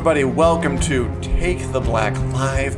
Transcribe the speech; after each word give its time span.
everybody. 0.00 0.24
Welcome 0.24 0.80
to 0.80 1.14
Take 1.20 1.72
the 1.72 1.80
Black 1.80 2.18
Live, 2.32 2.74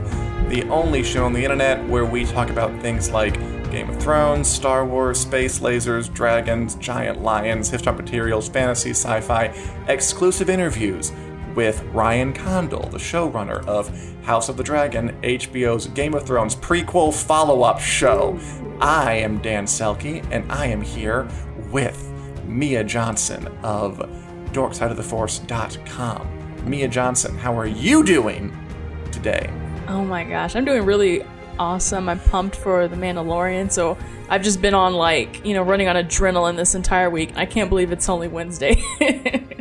the 0.51 0.64
only 0.69 1.04
show 1.04 1.24
on 1.24 1.33
the 1.33 1.45
internet 1.45 1.88
where 1.88 2.04
we 2.04 2.24
talk 2.24 2.51
about 2.51 2.76
things 2.83 3.12
like 3.12 3.35
Game 3.71 3.88
of 3.88 4.03
Thrones, 4.03 4.49
Star 4.49 4.85
Wars, 4.85 5.21
space 5.21 5.60
lasers, 5.60 6.13
dragons, 6.13 6.74
giant 6.74 7.22
lions, 7.22 7.71
historical 7.71 8.03
materials, 8.03 8.49
fantasy, 8.49 8.90
sci 8.90 9.21
fi, 9.21 9.54
exclusive 9.87 10.50
interviews 10.50 11.13
with 11.54 11.81
Ryan 11.92 12.32
Condal, 12.32 12.88
the 12.88 12.99
showrunner 12.99 13.64
of 13.68 13.88
House 14.24 14.49
of 14.49 14.56
the 14.56 14.64
Dragon, 14.64 15.17
HBO's 15.23 15.86
Game 15.86 16.14
of 16.14 16.27
Thrones 16.27 16.56
prequel 16.56 17.14
follow 17.14 17.62
up 17.62 17.78
show. 17.78 18.36
I 18.80 19.12
am 19.12 19.38
Dan 19.38 19.66
Selcke, 19.66 20.27
and 20.32 20.50
I 20.50 20.66
am 20.66 20.80
here 20.82 21.28
with 21.70 22.12
Mia 22.46 22.82
Johnson 22.82 23.46
of 23.62 23.98
dorksideoftheforce.com. 24.52 26.41
Mia 26.64 26.88
Johnson, 26.88 27.36
how 27.36 27.58
are 27.58 27.66
you 27.66 28.04
doing 28.04 28.56
today? 29.10 29.50
Oh 29.88 30.04
my 30.04 30.24
gosh, 30.24 30.54
I'm 30.56 30.64
doing 30.64 30.84
really 30.84 31.24
awesome. 31.58 32.08
I'm 32.08 32.20
pumped 32.20 32.56
for 32.56 32.88
The 32.88 32.96
Mandalorian, 32.96 33.70
so 33.70 33.98
I've 34.28 34.42
just 34.42 34.62
been 34.62 34.74
on 34.74 34.94
like, 34.94 35.44
you 35.44 35.54
know, 35.54 35.62
running 35.62 35.88
on 35.88 35.96
adrenaline 35.96 36.56
this 36.56 36.74
entire 36.74 37.10
week. 37.10 37.32
I 37.36 37.46
can't 37.46 37.68
believe 37.68 37.92
it's 37.92 38.08
only 38.08 38.28
Wednesday. 38.28 38.82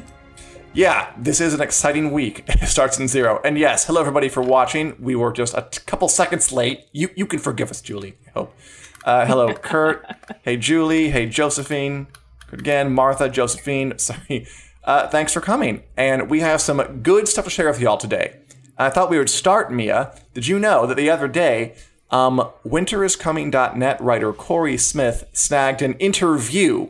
yeah, 0.73 1.11
this 1.17 1.41
is 1.41 1.53
an 1.53 1.61
exciting 1.61 2.11
week. 2.11 2.43
It 2.61 2.67
starts 2.67 2.99
in 2.99 3.07
zero. 3.07 3.41
And 3.43 3.57
yes, 3.57 3.85
hello 3.85 3.99
everybody 4.02 4.29
for 4.29 4.41
watching. 4.41 4.95
We 4.99 5.15
were 5.15 5.33
just 5.33 5.55
a 5.57 5.67
t- 5.69 5.81
couple 5.85 6.07
seconds 6.07 6.52
late. 6.52 6.81
You 6.91 7.09
you 7.15 7.25
can 7.25 7.39
forgive 7.39 7.71
us, 7.71 7.81
Julie. 7.81 8.17
I 8.27 8.29
hope. 8.31 8.55
Uh, 9.03 9.25
hello, 9.25 9.53
Kurt. 9.69 10.05
hey, 10.43 10.57
Julie. 10.57 11.09
Hey, 11.09 11.25
Josephine. 11.25 12.08
Again, 12.52 12.93
Martha, 12.93 13.27
Josephine. 13.30 13.97
Sorry. 13.97 14.47
Uh, 14.83 15.07
thanks 15.07 15.33
for 15.33 15.41
coming. 15.41 15.83
And 15.95 16.29
we 16.29 16.39
have 16.39 16.61
some 16.61 17.01
good 17.01 17.27
stuff 17.27 17.45
to 17.45 17.51
share 17.51 17.67
with 17.67 17.79
y'all 17.79 17.97
today. 17.97 18.37
I 18.77 18.89
thought 18.89 19.09
we 19.09 19.17
would 19.17 19.29
start, 19.29 19.71
Mia. 19.71 20.15
Did 20.33 20.47
you 20.47 20.57
know 20.57 20.87
that 20.87 20.97
the 20.97 21.09
other 21.09 21.27
day, 21.27 21.75
um, 22.09 22.49
winteriscoming.net 22.65 24.02
writer 24.02 24.33
Corey 24.33 24.77
Smith 24.77 25.29
snagged 25.33 25.81
an 25.81 25.93
interview 25.93 26.89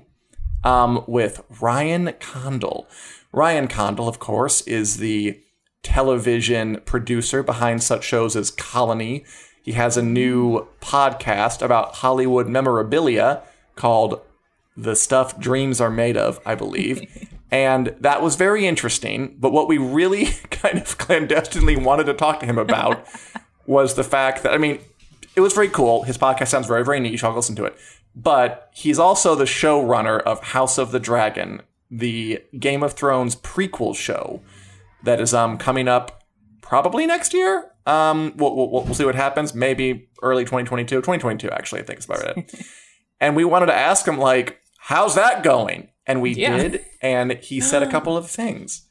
um, 0.64 1.04
with 1.08 1.42
Ryan 1.60 2.14
Condal. 2.20 2.88
Ryan 3.32 3.68
Condal, 3.68 4.08
of 4.08 4.20
course, 4.20 4.62
is 4.62 4.98
the 4.98 5.40
television 5.84 6.82
producer 6.86 7.44
behind 7.44 7.84
such 7.84 8.04
shows 8.04 8.36
as 8.36 8.52
Colony. 8.52 9.26
He 9.62 9.74
has 9.74 9.98
a 9.98 10.04
new 10.04 10.68
podcast 10.80 11.62
about 11.62 11.96
Hollywood 11.96 12.48
memorabilia 12.48 13.44
called 13.76 14.22
The 14.76 14.96
Stuff 14.96 15.40
Dreams 15.40 15.80
Are 15.80 15.90
Made 15.90 16.18
of, 16.18 16.40
I 16.46 16.56
believe. 16.56 17.30
And 17.52 17.96
that 18.00 18.22
was 18.22 18.36
very 18.36 18.66
interesting. 18.66 19.36
But 19.38 19.52
what 19.52 19.68
we 19.68 19.78
really 19.78 20.26
kind 20.50 20.78
of 20.78 20.98
clandestinely 20.98 21.76
wanted 21.76 22.06
to 22.06 22.14
talk 22.14 22.40
to 22.40 22.46
him 22.46 22.58
about 22.58 23.06
was 23.66 23.96
the 23.96 24.04
fact 24.04 24.44
that, 24.44 24.54
I 24.54 24.58
mean, 24.58 24.80
it 25.36 25.42
was 25.42 25.54
very 25.54 25.70
cool. 25.70 26.04
His 26.04 26.18
podcast 26.18 26.48
sounds 26.48 26.68
very, 26.68 26.84
very 26.84 27.00
neat. 27.00 27.12
You 27.12 27.18
should 27.18 27.34
listen 27.34 27.56
to 27.58 27.66
it. 27.66 27.78
But 28.16 28.70
he's 28.74 29.00
also 29.00 29.36
the 29.36 29.46
showrunner 29.46 30.22
of 30.22 30.44
House 30.44 30.78
of 30.78 30.92
the 30.92 31.00
Dragon, 31.00 31.62
the 31.90 32.42
Game 32.58 32.84
of 32.84 32.94
Thrones 32.94 33.36
prequel 33.36 33.96
show 33.96 34.42
that 35.04 35.20
is 35.22 35.34
um 35.34 35.58
coming 35.58 35.88
up 35.88 36.24
probably 36.62 37.06
next 37.06 37.34
year. 37.34 37.72
Um, 37.86 38.34
we'll, 38.38 38.56
we'll, 38.56 38.70
we'll 38.70 38.94
see 38.94 39.06
what 39.06 39.16
happens. 39.16 39.54
Maybe 39.54 40.10
early 40.22 40.44
2022, 40.44 40.98
2022, 40.98 41.50
actually, 41.50 41.82
I 41.82 41.84
think 41.84 42.00
is 42.00 42.06
about 42.06 42.38
it. 42.38 42.54
and 43.20 43.36
we 43.36 43.44
wanted 43.44 43.68
to 43.68 43.76
ask 43.76 44.08
him, 44.08 44.18
like, 44.18 44.62
how's 44.78 45.16
that 45.16 45.44
going? 45.44 45.90
And 46.06 46.22
we 46.22 46.32
yeah. 46.32 46.58
did. 46.58 46.86
And 47.02 47.34
he 47.34 47.60
said 47.60 47.84
a 47.84 47.92
couple 47.92 48.18
of 48.18 48.30
things. 48.30 48.88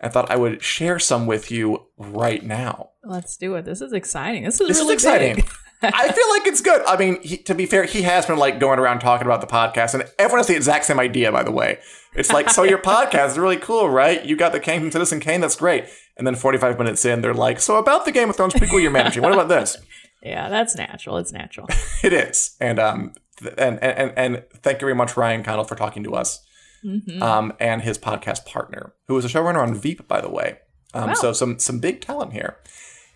I 0.00 0.08
thought 0.08 0.30
I 0.30 0.36
would 0.36 0.62
share 0.62 0.98
some 0.98 1.26
with 1.26 1.50
you 1.50 1.86
right 1.96 2.42
now. 2.44 2.90
Let's 3.04 3.36
do 3.36 3.54
it. 3.54 3.64
This 3.64 3.80
is 3.80 3.92
exciting. 3.92 4.44
This 4.44 4.60
is 4.60 4.68
this 4.68 4.78
really 4.78 4.94
is 4.94 5.04
exciting. 5.04 5.44
I 5.82 6.12
feel 6.12 6.28
like 6.30 6.46
it's 6.46 6.60
good. 6.60 6.82
I 6.86 6.96
mean, 6.96 7.20
he, 7.22 7.36
to 7.38 7.54
be 7.54 7.66
fair, 7.66 7.84
he 7.84 8.02
has 8.02 8.26
been 8.26 8.38
like 8.38 8.58
going 8.58 8.78
around 8.78 9.00
talking 9.00 9.26
about 9.26 9.40
the 9.40 9.46
podcast, 9.46 9.94
and 9.94 10.04
everyone 10.18 10.38
has 10.38 10.46
the 10.46 10.56
exact 10.56 10.84
same 10.86 10.98
idea. 10.98 11.30
By 11.30 11.42
the 11.42 11.50
way, 11.50 11.78
it's 12.14 12.32
like, 12.32 12.48
so 12.50 12.62
your 12.62 12.78
podcast 12.82 13.30
is 13.30 13.38
really 13.38 13.56
cool, 13.56 13.88
right? 13.90 14.24
You 14.24 14.36
got 14.36 14.52
the 14.52 14.60
King 14.60 14.80
from 14.80 14.90
Citizen 14.90 15.20
Kane, 15.20 15.40
that's 15.40 15.56
great. 15.56 15.86
And 16.16 16.26
then 16.26 16.36
45 16.36 16.78
minutes 16.78 17.04
in, 17.04 17.20
they're 17.20 17.34
like, 17.34 17.60
so 17.60 17.76
about 17.76 18.04
the 18.04 18.12
Game 18.12 18.30
of 18.30 18.36
Thrones 18.36 18.54
prequel 18.54 18.80
you're 18.80 18.90
managing, 18.90 19.22
what 19.22 19.32
about 19.32 19.48
this? 19.48 19.76
Yeah, 20.22 20.48
that's 20.48 20.74
natural. 20.74 21.18
It's 21.18 21.32
natural. 21.32 21.68
it 22.02 22.14
is, 22.14 22.56
and 22.58 22.78
um, 22.78 23.12
and 23.58 23.78
and 23.82 24.10
and 24.16 24.44
thank 24.62 24.80
you 24.80 24.86
very 24.86 24.94
much, 24.94 25.18
Ryan 25.18 25.42
Condal, 25.42 25.66
for 25.66 25.74
talking 25.74 26.02
to 26.04 26.14
us 26.14 26.42
mm-hmm. 26.84 27.22
um, 27.22 27.52
and 27.58 27.82
his 27.82 27.98
podcast 27.98 28.44
partner, 28.44 28.92
who 29.08 29.16
is 29.16 29.24
a 29.24 29.28
showrunner 29.28 29.62
on 29.62 29.74
Veep, 29.74 30.06
by 30.06 30.20
the 30.20 30.30
way. 30.30 30.58
Um, 30.92 31.08
wow. 31.08 31.14
So 31.14 31.32
some 31.32 31.58
some 31.58 31.80
big 31.80 32.00
talent 32.00 32.32
here. 32.32 32.56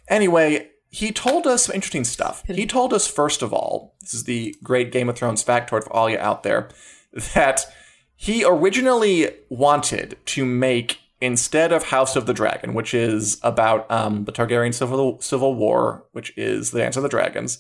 Anyway, 0.09 0.71
he 0.91 1.13
told 1.13 1.47
us 1.47 1.67
some 1.67 1.75
interesting 1.75 2.05
stuff. 2.05 2.43
He 2.47 2.67
told 2.67 2.93
us 2.93 3.07
first 3.07 3.43
of 3.43 3.53
all, 3.53 3.95
this 4.01 4.15
is 4.15 4.25
the 4.25 4.57
great 4.63 4.91
Game 4.91 5.09
of 5.09 5.17
Thrones 5.17 5.45
factoid 5.45 5.85
for 5.85 5.93
all 5.93 6.11
you 6.11 6.19
out 6.19 6.43
there, 6.43 6.69
that 7.35 7.67
he 8.17 8.45
originally 8.45 9.31
wanted 9.49 10.17
to 10.27 10.45
make 10.45 10.99
instead 11.21 11.73
of 11.73 11.85
House 11.85 12.17
of 12.17 12.27
the 12.27 12.35
Dragon, 12.35 12.75
which 12.75 12.95
is 12.95 13.39
about 13.43 13.91
um, 13.91 14.25
the 14.25 14.33
Targaryen 14.33 14.75
civil 14.75 15.21
civil 15.21 15.55
war, 15.55 16.05
which 16.13 16.37
is 16.37 16.71
the 16.71 16.79
Dance 16.79 16.97
of 16.97 17.03
the 17.03 17.09
Dragons. 17.09 17.59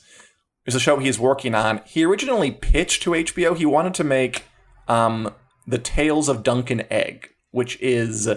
Is 0.67 0.75
a 0.75 0.81
show 0.81 0.99
he's 0.99 1.19
working 1.19 1.55
on. 1.55 1.81
He 1.87 2.05
originally 2.05 2.51
pitched 2.51 3.03
to 3.05 3.13
HBO. 3.13 3.57
He 3.57 3.65
wanted 3.65 3.95
to 3.95 4.05
make 4.05 4.45
um, 4.87 5.33
the 5.69 5.79
Tales 5.79 6.29
of 6.29 6.43
Dunk 6.43 6.71
and 6.71 6.87
Egg, 6.91 7.29
which 7.51 7.79
is 7.81 8.29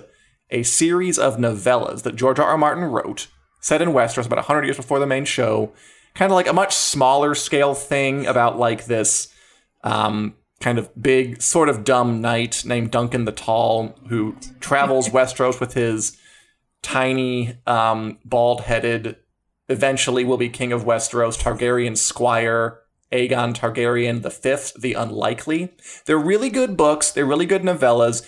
a 0.49 0.63
series 0.63 1.17
of 1.17 1.37
novellas 1.37 2.03
that 2.03 2.17
George 2.17 2.39
R. 2.39 2.45
R. 2.45 2.57
Martin 2.57 2.83
wrote, 2.83 3.27
set 3.61 3.81
in 3.81 3.89
Westeros 3.89 4.25
about 4.25 4.37
100 4.37 4.65
years 4.65 4.75
before 4.75 4.99
the 4.99 5.07
main 5.07 5.23
show. 5.23 5.71
Kind 6.13 6.29
of 6.29 6.35
like 6.35 6.47
a 6.47 6.53
much 6.53 6.75
smaller 6.75 7.33
scale 7.33 7.73
thing 7.73 8.25
about 8.27 8.59
like 8.59 8.85
this 8.85 9.33
um, 9.83 10.35
kind 10.59 10.77
of 10.77 10.89
big, 11.01 11.41
sort 11.41 11.69
of 11.69 11.85
dumb 11.85 12.19
knight 12.19 12.65
named 12.65 12.91
Duncan 12.91 13.23
the 13.23 13.31
Tall 13.31 13.97
who 14.09 14.35
travels 14.59 15.07
Westeros 15.09 15.61
with 15.61 15.73
his 15.73 16.17
tiny, 16.81 17.55
um, 17.65 18.19
bald 18.25 18.61
headed, 18.61 19.15
eventually 19.69 20.25
will 20.25 20.37
be 20.37 20.49
king 20.49 20.73
of 20.73 20.83
Westeros, 20.83 21.41
Targaryen 21.41 21.97
squire 21.97 22.80
Aegon 23.11 23.53
Targaryen 23.53 24.21
the 24.21 24.29
Fifth, 24.29 24.73
The 24.79 24.93
Unlikely. 24.93 25.73
They're 26.05 26.17
really 26.17 26.49
good 26.49 26.77
books. 26.77 27.11
They're 27.11 27.25
really 27.25 27.45
good 27.45 27.63
novellas. 27.63 28.23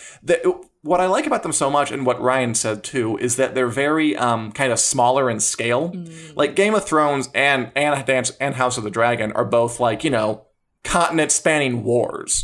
what 0.82 1.00
I 1.00 1.06
like 1.06 1.26
about 1.26 1.44
them 1.44 1.54
so 1.54 1.70
much, 1.70 1.92
and 1.92 2.06
what 2.06 2.22
Ryan 2.22 2.54
said 2.56 2.84
too, 2.84 3.18
is 3.18 3.38
that 3.38 3.56
they're 3.56 3.68
very 3.68 4.16
um, 4.16 4.52
kind 4.52 4.72
of 4.72 4.80
smaller 4.80 5.30
in 5.30 5.40
scale. 5.40 5.92
Mm. 5.92 6.36
Like 6.36 6.56
Game 6.56 6.76
of 6.76 6.86
Thrones 6.86 7.30
and 7.34 7.72
and 7.76 8.06
Dance 8.06 8.32
and 8.40 8.56
House 8.56 8.78
of 8.78 8.84
the 8.84 8.90
Dragon 8.90 9.32
are 9.34 9.46
both 9.46 9.80
like 9.80 10.04
you 10.04 10.10
know 10.10 10.48
continent 10.84 11.32
spanning 11.32 11.84
wars. 11.84 12.44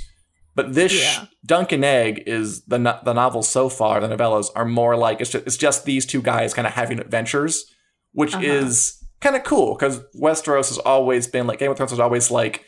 But 0.56 0.74
this 0.74 0.94
yeah. 0.94 1.26
Dunk 1.46 1.72
and 1.72 1.86
Egg 1.86 2.24
is 2.26 2.64
the 2.66 2.80
no- 2.80 3.00
the 3.04 3.14
novels 3.14 3.48
so 3.48 3.70
far. 3.70 4.00
The 4.00 4.08
novellas 4.08 4.50
are 4.56 4.66
more 4.66 4.98
like 4.98 5.22
it's 5.22 5.30
just, 5.30 5.46
it's 5.46 5.58
just 5.58 5.86
these 5.86 6.06
two 6.06 6.22
guys 6.22 6.54
kind 6.54 6.68
of 6.68 6.74
having 6.74 7.00
adventures, 7.00 7.66
which 8.12 8.34
uh-huh. 8.34 8.44
is 8.44 8.99
kind 9.22 9.36
of 9.36 9.44
cool 9.44 9.76
because 9.76 10.00
Westeros 10.16 10.70
has 10.70 10.78
always 10.80 11.28
been 11.28 11.48
like 11.48 11.60
Game 11.60 11.72
of 11.72 11.78
Thrones 11.78 11.92
was 11.92 12.00
always 12.00 12.32
like 12.32 12.66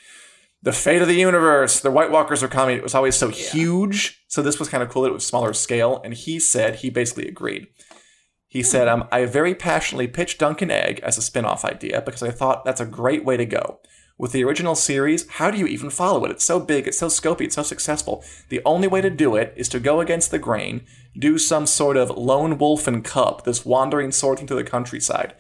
the 0.62 0.72
fate 0.72 1.01
of 1.01 1.07
the 1.07 1.16
universe. 1.16 1.79
The 1.79 1.91
White 1.91 2.12
Walkers 2.12 2.44
are 2.44 2.47
coming. 2.47 2.78
It 2.78 2.84
was 2.84 2.95
always 2.95 3.16
so 3.16 3.29
yeah. 3.29 3.51
huge. 3.51 4.23
So 4.28 4.41
this 4.41 4.59
was 4.59 4.69
kind 4.69 4.84
of 4.84 4.90
cool 4.90 5.03
that 5.03 5.09
it 5.09 5.13
was 5.13 5.25
smaller 5.25 5.53
scale. 5.53 6.01
And 6.03 6.13
he 6.13 6.40
said 6.40 6.75
he 6.75 6.90
basically 6.90 7.28
agreed. 7.28 7.67
He 8.47 8.63
said, 8.63 8.90
um, 8.90 9.07
I 9.11 9.25
very 9.25 9.56
passionately 9.56 10.07
pitched 10.07 10.40
Dunk 10.40 10.61
and 10.61 10.72
Egg 10.72 11.00
as 11.03 11.17
a 11.17 11.22
spin 11.22 11.45
off 11.45 11.63
idea 11.63 12.01
because 12.01 12.22
I 12.22 12.31
thought 12.31 12.66
that's 12.66 12.81
a 12.81 12.85
great 12.85 13.23
way 13.23 13.38
to 13.38 13.45
go. 13.45 13.79
With 14.17 14.34
the 14.34 14.44
original 14.44 14.75
series, 14.75 15.28
how 15.29 15.49
do 15.49 15.58
you 15.58 15.66
even 15.66 15.90
follow 15.90 16.26
it? 16.26 16.31
It's 16.31 16.43
so 16.43 16.59
big, 16.59 16.85
it's 16.85 16.99
so 16.99 17.08
scopy, 17.08 17.46
it's 17.46 17.55
so 17.55 17.64
successful. 17.64 18.23
The 18.49 18.61
only 18.66 18.87
way 18.87 19.02
to 19.02 19.09
do 19.09 19.35
it 19.35 19.53
is 19.55 19.70
to 19.70 19.79
go 19.79 19.99
against 19.99 20.29
the 20.29 20.37
grain, 20.37 20.85
do 21.17 21.40
some 21.40 21.66
sort 21.66 21.97
of 21.97 22.11
lone 22.11 22.58
wolf 22.58 22.87
and 22.87 23.03
cub, 23.03 23.46
this 23.46 23.66
wandering 23.66 24.11
sorting 24.11 24.46
through 24.47 24.58
the 24.61 24.70
countryside. 24.70 25.34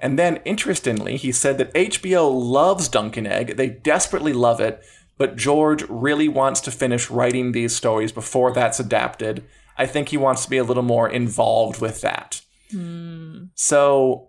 And 0.00 0.18
then, 0.18 0.36
interestingly, 0.44 1.16
he 1.16 1.32
said 1.32 1.58
that 1.58 1.72
HBO 1.72 2.30
loves 2.32 2.88
Dunk 2.88 3.16
and 3.16 3.26
Egg. 3.26 3.56
They 3.56 3.68
desperately 3.68 4.32
love 4.32 4.60
it, 4.60 4.82
but 5.16 5.36
George 5.36 5.82
really 5.88 6.28
wants 6.28 6.60
to 6.62 6.70
finish 6.70 7.10
writing 7.10 7.52
these 7.52 7.74
stories 7.74 8.12
before 8.12 8.52
that's 8.52 8.80
adapted. 8.80 9.44
I 9.78 9.86
think 9.86 10.08
he 10.08 10.16
wants 10.16 10.44
to 10.44 10.50
be 10.50 10.58
a 10.58 10.64
little 10.64 10.82
more 10.82 11.08
involved 11.08 11.80
with 11.80 12.00
that. 12.02 12.42
Mm. 12.72 13.50
So, 13.54 14.28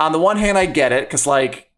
on 0.00 0.12
the 0.12 0.18
one 0.18 0.36
hand, 0.36 0.58
I 0.58 0.66
get 0.66 0.92
it, 0.92 1.08
because, 1.08 1.26
like, 1.26 1.70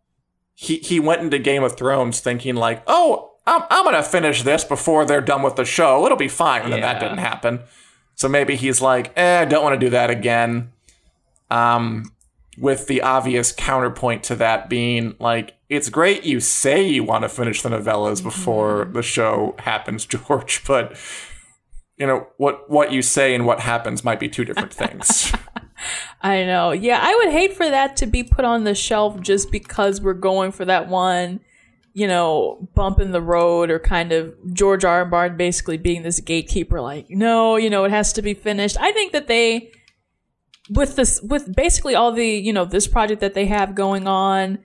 he, 0.55 0.77
he 0.79 1.01
went 1.01 1.23
into 1.23 1.39
Game 1.39 1.63
of 1.63 1.77
Thrones 1.77 2.21
thinking, 2.21 2.55
like, 2.55 2.83
oh, 2.87 3.33
I'm, 3.47 3.63
I'm 3.71 3.85
going 3.85 3.97
to 3.97 4.03
finish 4.03 4.43
this 4.43 4.65
before 4.65 5.05
they're 5.05 5.21
done 5.21 5.43
with 5.43 5.57
the 5.57 5.65
show. 5.65 6.05
It'll 6.07 6.17
be 6.17 6.29
fine. 6.29 6.63
And 6.63 6.73
then 6.73 6.81
that 6.83 7.01
didn't 7.01 7.19
happen. 7.19 7.61
So 8.15 8.29
maybe 8.29 8.57
he's 8.57 8.81
like, 8.81 9.13
eh, 9.17 9.41
I 9.41 9.45
don't 9.47 9.63
want 9.63 9.81
to 9.81 9.87
do 9.87 9.91
that 9.91 10.11
again. 10.11 10.73
Um, 11.51 12.13
with 12.59 12.87
the 12.87 13.01
obvious 13.03 13.53
counterpoint 13.53 14.25
to 14.25 14.35
that 14.35 14.69
being 14.69 15.15
like 15.19 15.55
it's 15.69 15.89
great 15.89 16.25
you 16.25 16.41
say 16.41 16.87
you 16.87 17.05
want 17.05 17.23
to 17.23 17.29
finish 17.29 17.63
the 17.63 17.69
novellas 17.69 18.23
before 18.23 18.85
mm-hmm. 18.85 18.93
the 18.95 19.03
show 19.03 19.55
happens 19.61 20.05
george 20.07 20.63
but 20.67 20.97
you 21.97 22.07
know 22.07 22.27
what 22.39 22.69
what 22.69 22.93
you 22.93 23.03
say 23.03 23.35
and 23.35 23.47
what 23.47 23.61
happens 23.61 24.03
might 24.03 24.21
be 24.21 24.29
two 24.29 24.45
different 24.45 24.73
things 24.73 25.33
I 26.23 26.45
know. 26.45 26.73
Yeah, 26.73 27.01
I 27.03 27.15
would 27.17 27.33
hate 27.33 27.57
for 27.57 27.69
that 27.69 27.97
to 27.99 28.07
be 28.07 28.23
put 28.23 28.45
on 28.45 28.65
the 28.65 28.75
shelf 28.75 29.21
just 29.21 29.51
because 29.51 30.01
we're 30.01 30.15
going 30.15 30.53
for 30.53 30.65
that 30.65 30.89
one, 30.89 31.41
you 31.95 32.07
know, 32.07 32.69
bump 32.75 33.01
in 33.01 33.13
the 33.13 33.23
road 33.23 33.71
or 33.71 33.79
kind 33.79 34.13
of 34.13 34.35
George 34.53 34.85
R. 34.85 35.09
R. 35.11 35.31
Basically 35.31 35.79
being 35.79 36.03
this 36.03 36.21
gatekeeper, 36.21 36.81
like, 36.81 37.09
no, 37.11 37.57
you 37.57 37.71
know, 37.71 37.85
it 37.85 37.91
has 37.91 38.13
to 38.15 38.23
be 38.23 38.35
finished. 38.35 38.77
I 38.79 38.93
think 38.93 39.13
that 39.13 39.29
they, 39.29 39.73
with 40.71 40.97
this, 40.97 41.21
with 41.23 41.55
basically 41.55 41.95
all 41.95 42.13
the, 42.13 42.27
you 42.27 42.53
know, 42.53 42.65
this 42.65 42.87
project 42.87 43.21
that 43.21 43.35
they 43.35 43.47
have 43.47 43.75
going 43.75 44.07
on, 44.07 44.59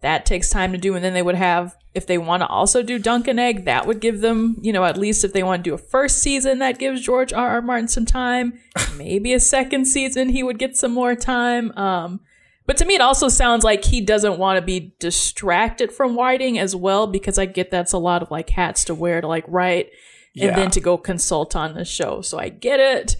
that 0.00 0.26
takes 0.26 0.50
time 0.50 0.72
to 0.72 0.78
do. 0.78 0.94
And 0.96 1.04
then 1.04 1.14
they 1.14 1.22
would 1.22 1.36
have, 1.36 1.76
if 1.94 2.06
they 2.06 2.18
want 2.18 2.40
to 2.42 2.46
also 2.48 2.82
do 2.82 2.98
Dunk 2.98 3.28
and 3.28 3.38
Egg, 3.38 3.64
that 3.66 3.86
would 3.86 4.00
give 4.00 4.20
them, 4.20 4.56
you 4.60 4.72
know, 4.72 4.84
at 4.84 4.98
least 4.98 5.22
if 5.24 5.32
they 5.32 5.44
want 5.44 5.62
to 5.62 5.70
do 5.70 5.74
a 5.74 5.78
first 5.78 6.18
season, 6.18 6.58
that 6.58 6.78
gives 6.80 7.00
George 7.02 7.32
R. 7.32 7.50
R. 7.50 7.62
Martin 7.62 7.86
some 7.86 8.04
time. 8.06 8.58
Maybe 8.96 9.32
a 9.32 9.38
second 9.38 9.84
season, 9.86 10.30
he 10.30 10.42
would 10.42 10.58
get 10.58 10.76
some 10.76 10.92
more 10.92 11.14
time. 11.14 11.70
Um, 11.78 12.20
but 12.66 12.76
to 12.78 12.84
me, 12.84 12.94
it 12.96 13.00
also 13.00 13.28
sounds 13.28 13.62
like 13.62 13.84
he 13.84 14.00
doesn't 14.00 14.38
want 14.38 14.58
to 14.58 14.64
be 14.64 14.94
distracted 14.98 15.92
from 15.92 16.16
writing 16.16 16.58
as 16.58 16.74
well, 16.74 17.06
because 17.06 17.38
I 17.38 17.46
get 17.46 17.70
that's 17.70 17.92
a 17.92 17.98
lot 17.98 18.22
of 18.22 18.30
like 18.30 18.50
hats 18.50 18.84
to 18.86 18.94
wear 18.94 19.20
to 19.20 19.28
like 19.28 19.44
write 19.46 19.86
and 20.34 20.44
Yeah. 20.50 20.56
then 20.56 20.70
to 20.72 20.80
go 20.80 20.96
consult 20.96 21.54
on 21.54 21.74
the 21.74 21.84
show. 21.84 22.22
So 22.22 22.38
I 22.38 22.48
get 22.48 22.80
it. 22.80 23.16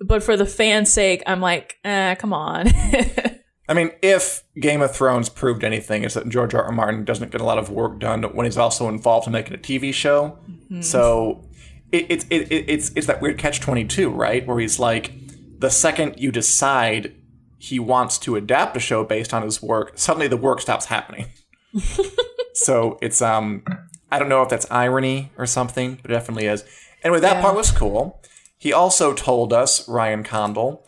But 0.00 0.22
for 0.22 0.36
the 0.36 0.46
fans' 0.46 0.92
sake, 0.92 1.22
I'm 1.26 1.40
like, 1.40 1.76
eh, 1.84 2.14
come 2.16 2.32
on. 2.32 2.68
I 3.68 3.72
mean, 3.72 3.92
if 4.02 4.42
Game 4.60 4.82
of 4.82 4.94
Thrones 4.94 5.28
proved 5.30 5.64
anything, 5.64 6.02
is 6.04 6.14
that 6.14 6.28
George 6.28 6.52
R. 6.54 6.64
R. 6.64 6.72
Martin 6.72 7.04
doesn't 7.04 7.30
get 7.30 7.40
a 7.40 7.44
lot 7.44 7.56
of 7.58 7.70
work 7.70 7.98
done 7.98 8.22
when 8.34 8.44
he's 8.44 8.58
also 8.58 8.88
involved 8.88 9.26
in 9.26 9.32
making 9.32 9.54
a 9.54 9.58
TV 9.58 9.94
show. 9.94 10.38
So 10.80 11.48
it, 11.92 12.06
it's 12.10 12.26
it, 12.28 12.52
it, 12.52 12.64
it's 12.68 12.90
it's 12.96 13.06
that 13.06 13.22
weird 13.22 13.38
catch 13.38 13.60
twenty 13.60 13.84
two, 13.86 14.10
right? 14.10 14.46
Where 14.46 14.58
he's 14.58 14.78
like, 14.78 15.12
the 15.60 15.70
second 15.70 16.16
you 16.18 16.30
decide 16.32 17.14
he 17.58 17.78
wants 17.78 18.18
to 18.18 18.36
adapt 18.36 18.76
a 18.76 18.80
show 18.80 19.04
based 19.04 19.32
on 19.32 19.42
his 19.42 19.62
work, 19.62 19.92
suddenly 19.94 20.26
the 20.28 20.36
work 20.36 20.60
stops 20.60 20.86
happening. 20.86 21.26
so 22.54 22.98
it's 23.00 23.22
um, 23.22 23.62
I 24.10 24.18
don't 24.18 24.28
know 24.28 24.42
if 24.42 24.48
that's 24.48 24.66
irony 24.70 25.30
or 25.38 25.46
something, 25.46 25.98
but 26.02 26.10
it 26.10 26.14
definitely 26.14 26.46
is. 26.46 26.64
Anyway, 27.02 27.20
that 27.20 27.36
Yeah. 27.36 27.42
part 27.42 27.54
was 27.56 27.70
cool. 27.70 28.20
He 28.64 28.72
also 28.72 29.12
told 29.12 29.52
us 29.52 29.86
Ryan 29.86 30.24
Condal 30.24 30.86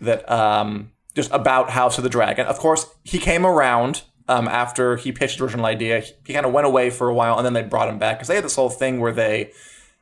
that 0.00 0.28
um, 0.28 0.90
just 1.14 1.30
about 1.30 1.70
House 1.70 1.96
of 1.96 2.02
the 2.02 2.10
Dragon. 2.10 2.48
Of 2.48 2.58
course, 2.58 2.84
he 3.04 3.20
came 3.20 3.46
around 3.46 4.02
um, 4.26 4.48
after 4.48 4.96
he 4.96 5.12
pitched 5.12 5.38
the 5.38 5.44
original 5.44 5.66
idea. 5.66 6.00
He, 6.00 6.14
he 6.26 6.32
kind 6.32 6.44
of 6.44 6.52
went 6.52 6.66
away 6.66 6.90
for 6.90 7.08
a 7.08 7.14
while, 7.14 7.36
and 7.36 7.46
then 7.46 7.52
they 7.52 7.62
brought 7.62 7.88
him 7.88 7.96
back 7.96 8.16
because 8.18 8.26
they 8.26 8.34
had 8.34 8.42
this 8.42 8.56
whole 8.56 8.70
thing 8.70 8.98
where 8.98 9.12
they 9.12 9.52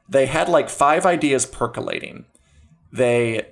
they 0.09 0.25
had 0.25 0.49
like 0.49 0.71
five 0.71 1.05
ideas 1.05 1.45
percolating. 1.45 2.25
They 2.91 3.49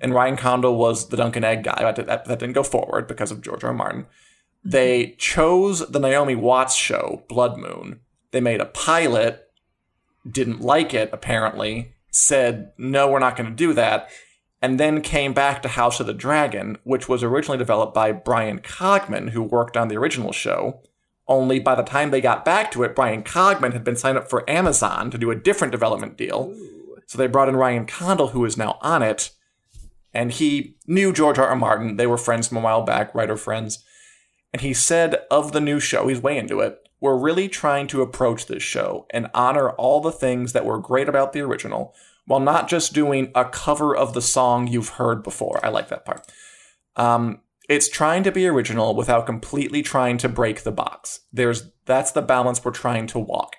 and 0.00 0.14
Ryan 0.14 0.38
Condal 0.38 0.78
was 0.78 1.10
the 1.10 1.18
Dunk 1.18 1.36
and 1.36 1.44
Egg 1.44 1.64
guy. 1.64 1.92
That, 1.92 2.06
that, 2.06 2.38
didn't 2.38 2.52
go 2.52 2.62
forward 2.62 3.06
because 3.06 3.30
of 3.30 3.42
George 3.42 3.62
R. 3.62 3.72
R. 3.72 3.76
Martin. 3.76 4.06
They 4.64 5.16
chose 5.18 5.86
the 5.86 6.00
Naomi 6.00 6.34
Watts 6.34 6.76
show, 6.76 7.24
Blood 7.28 7.58
Moon. 7.58 8.00
They 8.30 8.40
made 8.40 8.62
a 8.62 8.64
pilot, 8.64 9.50
didn't 10.26 10.62
like 10.62 10.94
it 10.94 11.10
apparently, 11.12 11.92
said 12.12 12.72
no, 12.78 13.10
we're 13.10 13.18
not 13.18 13.36
going 13.36 13.50
to 13.50 13.56
do 13.56 13.72
that 13.72 14.08
and 14.62 14.78
then 14.78 15.00
came 15.00 15.34
back 15.34 15.60
to 15.60 15.68
House 15.68 15.98
of 15.98 16.06
the 16.06 16.14
Dragon, 16.14 16.78
which 16.84 17.08
was 17.08 17.24
originally 17.24 17.58
developed 17.58 17.92
by 17.92 18.12
Brian 18.12 18.60
Cogman, 18.60 19.30
who 19.30 19.42
worked 19.42 19.76
on 19.76 19.88
the 19.88 19.96
original 19.96 20.32
show. 20.32 20.80
Only 21.26 21.58
by 21.58 21.74
the 21.74 21.82
time 21.82 22.10
they 22.10 22.20
got 22.20 22.44
back 22.44 22.70
to 22.72 22.84
it, 22.84 22.94
Brian 22.94 23.24
Cogman 23.24 23.72
had 23.72 23.82
been 23.82 23.96
signed 23.96 24.18
up 24.18 24.30
for 24.30 24.48
Amazon 24.48 25.10
to 25.10 25.18
do 25.18 25.32
a 25.32 25.36
different 25.36 25.72
development 25.72 26.16
deal. 26.16 26.54
So 27.06 27.18
they 27.18 27.26
brought 27.26 27.48
in 27.48 27.56
Ryan 27.56 27.86
Condal, 27.86 28.28
who 28.28 28.44
is 28.44 28.56
now 28.56 28.78
on 28.80 29.02
it, 29.02 29.32
and 30.14 30.30
he 30.30 30.76
knew 30.86 31.12
George 31.12 31.38
R. 31.38 31.48
R. 31.48 31.56
Martin. 31.56 31.96
They 31.96 32.06
were 32.06 32.16
friends 32.16 32.46
from 32.46 32.58
a 32.58 32.60
while 32.60 32.82
back, 32.82 33.14
writer 33.14 33.36
friends. 33.36 33.84
And 34.52 34.62
he 34.62 34.74
said 34.74 35.16
of 35.30 35.52
the 35.52 35.60
new 35.60 35.80
show, 35.80 36.06
he's 36.06 36.20
way 36.20 36.38
into 36.38 36.60
it, 36.60 36.81
we're 37.02 37.18
really 37.18 37.48
trying 37.48 37.88
to 37.88 38.00
approach 38.00 38.46
this 38.46 38.62
show 38.62 39.06
and 39.10 39.28
honor 39.34 39.70
all 39.70 40.00
the 40.00 40.12
things 40.12 40.52
that 40.52 40.64
were 40.64 40.78
great 40.78 41.08
about 41.08 41.32
the 41.32 41.40
original 41.40 41.94
while 42.26 42.38
not 42.38 42.68
just 42.68 42.94
doing 42.94 43.32
a 43.34 43.44
cover 43.44 43.94
of 43.94 44.14
the 44.14 44.22
song 44.22 44.68
you've 44.68 44.90
heard 44.90 45.24
before. 45.24 45.58
I 45.64 45.68
like 45.68 45.88
that 45.88 46.04
part. 46.04 46.30
Um, 46.94 47.40
it's 47.68 47.88
trying 47.88 48.22
to 48.22 48.30
be 48.30 48.46
original 48.46 48.94
without 48.94 49.26
completely 49.26 49.82
trying 49.82 50.16
to 50.18 50.28
break 50.28 50.62
the 50.62 50.70
box. 50.70 51.20
There's 51.32 51.72
that's 51.86 52.12
the 52.12 52.22
balance 52.22 52.64
we're 52.64 52.70
trying 52.70 53.08
to 53.08 53.18
walk. 53.18 53.56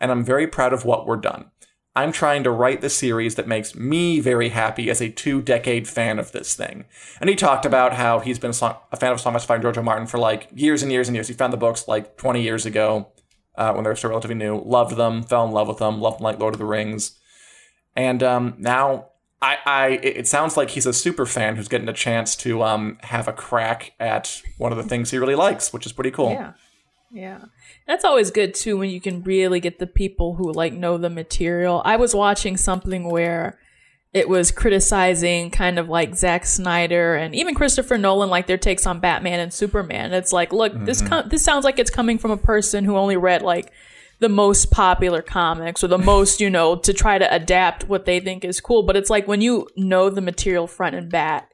And 0.00 0.10
I'm 0.10 0.24
very 0.24 0.46
proud 0.46 0.72
of 0.72 0.86
what 0.86 1.06
we're 1.06 1.16
done. 1.16 1.50
I'm 1.96 2.12
trying 2.12 2.44
to 2.44 2.50
write 2.50 2.82
the 2.82 2.90
series 2.90 3.36
that 3.36 3.48
makes 3.48 3.74
me 3.74 4.20
very 4.20 4.50
happy 4.50 4.90
as 4.90 5.00
a 5.00 5.08
two 5.08 5.40
decade 5.40 5.88
fan 5.88 6.18
of 6.18 6.30
this 6.32 6.54
thing. 6.54 6.84
And 7.20 7.30
he 7.30 7.34
talked 7.34 7.64
about 7.64 7.94
how 7.94 8.20
he's 8.20 8.38
been 8.38 8.50
a, 8.50 8.54
song, 8.54 8.76
a 8.92 8.96
fan 8.96 9.12
of 9.12 9.20
Song 9.20 9.32
Must 9.32 9.46
Find 9.46 9.62
George 9.62 9.78
Martin 9.78 10.06
for 10.06 10.18
like 10.18 10.48
years 10.54 10.82
and 10.82 10.92
years 10.92 11.08
and 11.08 11.16
years. 11.16 11.28
He 11.28 11.34
found 11.34 11.54
the 11.54 11.58
books 11.58 11.88
like 11.88 12.18
20 12.18 12.42
years 12.42 12.66
ago 12.66 13.08
uh, 13.56 13.72
when 13.72 13.84
they 13.84 13.90
were 13.90 13.96
still 13.96 14.10
relatively 14.10 14.36
new, 14.36 14.60
loved 14.60 14.96
them, 14.96 15.22
fell 15.22 15.46
in 15.46 15.52
love 15.52 15.68
with 15.68 15.78
them, 15.78 15.98
loved 16.00 16.18
them 16.18 16.24
like 16.24 16.38
Lord 16.38 16.54
of 16.54 16.58
the 16.58 16.66
Rings. 16.66 17.18
And 17.96 18.22
um, 18.22 18.56
now 18.58 19.06
I, 19.40 19.56
I, 19.64 19.88
it 20.02 20.16
it 20.18 20.28
sounds 20.28 20.56
like 20.56 20.70
he's 20.70 20.84
a 20.84 20.92
super 20.92 21.24
fan 21.24 21.56
who's 21.56 21.68
getting 21.68 21.88
a 21.88 21.94
chance 21.94 22.36
to 22.36 22.62
um, 22.62 22.98
have 23.04 23.26
a 23.26 23.32
crack 23.32 23.92
at 23.98 24.42
one 24.58 24.70
of 24.70 24.76
the 24.76 24.84
things 24.84 25.10
he 25.10 25.18
really 25.18 25.34
likes, 25.34 25.72
which 25.72 25.86
is 25.86 25.92
pretty 25.92 26.10
cool. 26.10 26.32
Yeah. 26.32 26.52
Yeah. 27.10 27.38
That's 27.86 28.04
always 28.04 28.30
good 28.30 28.54
too 28.54 28.76
when 28.76 28.90
you 28.90 29.00
can 29.00 29.22
really 29.22 29.60
get 29.60 29.78
the 29.78 29.86
people 29.86 30.34
who 30.34 30.52
like 30.52 30.72
know 30.72 30.98
the 30.98 31.10
material. 31.10 31.82
I 31.84 31.96
was 31.96 32.14
watching 32.14 32.56
something 32.56 33.08
where 33.08 33.58
it 34.12 34.28
was 34.28 34.50
criticizing 34.50 35.50
kind 35.50 35.78
of 35.78 35.88
like 35.88 36.14
Zack 36.14 36.46
Snyder 36.46 37.14
and 37.14 37.34
even 37.34 37.54
Christopher 37.54 37.98
Nolan 37.98 38.30
like 38.30 38.46
their 38.46 38.56
takes 38.56 38.86
on 38.86 38.98
Batman 38.98 39.40
and 39.40 39.52
Superman. 39.52 40.12
It's 40.12 40.32
like, 40.32 40.52
look, 40.52 40.72
this 40.84 41.00
mm-hmm. 41.00 41.08
com- 41.08 41.28
this 41.28 41.44
sounds 41.44 41.64
like 41.64 41.78
it's 41.78 41.90
coming 41.90 42.18
from 42.18 42.30
a 42.30 42.36
person 42.36 42.84
who 42.84 42.96
only 42.96 43.16
read 43.16 43.42
like 43.42 43.72
the 44.18 44.28
most 44.28 44.70
popular 44.70 45.22
comics 45.22 45.84
or 45.84 45.88
the 45.88 45.98
most, 46.12 46.40
you 46.40 46.50
know, 46.50 46.76
to 46.76 46.92
try 46.92 47.18
to 47.18 47.34
adapt 47.34 47.88
what 47.88 48.06
they 48.06 48.18
think 48.18 48.44
is 48.44 48.60
cool, 48.60 48.82
but 48.82 48.96
it's 48.96 49.10
like 49.10 49.28
when 49.28 49.40
you 49.40 49.68
know 49.76 50.10
the 50.10 50.20
material 50.20 50.66
front 50.66 50.96
and 50.96 51.10
back, 51.10 51.50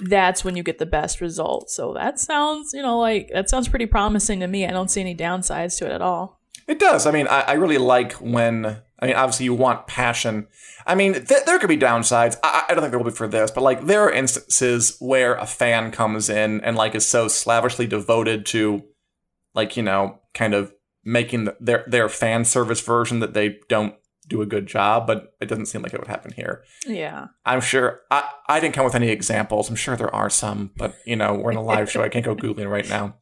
that's 0.00 0.44
when 0.44 0.56
you 0.56 0.62
get 0.62 0.78
the 0.78 0.86
best 0.86 1.20
results. 1.20 1.74
So 1.74 1.94
that 1.94 2.18
sounds, 2.18 2.72
you 2.72 2.82
know, 2.82 2.98
like 2.98 3.30
that 3.32 3.48
sounds 3.48 3.68
pretty 3.68 3.86
promising 3.86 4.40
to 4.40 4.46
me. 4.46 4.66
I 4.66 4.70
don't 4.70 4.90
see 4.90 5.00
any 5.00 5.14
downsides 5.14 5.78
to 5.78 5.86
it 5.86 5.92
at 5.92 6.02
all. 6.02 6.40
It 6.68 6.78
does. 6.78 7.06
I 7.06 7.10
mean, 7.10 7.26
I, 7.28 7.40
I 7.40 7.52
really 7.54 7.78
like 7.78 8.12
when. 8.14 8.78
I 8.98 9.06
mean, 9.06 9.16
obviously, 9.16 9.44
you 9.46 9.54
want 9.54 9.88
passion. 9.88 10.46
I 10.86 10.94
mean, 10.94 11.14
th- 11.14 11.44
there 11.44 11.58
could 11.58 11.68
be 11.68 11.76
downsides. 11.76 12.36
I, 12.44 12.66
I 12.68 12.72
don't 12.72 12.82
think 12.82 12.92
there 12.92 13.00
will 13.00 13.10
be 13.10 13.16
for 13.16 13.26
this, 13.26 13.50
but 13.50 13.62
like, 13.62 13.86
there 13.86 14.02
are 14.02 14.12
instances 14.12 14.96
where 15.00 15.34
a 15.34 15.46
fan 15.46 15.90
comes 15.90 16.30
in 16.30 16.60
and 16.60 16.76
like 16.76 16.94
is 16.94 17.04
so 17.04 17.26
slavishly 17.26 17.88
devoted 17.88 18.46
to, 18.46 18.84
like, 19.54 19.76
you 19.76 19.82
know, 19.82 20.20
kind 20.34 20.54
of 20.54 20.72
making 21.04 21.44
the, 21.46 21.56
their 21.58 21.84
their 21.88 22.08
fan 22.08 22.44
service 22.44 22.80
version 22.80 23.18
that 23.18 23.34
they 23.34 23.58
don't 23.68 23.96
do 24.32 24.42
a 24.42 24.46
good 24.46 24.66
job. 24.66 25.06
But 25.06 25.34
it 25.40 25.46
doesn't 25.46 25.66
seem 25.66 25.82
like 25.82 25.94
it 25.94 26.00
would 26.00 26.08
happen 26.08 26.32
here. 26.32 26.64
Yeah. 26.86 27.28
I'm 27.44 27.60
sure. 27.60 28.00
I 28.10 28.28
I 28.48 28.60
didn't 28.60 28.74
come 28.74 28.84
with 28.84 28.94
any 28.94 29.08
examples. 29.08 29.68
I'm 29.68 29.76
sure 29.76 29.96
there 29.96 30.14
are 30.14 30.30
some, 30.30 30.70
but 30.76 30.96
you 31.06 31.16
know, 31.16 31.34
we're 31.34 31.52
in 31.52 31.58
a 31.58 31.62
live 31.62 31.90
show. 31.90 32.02
I 32.02 32.08
can't 32.08 32.24
go 32.24 32.34
googling 32.34 32.70
right 32.70 32.88
now. 32.88 33.14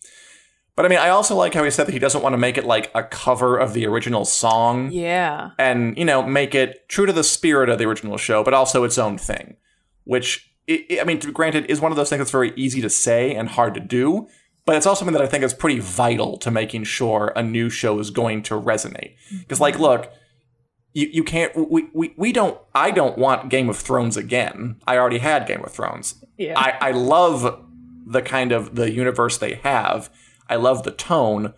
But 0.81 0.87
I 0.87 0.89
mean, 0.89 0.99
I 0.99 1.11
also 1.11 1.35
like 1.35 1.53
how 1.53 1.63
he 1.63 1.71
said 1.71 1.87
that 1.89 1.93
he 1.93 1.99
doesn't 1.99 2.23
want 2.23 2.33
to 2.33 2.39
make 2.39 2.57
it 2.57 2.65
like 2.65 2.91
a 2.95 3.03
cover 3.03 3.59
of 3.59 3.75
the 3.75 3.87
original 3.87 4.25
song 4.25 4.91
Yeah. 4.91 5.51
and, 5.59 5.95
you 5.99 6.07
know, 6.07 6.23
make 6.23 6.55
it 6.55 6.89
true 6.89 7.05
to 7.05 7.13
the 7.13 7.23
spirit 7.23 7.69
of 7.69 7.77
the 7.79 7.85
original 7.85 8.17
show, 8.17 8.43
but 8.43 8.55
also 8.55 8.85
its 8.85 8.97
own 8.97 9.19
thing. 9.19 9.57
Which, 10.05 10.51
i 10.71 10.87
I 10.93 11.01
I 11.03 11.05
mean, 11.05 11.19
granted, 11.19 11.67
is 11.67 11.83
one 11.83 11.93
of 11.93 11.97
those 11.97 12.09
things 12.09 12.21
that's 12.21 12.31
very 12.31 12.55
easy 12.57 12.81
to 12.81 12.89
say 12.89 13.35
and 13.35 13.51
hard 13.51 13.75
to 13.75 13.81
do, 13.81 14.27
but 14.65 14.75
it's 14.75 14.87
also 14.87 15.01
something 15.01 15.13
that 15.13 15.23
I 15.23 15.27
think 15.27 15.45
is 15.45 15.53
pretty 15.53 15.81
vital 15.81 16.39
to 16.39 16.51
making 16.51 16.85
sure 16.85 17.33
a 17.37 17.43
new 17.43 17.69
show 17.69 17.99
is 17.99 18.11
going 18.11 18.43
to 18.45 18.55
resonate. 18.55 19.17
Because, 19.41 19.61
like, 19.61 19.75
mm-hmm. 19.75 19.83
look, 19.83 20.13
you, 20.93 21.09
you 21.13 21.25
can't, 21.25 21.71
we, 21.71 21.89
we, 21.93 22.15
we 22.17 22.33
don't, 22.33 22.59
I 22.75 22.91
don't 22.91 23.17
want 23.17 23.51
Game 23.51 23.69
of 23.69 23.77
Thrones 23.77 24.17
again. 24.17 24.77
I 24.87 24.97
already 24.97 25.19
had 25.19 25.47
Game 25.47 25.65
of 25.65 25.73
Thrones. 25.73 26.25
Yeah. 26.37 26.59
I, 26.59 26.89
I 26.89 26.91
love 26.91 27.65
the 28.07 28.23
kind 28.23 28.53
of 28.53 28.75
the 28.75 28.91
universe 28.91 29.39
they 29.39 29.55
have. 29.57 30.11
I 30.49 30.57
love 30.57 30.83
the 30.83 30.91
tone. 30.91 31.55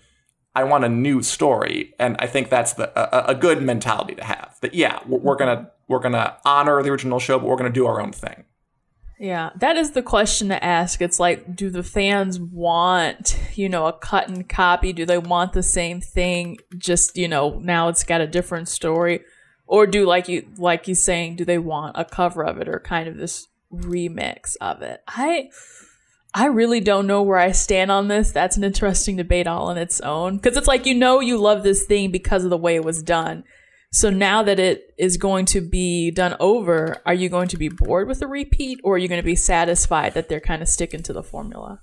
I 0.55 0.65
want 0.65 0.85
a 0.85 0.89
new 0.89 1.23
story, 1.23 1.95
and 1.99 2.15
I 2.19 2.27
think 2.27 2.51
that's 2.51 2.75
the 2.75 2.93
a, 2.95 3.33
a 3.33 3.35
good 3.35 3.63
mentality 3.63 4.15
to 4.17 4.25
have. 4.25 4.59
That 4.61 4.75
yeah, 4.75 5.01
we're, 5.07 5.19
we're 5.19 5.37
gonna 5.37 5.71
we're 5.89 5.99
gonna 5.99 6.37
honor 6.45 6.83
the 6.83 6.91
original 6.91 7.19
show, 7.19 7.39
but 7.39 7.47
we're 7.47 7.57
gonna 7.57 7.71
do 7.71 7.87
our 7.87 8.03
own 8.03 8.13
thing. 8.13 8.45
Yeah, 9.23 9.51
that 9.55 9.77
is 9.77 9.93
the 9.93 10.03
question 10.03 10.49
to 10.49 10.65
ask. 10.65 11.01
It's 11.01 11.21
like, 11.21 11.55
do 11.55 11.71
the 11.71 11.85
fans 11.85 12.41
want, 12.41 13.39
you 13.55 13.69
know, 13.69 13.87
a 13.87 13.93
cut 13.93 14.29
and 14.29 14.49
copy? 14.49 14.93
Do 14.93 15.07
they 15.07 15.17
want 15.17 15.53
the 15.53 15.63
same 15.63 16.01
thing? 16.01 16.59
Just, 16.77 17.17
you 17.17 17.29
know, 17.29 17.61
now 17.61 17.87
it's 17.87 18.03
got 18.03 18.21
a 18.21 18.27
different 18.27 18.69
story, 18.69 19.21
or 19.69 19.87
do 19.87 20.07
like 20.07 20.27
you 20.27 20.49
like 20.59 20.89
you 20.89 20.97
saying, 20.97 21.37
do 21.37 21.45
they 21.45 21.59
want 21.59 21.97
a 21.97 22.05
cover 22.05 22.45
of 22.45 22.59
it 22.59 22.69
or 22.69 22.81
kind 22.81 23.07
of 23.07 23.17
this 23.17 23.47
remix 23.73 24.57
of 24.61 24.83
it? 24.83 25.05
I 25.07 25.51
I 26.35 26.47
really 26.47 26.81
don't 26.81 27.07
know 27.07 27.23
where 27.23 27.39
I 27.39 27.53
stand 27.53 27.93
on 27.93 28.09
this. 28.09 28.33
That's 28.33 28.57
an 28.57 28.65
interesting 28.65 29.15
debate 29.15 29.47
all 29.47 29.69
on 29.69 29.79
its 29.79 30.01
own 30.01 30.39
because 30.39 30.57
it's 30.57 30.67
like 30.67 30.85
you 30.85 30.97
know 30.97 31.21
you 31.21 31.39
love 31.39 31.63
this 31.63 31.85
thing 31.85 32.11
because 32.11 32.43
of 32.43 32.51
the 32.51 32.57
way 32.57 32.75
it 32.75 32.85
was 32.85 33.05
done. 33.05 33.45
So 33.95 34.09
now 34.09 34.43
that 34.43 34.59
it 34.59 34.95
is 34.99 35.19
going 35.19 35.45
to 35.47 35.61
be 35.61 36.11
done 36.11 36.35
over, 36.41 37.03
are 37.05 37.13
you 37.13 37.29
going 37.29 37.49
to 37.49 37.59
be 37.59 37.69
bored 37.69 38.09
with 38.09 38.21
the 38.21 38.27
repeat 38.27 38.81
or 38.83 38.95
are 38.95 38.99
you 38.99 39.07
going 39.07 39.21
to 39.21 39.25
be 39.25 39.37
satisfied 39.37 40.15
that 40.15 40.31
they're 40.31 40.41
kind 40.41 40.63
of 40.63 40.69
sticking 40.69 41.03
to 41.05 41.13
the 41.13 41.23
formula? 41.23 41.81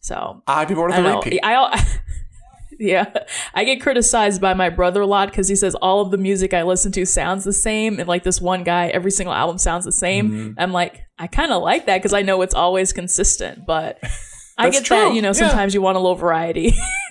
So 0.00 0.42
I'd 0.46 0.68
be 0.68 0.74
bored 0.74 0.90
with 0.90 0.98
I 1.00 1.02
the 1.02 1.08
know. 1.08 1.16
repeat. 1.20 1.40
I, 1.42 1.98
yeah, 2.78 3.12
I 3.54 3.64
get 3.64 3.80
criticized 3.80 4.40
by 4.40 4.54
my 4.54 4.70
brother 4.70 5.00
a 5.00 5.06
lot 5.06 5.28
because 5.30 5.48
he 5.48 5.56
says 5.56 5.74
all 5.74 6.00
of 6.00 6.12
the 6.12 6.16
music 6.18 6.54
I 6.54 6.62
listen 6.62 6.92
to 6.92 7.04
sounds 7.04 7.42
the 7.42 7.52
same, 7.52 7.98
and 7.98 8.06
like 8.08 8.22
this 8.22 8.40
one 8.40 8.62
guy, 8.62 8.86
every 8.88 9.10
single 9.10 9.34
album 9.34 9.58
sounds 9.58 9.84
the 9.84 9.90
same. 9.90 10.30
Mm-hmm. 10.30 10.60
I'm 10.60 10.72
like, 10.72 11.00
I 11.18 11.26
kind 11.26 11.50
of 11.50 11.60
like 11.60 11.86
that 11.86 11.98
because 11.98 12.12
I 12.12 12.22
know 12.22 12.42
it's 12.42 12.54
always 12.54 12.92
consistent, 12.92 13.66
but 13.66 13.98
I 14.58 14.70
get 14.70 14.86
that 14.86 15.12
you 15.14 15.22
know 15.22 15.28
Yeah. 15.30 15.32
sometimes 15.32 15.74
you 15.74 15.82
want 15.82 15.96
a 15.96 16.00
little 16.00 16.14
variety. 16.14 16.72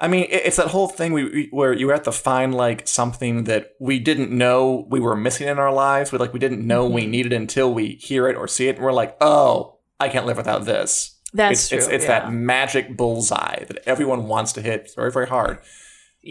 I 0.00 0.06
mean, 0.06 0.26
it's 0.30 0.56
that 0.56 0.68
whole 0.68 0.86
thing 0.86 1.12
we, 1.12 1.24
we, 1.24 1.48
where 1.50 1.72
you 1.72 1.88
have 1.88 2.04
to 2.04 2.12
find 2.12 2.54
like 2.54 2.86
something 2.86 3.44
that 3.44 3.72
we 3.80 3.98
didn't 3.98 4.30
know 4.30 4.86
we 4.88 5.00
were 5.00 5.16
missing 5.16 5.48
in 5.48 5.58
our 5.58 5.72
lives. 5.72 6.12
We 6.12 6.18
like 6.18 6.32
we 6.32 6.38
didn't 6.38 6.64
know 6.64 6.86
we 6.86 7.02
Mm-hmm. 7.02 7.10
needed 7.10 7.32
until 7.32 7.74
we 7.74 7.96
hear 7.96 8.28
it 8.28 8.36
or 8.36 8.46
see 8.46 8.68
it, 8.68 8.76
and 8.76 8.84
we're 8.84 8.92
like, 8.92 9.16
oh, 9.20 9.78
I 9.98 10.08
can't 10.08 10.26
live 10.26 10.36
without 10.36 10.64
this. 10.66 11.16
That's 11.34 11.60
it's, 11.60 11.68
true. 11.68 11.78
It's, 11.78 11.88
it's 11.88 12.04
yeah. 12.04 12.20
that 12.20 12.32
magic 12.32 12.96
bullseye 12.96 13.64
that 13.64 13.78
everyone 13.86 14.28
wants 14.28 14.52
to 14.52 14.62
hit 14.62 14.90
very, 14.94 15.10
very 15.10 15.26
hard. 15.26 15.58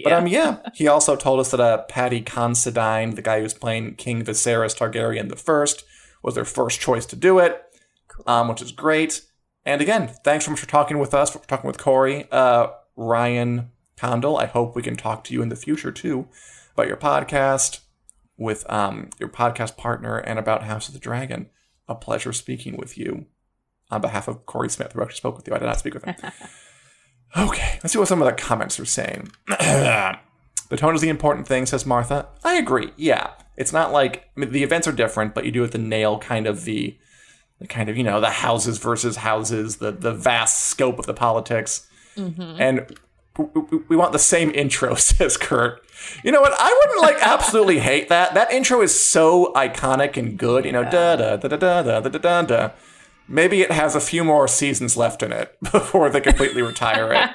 But 0.03 0.09
Yeah. 0.11 0.17
um, 0.17 0.27
yeah, 0.27 0.57
he 0.73 0.87
also 0.87 1.15
told 1.15 1.39
us 1.39 1.51
that 1.51 1.59
uh, 1.59 1.83
Paddy 1.83 2.21
Considine, 2.21 3.15
the 3.15 3.21
guy 3.21 3.41
who's 3.41 3.53
playing 3.53 3.95
King 3.95 4.23
Viserys 4.23 4.75
Targaryen 4.77 5.29
the 5.29 5.35
First, 5.35 5.83
was 6.23 6.35
their 6.35 6.45
first 6.45 6.79
choice 6.79 7.05
to 7.07 7.15
do 7.15 7.39
it, 7.39 7.61
um, 8.25 8.47
which 8.47 8.61
is 8.61 8.71
great. 8.71 9.23
And 9.65 9.81
again, 9.81 10.09
thanks 10.23 10.45
so 10.45 10.51
much 10.51 10.59
for 10.59 10.67
talking 10.67 10.97
with 10.99 11.13
us, 11.13 11.29
for 11.31 11.39
talking 11.39 11.67
with 11.67 11.77
Corey, 11.77 12.27
uh, 12.31 12.67
Ryan 12.97 13.71
Condal. 13.95 14.37
I 14.37 14.47
hope 14.47 14.75
we 14.75 14.83
can 14.83 14.97
talk 14.97 15.23
to 15.25 15.33
you 15.33 15.41
in 15.41 15.49
the 15.49 15.55
future 15.55 15.91
too 15.91 16.27
about 16.73 16.87
your 16.87 16.97
podcast 16.97 17.79
with 18.37 18.69
um, 18.69 19.11
your 19.19 19.29
podcast 19.29 19.77
partner 19.77 20.17
and 20.17 20.37
about 20.37 20.63
House 20.63 20.87
of 20.89 20.93
the 20.93 20.99
Dragon. 20.99 21.49
A 21.87 21.95
pleasure 21.95 22.33
speaking 22.33 22.75
with 22.75 22.97
you 22.97 23.27
on 23.89 24.01
behalf 24.01 24.27
of 24.27 24.45
Corey 24.45 24.69
Smith, 24.69 24.91
who 24.91 25.01
actually 25.01 25.15
spoke 25.15 25.37
with 25.37 25.47
you. 25.47 25.55
I 25.55 25.59
did 25.59 25.65
not 25.65 25.79
speak 25.79 25.93
with 25.93 26.03
him. 26.03 26.15
Okay, 27.35 27.79
let's 27.83 27.91
see 27.91 27.99
what 27.99 28.07
some 28.07 28.21
of 28.21 28.25
the 28.25 28.33
comments 28.33 28.79
are 28.79 28.85
saying. 28.85 29.31
the 29.47 30.17
tone 30.77 30.95
is 30.95 31.01
the 31.01 31.09
important 31.09 31.47
thing, 31.47 31.65
says 31.65 31.85
Martha. 31.85 32.29
I 32.43 32.55
agree. 32.55 32.91
Yeah, 32.95 33.31
it's 33.57 33.73
not 33.73 33.91
like 33.91 34.29
I 34.35 34.39
mean, 34.39 34.51
the 34.51 34.63
events 34.63 34.87
are 34.87 34.93
different, 34.93 35.35
but 35.35 35.45
you 35.45 35.51
do 35.51 35.61
have 35.61 35.71
to 35.71 35.77
nail 35.77 36.19
kind 36.19 36.47
of 36.47 36.63
the, 36.63 36.97
the 37.59 37.67
kind 37.67 37.89
of 37.89 37.97
you 37.97 38.03
know 38.03 38.21
the 38.21 38.29
houses 38.29 38.77
versus 38.77 39.17
houses, 39.17 39.77
the 39.77 39.91
the 39.91 40.13
vast 40.13 40.65
scope 40.65 40.99
of 40.99 41.05
the 41.05 41.13
politics, 41.13 41.86
and 42.17 42.87
w- 43.35 43.51
w- 43.53 43.85
we 43.87 43.95
want 43.95 44.11
the 44.11 44.19
same 44.19 44.51
intro, 44.51 44.95
says 45.09 45.37
Kurt. 45.37 45.81
You 46.23 46.31
know 46.31 46.41
what? 46.41 46.53
I 46.57 46.79
wouldn't 46.85 47.01
like 47.01 47.17
absolutely 47.25 47.79
hate 47.89 48.09
that. 48.09 48.33
That 48.33 48.51
intro 48.51 48.81
is 48.81 48.97
so 48.97 49.51
iconic 49.53 50.17
and 50.17 50.37
good. 50.37 50.65
You 50.65 50.71
know, 50.71 50.83
da 50.83 51.15
da 51.15 51.37
da 51.37 51.47
da 51.47 51.57
da 51.57 51.81
da 51.83 51.99
da 52.01 52.09
da 52.17 52.41
da. 52.43 52.69
Maybe 53.29 53.61
it 53.61 53.71
has 53.71 53.93
a 53.95 53.99
few 53.99 54.23
more 54.23 54.47
seasons 54.47 54.95
left 54.95 55.21
in 55.21 55.31
it 55.33 55.55
before 55.71 56.09
they 56.09 56.21
completely 56.21 56.61
retire 56.61 57.11
it. 57.13 57.29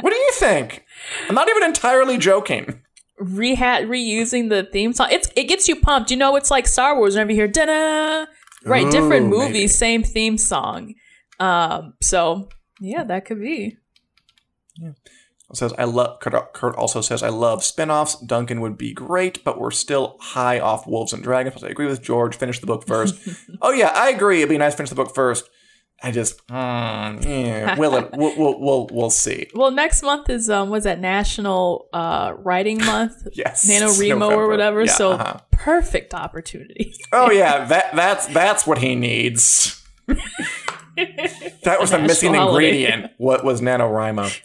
What 0.00 0.10
do 0.10 0.16
you 0.16 0.30
think? 0.32 0.84
I'm 1.28 1.34
not 1.34 1.48
even 1.48 1.64
entirely 1.64 2.16
joking. 2.18 2.82
Reha- 3.20 3.84
reusing 3.86 4.48
the 4.48 4.62
theme 4.62 4.92
song. 4.92 5.08
It's 5.10 5.28
it 5.36 5.44
gets 5.44 5.68
you 5.68 5.76
pumped. 5.76 6.10
You 6.10 6.16
know, 6.16 6.36
it's 6.36 6.50
like 6.50 6.66
Star 6.66 6.96
Wars 6.96 7.14
whenever 7.14 7.32
you 7.32 7.36
hear 7.36 7.48
da 7.48 8.26
Right, 8.64 8.90
different 8.90 9.26
movies, 9.26 9.52
maybe. 9.52 9.68
same 9.68 10.02
theme 10.02 10.38
song. 10.38 10.94
Um, 11.40 11.94
so 12.00 12.48
yeah, 12.80 13.04
that 13.04 13.24
could 13.24 13.40
be. 13.40 13.76
It 15.50 15.56
says 15.56 15.72
I 15.78 15.84
love. 15.84 16.20
Kurt, 16.20 16.52
Kurt 16.52 16.76
also 16.76 17.00
says 17.00 17.22
I 17.22 17.30
love 17.30 17.64
spin-offs. 17.64 18.16
Duncan 18.20 18.60
would 18.60 18.76
be 18.76 18.92
great, 18.92 19.42
but 19.44 19.58
we're 19.58 19.70
still 19.70 20.16
high 20.20 20.60
off 20.60 20.86
Wolves 20.86 21.12
and 21.12 21.22
Dragons. 21.22 21.64
I 21.64 21.68
agree 21.68 21.86
with 21.86 22.02
George. 22.02 22.36
Finish 22.36 22.60
the 22.60 22.66
book 22.66 22.86
first. 22.86 23.16
oh 23.62 23.72
yeah, 23.72 23.92
I 23.94 24.10
agree. 24.10 24.38
It'd 24.38 24.50
be 24.50 24.58
nice 24.58 24.74
to 24.74 24.78
finish 24.78 24.90
the 24.90 24.96
book 24.96 25.14
first. 25.14 25.48
I 26.00 26.12
just, 26.12 26.46
mm, 26.46 27.24
yeah, 27.24 27.76
will 27.76 27.96
it? 27.96 28.10
We'll, 28.12 28.38
we'll, 28.38 28.60
we'll, 28.60 28.88
we'll 28.92 29.10
see. 29.10 29.48
Well, 29.54 29.72
next 29.72 30.02
month 30.02 30.30
is 30.30 30.48
um, 30.48 30.70
was 30.70 30.84
that 30.84 31.00
National 31.00 31.88
uh 31.92 32.34
Writing 32.36 32.78
Month? 32.78 33.26
Yes, 33.32 33.68
NaNoWriMo 33.68 34.30
or 34.30 34.48
whatever. 34.48 34.84
Yeah, 34.84 34.92
so 34.92 35.12
uh-huh. 35.12 35.40
perfect 35.50 36.14
opportunity. 36.14 36.94
Oh 37.10 37.30
yeah, 37.30 37.64
that 37.64 37.96
that's 37.96 38.26
that's 38.26 38.66
what 38.66 38.78
he 38.78 38.94
needs. 38.94 39.82
that 40.06 41.80
was 41.80 41.90
the 41.90 41.98
missing 41.98 42.34
holiday. 42.34 42.68
ingredient. 42.68 43.12
What 43.16 43.44
was 43.44 43.60
NaNoWriMo? 43.60 44.40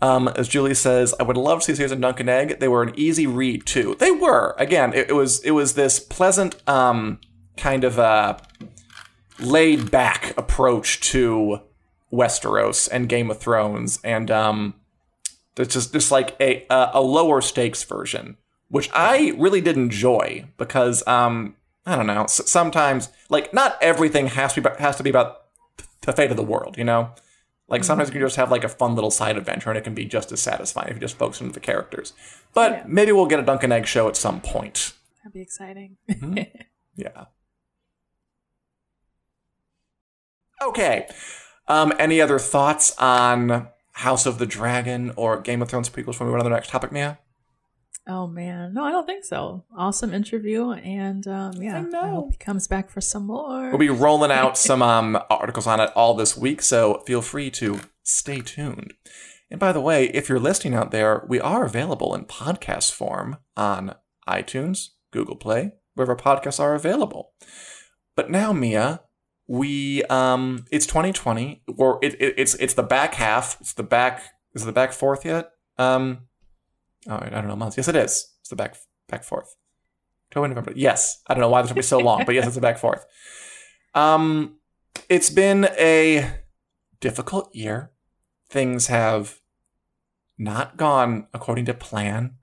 Um, 0.00 0.28
as 0.28 0.48
Julie 0.48 0.74
says, 0.74 1.14
I 1.18 1.24
would 1.24 1.36
love 1.36 1.60
to 1.60 1.64
see 1.66 1.74
Sears 1.74 1.92
and 1.92 2.00
Duncan 2.02 2.28
Egg. 2.28 2.60
They 2.60 2.68
were 2.68 2.82
an 2.82 2.92
easy 2.96 3.26
read 3.26 3.66
too. 3.66 3.96
They 3.98 4.10
were. 4.10 4.54
Again, 4.58 4.92
it, 4.92 5.10
it 5.10 5.14
was 5.14 5.40
it 5.40 5.52
was 5.52 5.74
this 5.74 5.98
pleasant 5.98 6.56
um 6.68 7.20
kind 7.56 7.84
of 7.84 7.98
uh 7.98 8.38
laid 9.40 9.90
back 9.90 10.36
approach 10.38 11.00
to 11.00 11.60
Westeros 12.12 12.88
and 12.90 13.08
Game 13.08 13.30
of 13.30 13.38
Thrones 13.38 13.98
and 14.04 14.30
um 14.30 14.74
it's 15.56 15.74
just 15.74 15.92
just 15.92 16.12
like 16.12 16.36
a 16.40 16.64
a, 16.70 16.90
a 16.94 17.00
lower 17.00 17.40
stakes 17.40 17.82
version, 17.82 18.36
which 18.68 18.88
I 18.94 19.34
really 19.36 19.60
did 19.60 19.76
enjoy 19.76 20.46
because 20.58 21.06
um 21.08 21.56
I 21.84 21.96
don't 21.96 22.06
know. 22.06 22.26
Sometimes 22.28 23.08
like 23.28 23.52
not 23.52 23.76
everything 23.82 24.28
has 24.28 24.54
to 24.54 24.60
be 24.60 24.68
about, 24.68 24.78
has 24.80 24.96
to 24.96 25.02
be 25.02 25.10
about 25.10 25.42
the 26.02 26.12
fate 26.12 26.30
of 26.30 26.36
the 26.36 26.42
world, 26.44 26.78
you 26.78 26.84
know. 26.84 27.10
Like 27.68 27.84
sometimes 27.84 28.08
you 28.10 28.12
can 28.12 28.20
just 28.22 28.36
have 28.36 28.50
like 28.50 28.64
a 28.64 28.68
fun 28.68 28.94
little 28.94 29.10
side 29.10 29.36
adventure, 29.38 29.70
and 29.70 29.78
it 29.78 29.84
can 29.84 29.94
be 29.94 30.04
just 30.04 30.30
as 30.32 30.40
satisfying 30.40 30.88
if 30.88 30.94
you 30.96 31.00
just 31.00 31.16
focus 31.16 31.40
on 31.40 31.52
the 31.52 31.60
characters. 31.60 32.12
But 32.52 32.70
Yeah. 32.72 32.84
maybe 32.86 33.12
we'll 33.12 33.26
get 33.26 33.40
a 33.40 33.42
Dunk 33.42 33.62
and 33.62 33.72
Egg 33.72 33.86
show 33.86 34.08
at 34.08 34.16
some 34.16 34.40
point. 34.40 34.92
That'd 35.22 35.32
be 35.32 35.40
exciting. 35.40 35.96
Yeah. 36.94 37.24
Okay. 40.62 41.06
Um, 41.68 41.92
any 41.98 42.20
other 42.20 42.38
thoughts 42.38 42.94
on 42.98 43.68
House 43.92 44.26
of 44.26 44.38
the 44.38 44.44
Dragon 44.46 45.12
or 45.16 45.40
Game 45.40 45.62
of 45.62 45.68
Thrones 45.70 45.88
prequels 45.88 46.06
before 46.06 46.26
we 46.26 46.32
run 46.34 46.40
on 46.44 46.50
the 46.50 46.54
next 46.54 46.68
topic, 46.70 46.92
Mia? 46.92 47.18
Oh 48.06 48.26
man, 48.26 48.74
no, 48.74 48.84
I 48.84 48.90
don't 48.90 49.06
think 49.06 49.24
so. 49.24 49.64
Awesome 49.76 50.12
interview, 50.12 50.72
and 50.72 51.26
um, 51.26 51.54
yeah, 51.60 51.78
I, 51.78 51.80
know. 51.82 52.10
hope 52.10 52.32
he 52.32 52.38
comes 52.38 52.66
back 52.66 52.90
for 52.90 53.00
some 53.00 53.26
more. 53.26 53.68
We'll 53.68 53.78
be 53.78 53.88
rolling 53.88 54.30
out 54.30 54.58
some 54.58 54.82
um, 54.82 55.18
articles 55.30 55.66
on 55.66 55.80
it 55.80 55.90
all 55.94 56.14
this 56.14 56.36
week, 56.36 56.62
so 56.62 57.02
feel 57.06 57.22
free 57.22 57.50
to 57.52 57.80
stay 58.02 58.40
tuned. 58.40 58.94
And 59.50 59.60
by 59.60 59.72
the 59.72 59.80
way, 59.80 60.06
if 60.06 60.28
you're 60.28 60.40
listening 60.40 60.74
out 60.74 60.90
there, 60.90 61.24
we 61.28 61.38
are 61.38 61.64
available 61.64 62.14
in 62.14 62.24
podcast 62.24 62.92
form 62.92 63.36
on 63.56 63.94
iTunes, 64.26 64.88
Google 65.12 65.36
Play, 65.36 65.72
wherever 65.94 66.16
podcasts 66.16 66.60
are 66.60 66.74
available. 66.74 67.32
But 68.16 68.30
now, 68.30 68.52
Mia, 68.52 69.02
we 69.46 70.02
um, 70.04 70.64
it's 70.70 70.86
2020, 70.86 71.62
or 71.76 71.98
it, 72.02 72.14
it, 72.14 72.34
it's 72.38 72.54
it's 72.54 72.74
the 72.74 72.82
back 72.82 73.14
half. 73.14 73.60
It's 73.60 73.74
the 73.74 73.82
back. 73.82 74.22
Is 74.54 74.62
it 74.62 74.66
the 74.66 74.72
back 74.72 74.92
fourth 74.92 75.24
yet? 75.24 75.50
Um, 75.78 76.28
oh, 77.08 77.16
I 77.16 77.28
don't 77.28 77.48
know 77.48 77.56
months. 77.56 77.76
Yes, 77.76 77.88
it 77.88 77.96
is. 77.96 78.32
It's 78.40 78.48
the 78.50 78.56
back 78.56 78.76
back 79.08 79.24
fourth. 79.24 79.56
October, 80.30 80.48
November. 80.48 80.72
Yes, 80.74 81.22
I 81.26 81.34
don't 81.34 81.40
know 81.40 81.48
why 81.48 81.62
this 81.62 81.70
will 81.70 81.76
be 81.76 81.82
so 81.82 81.98
long, 81.98 82.24
but 82.24 82.34
yes, 82.34 82.46
it's 82.46 82.56
a 82.56 82.60
back 82.60 82.78
fourth. 82.78 83.04
Um, 83.94 84.56
it's 85.10 85.28
been 85.28 85.66
a 85.78 86.38
difficult 87.00 87.54
year. 87.54 87.90
Things 88.48 88.86
have 88.86 89.40
not 90.38 90.78
gone 90.78 91.26
according 91.34 91.66
to 91.66 91.74
plan, 91.74 92.36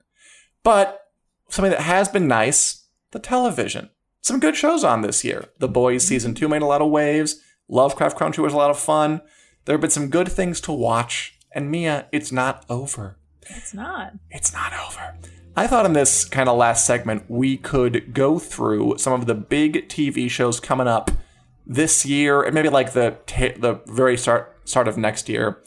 but 0.62 1.08
something 1.50 1.72
that 1.72 1.82
has 1.82 2.08
been 2.08 2.28
nice: 2.28 2.88
the 3.10 3.18
television. 3.18 3.90
Some 4.22 4.40
good 4.40 4.56
shows 4.56 4.84
on 4.84 5.02
this 5.02 5.24
year. 5.24 5.46
The 5.58 5.68
Boys 5.68 6.06
season 6.06 6.36
two 6.36 6.48
made 6.48 6.62
a 6.62 6.68
lot 6.68 6.84
of 6.84 6.92
waves. 6.92 7.42
Lovecraft 7.68 8.16
Country 8.16 8.44
was 8.44 8.54
a 8.54 8.58
lot 8.58 8.70
of 8.70 8.78
fun. 8.78 9.22
There 9.66 9.74
have 9.74 9.82
been 9.82 9.90
some 9.90 10.10
good 10.10 10.32
things 10.32 10.62
to 10.62 10.72
watch, 10.72 11.36
and 11.52 11.72
Mia, 11.72 12.08
it's 12.12 12.32
not 12.32 12.64
over 12.70 13.19
It's 13.50 13.74
not. 13.74 14.14
it's 14.30 14.54
not 14.54 14.72
over. 14.74 15.16
I 15.56 15.68
thought 15.68 15.86
in 15.86 15.94
this 15.94 16.24
kind 16.26 16.48
of 16.48 16.58
last 16.58 16.86
segment 16.86 17.26
we 17.28 17.58
could 17.58 18.14
go 18.14 18.40
through 18.40 18.98
some 18.98 19.14
of 19.14 19.26
the 19.26 19.36
big 19.36 19.90
TV 19.90 20.30
shows 20.30 20.60
coming 20.60 20.88
up 20.88 21.12
this 21.66 22.06
year, 22.06 22.42
and 22.44 22.54
maybe 22.54 22.70
like 22.70 22.94
the 22.94 23.18
ta 23.26 23.50
the 23.58 23.82
very 23.88 24.18
start 24.18 24.56
start 24.66 24.88
of 24.88 24.98
next 24.98 25.28
year, 25.30 25.62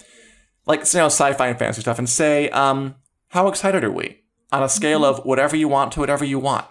like 0.66 0.80
you 0.92 0.98
know 1.00 1.06
sci-fi 1.06 1.48
and 1.48 1.58
fantasy 1.58 1.80
stuff, 1.82 1.98
and 1.98 2.08
say, 2.08 2.48
um, 2.50 2.94
how 3.28 3.48
excited 3.48 3.84
are 3.84 3.90
we 3.90 4.22
on 4.50 4.62
a 4.62 4.68
scale 4.68 5.04
of 5.04 5.24
whatever 5.24 5.56
you 5.56 5.68
want 5.68 5.92
to 5.92 6.00
whatever 6.00 6.24
you 6.24 6.38
want? 6.38 6.66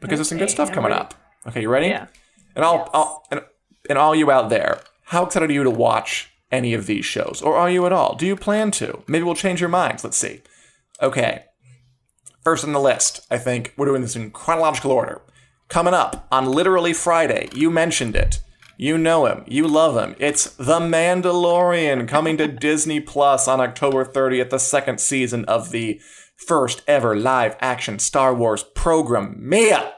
Because 0.00 0.18
there's 0.18 0.28
some 0.28 0.38
good 0.38 0.50
stuff 0.50 0.70
coming 0.72 0.90
ready. 0.90 1.00
up. 1.00 1.14
Okay, 1.46 1.62
you 1.62 1.68
ready? 1.68 1.88
Yeah. 1.88 2.06
And 2.54 2.64
all, 2.64 2.78
Yes. 2.78 2.88
all 2.92 3.26
and, 3.30 3.40
and 3.88 3.98
all 3.98 4.14
you 4.14 4.30
out 4.30 4.48
there, 4.50 4.80
how 5.04 5.24
excited 5.24 5.50
are 5.50 5.52
you 5.52 5.64
to 5.64 5.70
watch 5.70 6.30
any 6.50 6.74
of 6.74 6.86
these 6.86 7.04
shows? 7.04 7.42
Or 7.42 7.56
are 7.56 7.70
you 7.70 7.86
at 7.86 7.92
all? 7.92 8.14
Do 8.14 8.26
you 8.26 8.36
plan 8.36 8.70
to? 8.72 9.02
Maybe 9.06 9.24
we'll 9.24 9.34
change 9.34 9.60
your 9.60 9.68
minds. 9.68 10.04
Let's 10.04 10.16
see. 10.16 10.42
Okay. 11.02 11.44
First 12.42 12.64
on 12.64 12.72
the 12.72 12.80
list, 12.80 13.26
I 13.30 13.38
think 13.38 13.74
we're 13.76 13.86
doing 13.86 14.02
this 14.02 14.16
in 14.16 14.30
chronological 14.30 14.90
order. 14.90 15.22
Coming 15.68 15.94
up 15.94 16.26
on 16.32 16.50
literally 16.50 16.94
Friday, 16.94 17.50
you 17.54 17.70
mentioned 17.70 18.16
it. 18.16 18.40
You 18.78 18.96
know 18.96 19.26
him. 19.26 19.44
You 19.46 19.66
love 19.66 19.96
him. 19.96 20.14
It's 20.18 20.44
The 20.56 20.78
Mandalorian 20.78 22.08
coming 22.08 22.36
to 22.38 22.46
Disney 22.46 23.00
Plus 23.00 23.48
on 23.48 23.60
October 23.60 24.04
30th, 24.04 24.50
the 24.50 24.58
second 24.58 25.00
season 25.00 25.44
of 25.46 25.72
the 25.72 26.00
first 26.36 26.82
ever 26.86 27.16
live 27.16 27.56
action 27.60 27.98
Star 27.98 28.32
Wars 28.34 28.62
program. 28.62 29.36
Mia, 29.38 29.94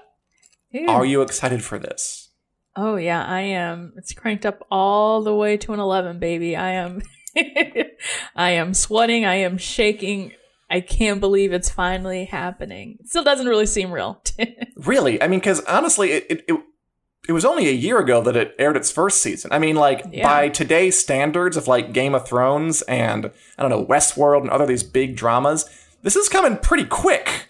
are 0.88 1.04
you 1.04 1.20
excited 1.22 1.62
for 1.62 1.78
this? 1.78 2.19
Oh 2.76 2.96
yeah, 2.96 3.24
I 3.24 3.40
am. 3.40 3.92
It's 3.96 4.12
cranked 4.12 4.46
up 4.46 4.66
all 4.70 5.22
the 5.22 5.34
way 5.34 5.56
to 5.58 5.72
an 5.72 5.80
11, 5.80 6.18
baby. 6.18 6.56
I 6.56 6.72
am 6.72 7.02
I 8.36 8.50
am 8.50 8.74
sweating, 8.74 9.24
I 9.24 9.36
am 9.36 9.58
shaking. 9.58 10.32
I 10.70 10.80
can't 10.80 11.20
believe 11.20 11.52
it's 11.52 11.70
finally 11.70 12.26
happening. 12.26 12.98
It 13.00 13.08
still 13.08 13.24
doesn't 13.24 13.46
really 13.46 13.66
seem 13.66 13.90
real. 13.90 14.22
really? 14.76 15.20
I 15.20 15.26
mean, 15.26 15.40
because 15.40 15.60
honestly, 15.64 16.12
it, 16.12 16.26
it, 16.30 16.44
it, 16.46 16.60
it, 17.28 17.32
was 17.32 17.44
only 17.44 17.68
a 17.68 17.72
year 17.72 17.98
ago 17.98 18.22
that 18.22 18.36
it 18.36 18.54
aired 18.56 18.76
its 18.76 18.90
first 18.90 19.20
season. 19.20 19.50
I 19.52 19.58
mean, 19.58 19.74
like, 19.74 20.04
yeah. 20.12 20.22
by 20.22 20.48
today's 20.48 20.96
standards 20.96 21.56
of 21.56 21.66
like 21.66 21.92
Game 21.92 22.14
of 22.14 22.26
Thrones 22.26 22.82
and, 22.82 23.32
I 23.58 23.62
don't 23.62 23.70
know, 23.70 23.84
Westworld 23.84 24.42
and 24.42 24.50
other 24.50 24.64
these 24.64 24.84
big 24.84 25.16
dramas, 25.16 25.68
this 26.02 26.14
is 26.14 26.28
coming 26.28 26.56
pretty 26.56 26.84
quick. 26.84 27.48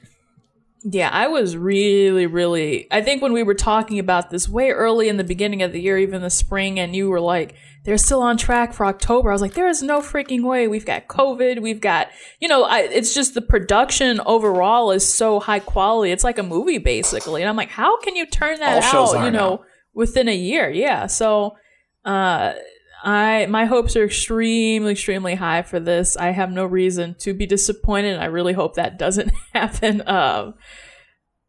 Yeah, 0.82 1.10
I 1.10 1.28
was 1.28 1.56
really, 1.56 2.26
really. 2.26 2.86
I 2.90 3.02
think 3.02 3.20
when 3.20 3.34
we 3.34 3.42
were 3.42 3.54
talking 3.54 3.98
about 3.98 4.30
this 4.30 4.48
way 4.48 4.70
early 4.70 5.08
in 5.08 5.18
the 5.18 5.24
beginning 5.24 5.62
of 5.62 5.72
the 5.72 5.80
year, 5.80 5.98
even 5.98 6.22
the 6.22 6.30
spring, 6.30 6.80
and 6.80 6.96
you 6.96 7.10
were 7.10 7.20
like, 7.20 7.54
they're 7.84 7.98
still 7.98 8.22
on 8.22 8.36
track 8.36 8.72
for 8.72 8.86
October. 8.86 9.30
I 9.30 9.32
was 9.32 9.42
like, 9.42 9.54
there 9.54 9.68
is 9.68 9.82
no 9.82 10.00
freaking 10.00 10.42
way. 10.42 10.68
We've 10.68 10.86
got 10.86 11.06
COVID. 11.06 11.60
We've 11.60 11.80
got, 11.80 12.08
you 12.38 12.48
know, 12.48 12.64
I, 12.64 12.80
it's 12.80 13.14
just 13.14 13.34
the 13.34 13.42
production 13.42 14.20
overall 14.24 14.90
is 14.90 15.06
so 15.06 15.40
high 15.40 15.60
quality. 15.60 16.12
It's 16.12 16.24
like 16.24 16.38
a 16.38 16.42
movie, 16.42 16.78
basically. 16.78 17.42
And 17.42 17.48
I'm 17.48 17.56
like, 17.56 17.70
how 17.70 17.98
can 18.00 18.16
you 18.16 18.26
turn 18.26 18.58
that 18.60 18.94
All 18.94 19.16
out, 19.16 19.24
you 19.24 19.30
know, 19.30 19.56
now. 19.56 19.64
within 19.94 20.28
a 20.28 20.36
year? 20.36 20.70
Yeah. 20.70 21.06
So, 21.06 21.56
uh, 22.04 22.52
I 23.02 23.46
my 23.46 23.64
hopes 23.64 23.96
are 23.96 24.04
extremely 24.04 24.92
extremely 24.92 25.34
high 25.34 25.62
for 25.62 25.80
this. 25.80 26.16
I 26.16 26.30
have 26.30 26.50
no 26.50 26.64
reason 26.64 27.14
to 27.20 27.34
be 27.34 27.46
disappointed. 27.46 28.18
I 28.18 28.26
really 28.26 28.52
hope 28.52 28.74
that 28.74 28.98
doesn't 28.98 29.32
happen. 29.52 30.06
Um, 30.06 30.54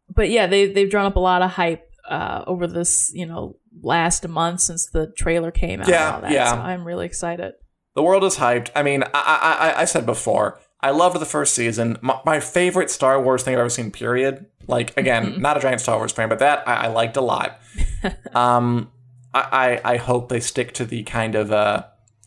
but 0.08 0.30
yeah, 0.30 0.46
they 0.46 0.66
they've 0.66 0.90
drawn 0.90 1.06
up 1.06 1.16
a 1.16 1.20
lot 1.20 1.42
of 1.42 1.52
hype 1.52 1.88
uh, 2.08 2.44
over 2.46 2.66
this 2.66 3.10
you 3.14 3.26
know 3.26 3.56
last 3.82 4.26
month 4.26 4.60
since 4.60 4.86
the 4.90 5.12
trailer 5.16 5.50
came 5.50 5.80
out. 5.80 5.88
Yeah, 5.88 6.30
yeah. 6.30 6.52
So 6.52 6.58
I'm 6.58 6.84
really 6.84 7.06
excited. 7.06 7.54
The 7.94 8.02
world 8.02 8.24
is 8.24 8.36
hyped. 8.36 8.70
I 8.74 8.82
mean, 8.82 9.02
I 9.14 9.72
I, 9.74 9.80
I 9.82 9.84
said 9.84 10.06
before. 10.06 10.60
I 10.84 10.90
loved 10.90 11.20
the 11.20 11.26
first 11.26 11.54
season. 11.54 11.96
My, 12.00 12.18
my, 12.26 12.40
favorite 12.40 12.90
Star 12.90 13.22
Wars 13.22 13.44
thing 13.44 13.54
I've 13.54 13.60
ever 13.60 13.70
seen. 13.70 13.92
Period. 13.92 14.46
Like 14.66 14.96
again, 14.96 15.26
mm-hmm. 15.26 15.40
not 15.40 15.56
a 15.56 15.60
giant 15.60 15.80
Star 15.80 15.96
Wars 15.96 16.10
fan, 16.10 16.28
but 16.28 16.40
that 16.40 16.66
I, 16.66 16.86
I 16.86 16.88
liked 16.88 17.16
a 17.16 17.20
lot. 17.20 17.60
um, 18.34 18.90
I, 19.34 19.80
I 19.84 19.96
hope 19.96 20.28
they 20.28 20.40
stick 20.40 20.72
to 20.74 20.84
the 20.84 21.02
kind 21.04 21.34
of 21.34 21.50
uh 21.50 21.84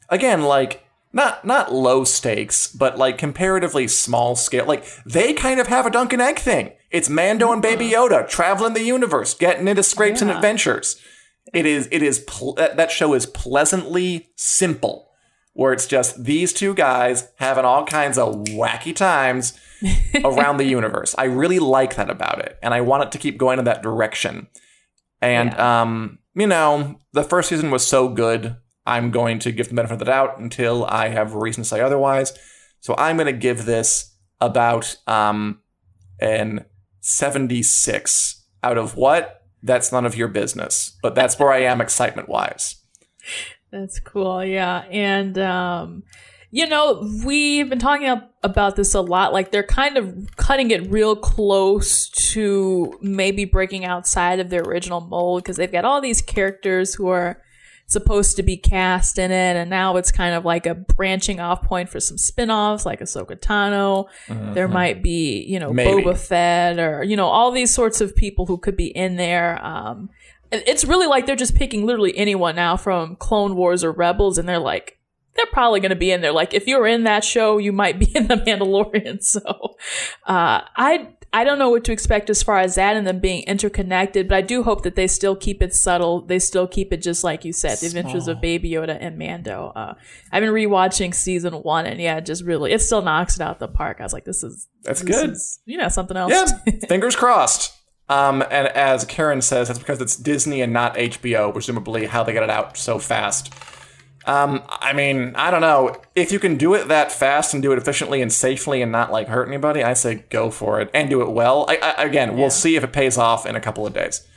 again 0.10 0.44
like 0.44 0.86
not 1.16 1.46
not 1.46 1.74
low 1.74 2.04
stakes, 2.04 2.68
but 2.68 2.98
like 2.98 3.18
comparatively 3.18 3.88
small 3.88 4.36
scale. 4.36 4.66
Like 4.66 4.86
they 5.06 5.34
kind 5.34 5.62
of 5.62 5.68
have 5.68 5.86
a 5.86 5.90
Dunk 5.90 6.12
and 6.12 6.22
Egg 6.22 6.40
thing. 6.40 6.74
It's 6.92 7.10
Mando 7.10 7.54
and 7.54 7.62
Baby 7.62 7.90
Yoda 7.90 8.28
traveling 8.28 8.74
the 8.74 8.84
universe, 8.84 9.34
getting 9.34 9.68
into 9.68 9.82
scrapes 9.82 10.22
yeah. 10.22 10.28
and 10.28 10.36
adventures. 10.36 11.02
It 11.54 11.66
is 11.66 11.88
it 11.90 12.04
is 12.04 12.20
pl- 12.20 12.56
that 12.56 12.92
show 12.92 13.14
is 13.14 13.26
pleasantly 13.26 14.28
simple, 14.36 15.10
where 15.54 15.72
it's 15.72 15.88
just 15.88 16.26
these 16.26 16.52
two 16.52 16.74
guys 16.74 17.30
having 17.38 17.64
all 17.64 17.86
kinds 17.86 18.18
of 18.18 18.36
wacky 18.50 18.94
times 18.94 19.58
around 20.26 20.58
the 20.58 20.66
universe. 20.66 21.16
I 21.18 21.26
really 21.26 21.60
like 21.60 21.96
that 21.96 22.10
about 22.10 22.40
it, 22.40 22.60
and 22.62 22.74
I 22.74 22.82
want 22.82 23.04
it 23.04 23.12
to 23.14 23.18
keep 23.20 23.38
going 23.38 23.58
in 23.58 23.66
that 23.66 23.82
direction. 23.82 24.48
And 25.22 25.52
yeah. 25.54 25.82
um, 25.82 26.20
you 26.36 26.48
know, 26.48 27.00
the 27.14 27.24
first 27.24 27.50
season 27.50 27.72
was 27.72 27.86
so 27.86 28.10
good. 28.10 28.58
I'm 28.86 29.10
going 29.10 29.40
to 29.40 29.52
give 29.52 29.70
the 29.70 29.74
benefit 29.74 29.94
of 29.94 30.00
the 30.00 30.06
doubt 30.06 30.38
until 30.40 30.86
I 30.86 31.08
have 31.08 31.34
reason 31.34 31.64
to 31.64 31.70
say 31.70 31.82
otherwise. 31.82 32.38
So 32.82 32.94
I'm 32.98 33.18
going 33.18 33.26
to 33.26 33.34
give 33.34 33.66
this 33.66 34.16
about 34.40 34.98
um, 35.08 35.62
an 36.20 36.66
76 37.00 38.44
out 38.64 38.78
of 38.78 38.96
what? 38.96 39.44
That's 39.64 39.92
none 39.92 40.06
of 40.06 40.16
your 40.16 40.28
business. 40.28 40.98
But 41.02 41.16
that's 41.16 41.40
where 41.40 41.52
I 41.52 41.62
am 41.62 41.82
excitement 41.82 42.30
wise. 42.30 42.76
That's 43.72 44.00
cool. 44.00 44.44
Yeah. 44.46 44.84
And 44.92 45.38
um, 45.40 46.04
you 46.56 46.66
know, 46.66 47.06
we've 47.26 47.68
been 47.68 47.80
talking 47.80 48.08
about 48.42 48.78
this 48.78 48.94
a 48.94 49.02
lot. 49.02 49.34
Like 49.34 49.52
they're 49.52 49.62
kind 49.62 49.98
of 49.98 50.16
cutting 50.38 50.72
it 50.72 50.90
real 50.90 51.14
close 51.14 52.08
to 52.32 52.98
maybe 53.02 53.44
breaking 53.44 53.84
outside 53.84 54.40
of 54.40 54.50
their 54.50 54.62
original 54.62 55.02
mold 55.02 55.44
because 55.44 55.58
they've 55.58 55.70
got 55.70 55.84
all 55.84 56.00
these 56.00 56.22
characters 56.22 56.96
who 56.96 57.10
are 57.10 57.42
supposed 57.88 58.38
to 58.38 58.44
be 58.44 58.56
cast 58.56 59.20
in 59.20 59.32
it, 59.32 59.58
and 59.58 59.70
now 59.70 59.98
it's 59.98 60.14
kind 60.14 60.34
of 60.34 60.46
like 60.46 60.66
a 60.66 60.76
branching 60.76 61.42
off 61.42 61.62
point 61.62 61.90
for 61.90 62.00
some 62.00 62.18
spin-offs 62.18 62.86
like 62.86 63.02
Ahsoka 63.02 63.38
Tano. 63.38 64.08
Mm-hmm. 64.28 64.54
There 64.54 64.70
might 64.70 65.04
be, 65.04 65.44
you 65.44 65.60
know, 65.60 65.74
maybe. 65.74 66.04
Boba 66.04 66.18
Fett 66.18 66.80
or, 66.80 67.04
you 67.04 67.18
know, 67.18 67.28
all 67.28 67.52
these 67.52 67.74
sorts 67.74 68.00
of 68.00 68.16
people 68.16 68.46
who 68.46 68.58
could 68.58 68.78
be 68.78 68.88
in 68.88 69.18
there. 69.18 69.62
Um, 69.62 70.10
it's 70.54 70.86
really 70.86 71.08
like 71.08 71.26
they're 71.26 71.36
just 71.36 71.56
picking 71.56 71.86
literally 71.86 72.18
anyone 72.18 72.56
now 72.56 72.78
from 72.78 73.18
Clone 73.18 73.58
Wars 73.58 73.84
or 73.84 73.92
Rebels, 73.92 74.38
and 74.38 74.48
they're 74.48 74.58
like, 74.58 74.95
they're 75.36 75.46
probably 75.48 75.80
going 75.80 75.90
to 75.90 75.96
be 75.96 76.12
in 76.12 76.22
there. 76.22 76.32
Like 76.32 76.54
if 76.54 76.68
you're 76.68 76.88
in 76.88 77.04
that 77.04 77.24
show, 77.24 77.58
you 77.58 77.72
might 77.72 78.00
be 78.00 78.06
in 78.16 78.28
the 78.28 78.38
Mandalorian. 78.38 79.24
So, 79.24 79.42
uh, 80.26 80.62
I 80.76 81.10
I 81.36 81.44
don't 81.44 81.60
know 81.60 81.70
what 81.70 81.84
to 81.84 81.92
expect 81.92 82.30
as 82.30 82.42
far 82.42 82.60
as 82.60 82.76
that 82.76 82.96
and 82.96 83.06
them 83.06 83.20
being 83.20 83.44
interconnected, 83.44 84.30
but 84.30 84.36
I 84.36 84.42
do 84.42 84.64
hope 84.64 84.84
that 84.84 84.96
they 84.96 85.06
still 85.06 85.36
keep 85.36 85.62
it 85.62 85.74
subtle. 85.74 86.22
They 86.22 86.40
still 86.40 86.66
keep 86.66 86.94
it 86.94 87.02
just 87.02 87.26
like 87.26 87.44
you 87.44 87.52
said, 87.52 87.78
the 87.80 87.88
adventures 87.88 88.30
of 88.30 88.40
Baby 88.40 88.70
Yoda 88.70 88.98
and 89.02 89.18
Mando. 89.18 89.74
Uh, 89.76 89.96
I've 90.32 90.42
been 90.42 90.54
rewatching 90.54 91.14
season 91.14 91.54
one, 91.56 91.86
and 91.86 92.00
yeah, 92.00 92.22
just 92.22 92.46
really, 92.46 92.72
it 92.72 92.82
still 92.82 93.02
knocks 93.02 93.36
it 93.36 93.42
out 93.42 93.60
the 93.60 93.68
park. 93.68 93.98
I 94.00 94.04
was 94.04 94.14
like, 94.14 94.24
this 94.24 94.44
is 94.44 94.70
that's 94.84 95.02
this 95.02 95.22
good. 95.22 95.32
Is, 95.32 95.60
you 95.66 95.78
know, 95.78 95.90
something 95.90 96.16
else. 96.16 96.32
Yeah, 96.32 96.72
fingers 96.88 97.18
crossed. 97.18 97.74
Um, 98.08 98.42
and 98.44 98.68
as 98.68 99.04
Karen 99.04 99.42
says, 99.42 99.68
that's 99.68 99.80
because 99.80 100.00
it's 100.00 100.16
Disney 100.16 100.62
and 100.62 100.72
not 100.72 100.96
HBO, 100.96 101.52
presumably 101.52 102.06
how 102.06 102.24
they 102.24 102.32
get 102.32 102.44
it 102.44 102.50
out 102.50 102.78
so 102.78 102.98
fast. 102.98 103.54
Um, 104.26 104.64
I 104.68 104.94
mean, 104.94 105.36
I 105.36 105.52
don't 105.52 105.62
know. 105.62 105.96
If 106.16 106.32
you 106.32 106.40
can 106.40 106.58
do 106.58 106.74
it 106.74 106.88
that 106.88 107.12
fast 107.12 107.54
and 107.54 107.62
do 107.62 107.72
it 107.72 107.78
efficiently 107.78 108.22
and 108.22 108.34
safely 108.34 108.82
and 108.82 108.92
not 108.92 109.12
like 109.12 109.28
hurt 109.28 109.48
anybody, 109.48 109.84
I 109.84 109.94
say 109.94 110.26
go 110.30 110.50
for 110.50 110.82
it 110.82 110.90
and 110.94 111.10
do 111.10 111.22
it 111.22 111.30
well. 111.30 111.66
I, 111.70 111.78
I, 111.78 112.04
again, 112.04 112.30
yeah. 112.32 112.36
we'll 112.36 112.50
see 112.50 112.76
if 112.76 112.84
it 112.84 112.92
pays 112.92 113.18
off 113.18 113.46
in 113.46 113.56
a 113.56 113.62
couple 113.62 113.86
of 113.86 113.94
days. 113.94 114.28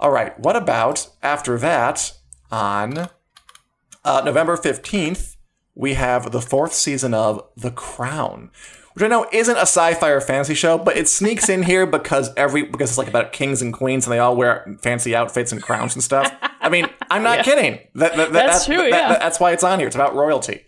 All 0.00 0.10
right. 0.10 0.38
What 0.38 0.56
about 0.56 1.08
after 1.22 1.58
that 1.58 2.14
on 2.50 3.10
uh, 4.04 4.22
November 4.24 4.56
15th, 4.56 5.36
we 5.74 5.94
have 5.94 6.30
the 6.30 6.40
fourth 6.40 6.72
season 6.72 7.14
of 7.14 7.46
The 7.56 7.70
Crown, 7.70 8.50
which 8.94 9.02
I 9.02 9.08
know 9.08 9.26
isn't 9.32 9.56
a 9.56 9.62
sci-fi 9.62 10.08
or 10.08 10.20
fantasy 10.20 10.54
show, 10.54 10.78
but 10.78 10.96
it 10.96 11.08
sneaks 11.08 11.48
in 11.48 11.64
here 11.64 11.84
because 11.84 12.32
every 12.36 12.62
because 12.62 12.90
it's 12.90 12.98
like 12.98 13.08
about 13.08 13.32
kings 13.32 13.60
and 13.60 13.72
queens 13.72 14.06
and 14.06 14.12
they 14.12 14.20
all 14.20 14.36
wear 14.36 14.76
fancy 14.82 15.16
outfits 15.16 15.50
and 15.50 15.60
crowns 15.60 15.94
and 15.94 16.02
stuff. 16.02 16.32
I 16.60 16.68
mean, 16.68 16.88
I'm 17.10 17.24
not 17.24 17.38
yeah. 17.38 17.42
kidding. 17.42 17.80
That, 17.96 18.16
that, 18.16 18.32
that's 18.32 18.66
that, 18.66 18.72
true. 18.72 18.86
yeah, 18.86 19.18
that's 19.18 19.40
why 19.40 19.50
it's 19.50 19.64
on 19.64 19.80
here. 19.80 19.88
It's 19.88 19.96
about 19.96 20.14
royalty. 20.14 20.64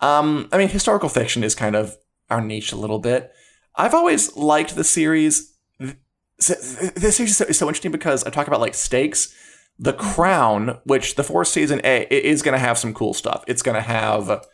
Um, 0.00 0.48
I 0.52 0.58
mean, 0.58 0.68
historical 0.68 1.08
fiction 1.08 1.42
is 1.42 1.54
kind 1.54 1.74
of 1.74 1.96
our 2.28 2.42
niche 2.42 2.72
a 2.72 2.76
little 2.76 2.98
bit. 2.98 3.32
I've 3.74 3.94
always 3.94 4.36
liked 4.36 4.76
the 4.76 4.84
series. 4.84 5.54
This 5.78 7.16
series 7.16 7.40
is 7.40 7.58
so 7.58 7.66
interesting 7.66 7.92
because 7.92 8.22
I 8.24 8.30
talk 8.30 8.48
about 8.48 8.60
like 8.60 8.74
stakes. 8.74 9.34
The 9.78 9.94
Crown, 9.94 10.78
which 10.84 11.14
the 11.14 11.24
fourth 11.24 11.48
season 11.48 11.80
A 11.84 12.06
is 12.10 12.42
going 12.42 12.52
to 12.52 12.58
have 12.58 12.76
some 12.76 12.92
cool 12.92 13.14
stuff. 13.14 13.44
It's 13.46 13.62
going 13.62 13.76
to 13.76 13.80
have 13.80 14.44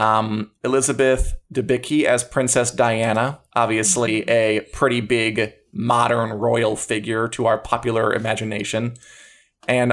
um, 0.00 0.50
Elizabeth 0.64 1.34
Debicki 1.52 2.04
as 2.04 2.24
Princess 2.24 2.70
Diana, 2.70 3.40
obviously 3.54 4.22
mm-hmm. 4.22 4.30
a 4.30 4.60
pretty 4.72 5.02
big 5.02 5.52
modern 5.72 6.30
royal 6.30 6.74
figure 6.74 7.28
to 7.28 7.44
our 7.44 7.58
popular 7.58 8.12
imagination, 8.14 8.94
and 9.68 9.92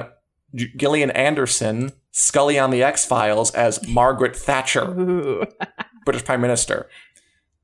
Gillian 0.55 1.11
Anderson, 1.11 1.91
Scully 2.11 2.57
on 2.57 2.71
the 2.71 2.81
X 2.81 3.05
Files 3.05 3.51
as 3.51 3.85
Margaret 3.85 4.33
Thatcher, 4.33 4.85
British 6.05 6.23
Prime 6.23 6.39
Minister. 6.39 6.89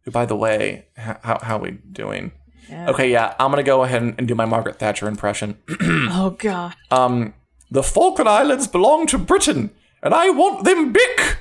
Who, 0.01 0.11
by 0.11 0.25
the 0.25 0.35
way, 0.35 0.87
how 0.97 1.39
how 1.41 1.55
are 1.57 1.61
we 1.61 1.71
doing? 1.71 2.33
Yeah. 2.69 2.89
Okay, 2.89 3.09
yeah, 3.09 3.35
I'm 3.39 3.51
gonna 3.51 3.63
go 3.63 3.83
ahead 3.83 4.01
and 4.01 4.27
do 4.27 4.35
my 4.35 4.45
Margaret 4.45 4.79
Thatcher 4.79 5.07
impression. 5.07 5.57
oh 5.79 6.35
God. 6.37 6.75
Um, 6.91 7.35
the 7.71 7.83
Falkland 7.83 8.27
Islands 8.27 8.67
belong 8.67 9.07
to 9.07 9.17
Britain, 9.17 9.71
and 10.01 10.13
I 10.13 10.29
want 10.29 10.65
them 10.65 10.91
back. 10.91 11.37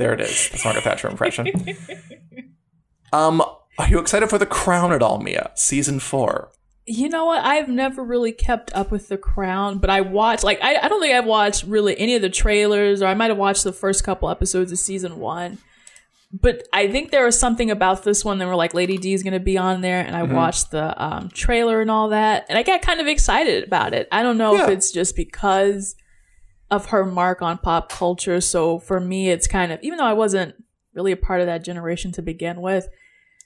There 0.00 0.14
it 0.14 0.20
is. 0.22 0.48
The 0.48 0.58
Margaret 0.64 0.82
Thatcher 0.82 1.08
impression. 1.08 1.46
um, 3.12 3.42
are 3.78 3.86
you 3.86 3.98
excited 3.98 4.30
for 4.30 4.38
The 4.38 4.46
Crown 4.46 4.94
at 4.94 5.02
all, 5.02 5.20
Mia? 5.20 5.50
Season 5.56 6.00
four. 6.00 6.50
You 6.86 7.10
know 7.10 7.26
what? 7.26 7.44
I've 7.44 7.68
never 7.68 8.02
really 8.02 8.32
kept 8.32 8.74
up 8.74 8.90
with 8.90 9.08
The 9.08 9.18
Crown, 9.18 9.76
but 9.76 9.90
I 9.90 10.00
watched 10.00 10.42
like 10.42 10.58
I, 10.62 10.76
I 10.76 10.88
don't 10.88 11.02
think 11.02 11.14
I've 11.14 11.26
watched 11.26 11.64
really 11.64 11.98
any 11.98 12.16
of 12.16 12.22
the 12.22 12.30
trailers, 12.30 13.02
or 13.02 13.08
I 13.08 13.14
might 13.14 13.28
have 13.28 13.36
watched 13.36 13.62
the 13.62 13.74
first 13.74 14.02
couple 14.02 14.30
episodes 14.30 14.72
of 14.72 14.78
season 14.78 15.18
one. 15.18 15.58
But 16.32 16.66
I 16.72 16.88
think 16.88 17.10
there 17.10 17.26
was 17.26 17.38
something 17.38 17.70
about 17.70 18.02
this 18.02 18.24
one 18.24 18.38
that 18.38 18.46
were 18.46 18.56
like 18.56 18.72
Lady 18.72 18.96
D 18.96 19.12
is 19.12 19.22
going 19.22 19.34
to 19.34 19.38
be 19.38 19.58
on 19.58 19.82
there, 19.82 20.00
and 20.00 20.16
I 20.16 20.22
mm-hmm. 20.22 20.32
watched 20.32 20.70
the 20.70 20.94
um, 20.96 21.28
trailer 21.28 21.82
and 21.82 21.90
all 21.90 22.08
that, 22.08 22.46
and 22.48 22.56
I 22.56 22.62
got 22.62 22.80
kind 22.80 23.02
of 23.02 23.06
excited 23.06 23.64
about 23.64 23.92
it. 23.92 24.08
I 24.10 24.22
don't 24.22 24.38
know 24.38 24.54
yeah. 24.54 24.62
if 24.62 24.70
it's 24.70 24.92
just 24.92 25.14
because 25.14 25.94
of 26.70 26.86
her 26.86 27.04
mark 27.04 27.42
on 27.42 27.58
pop 27.58 27.90
culture. 27.90 28.40
So 28.40 28.78
for 28.78 29.00
me, 29.00 29.30
it's 29.30 29.46
kind 29.46 29.72
of 29.72 29.80
even 29.82 29.98
though 29.98 30.04
I 30.06 30.12
wasn't 30.12 30.54
really 30.94 31.12
a 31.12 31.16
part 31.16 31.40
of 31.40 31.46
that 31.46 31.64
generation 31.64 32.12
to 32.12 32.22
begin 32.22 32.60
with. 32.60 32.88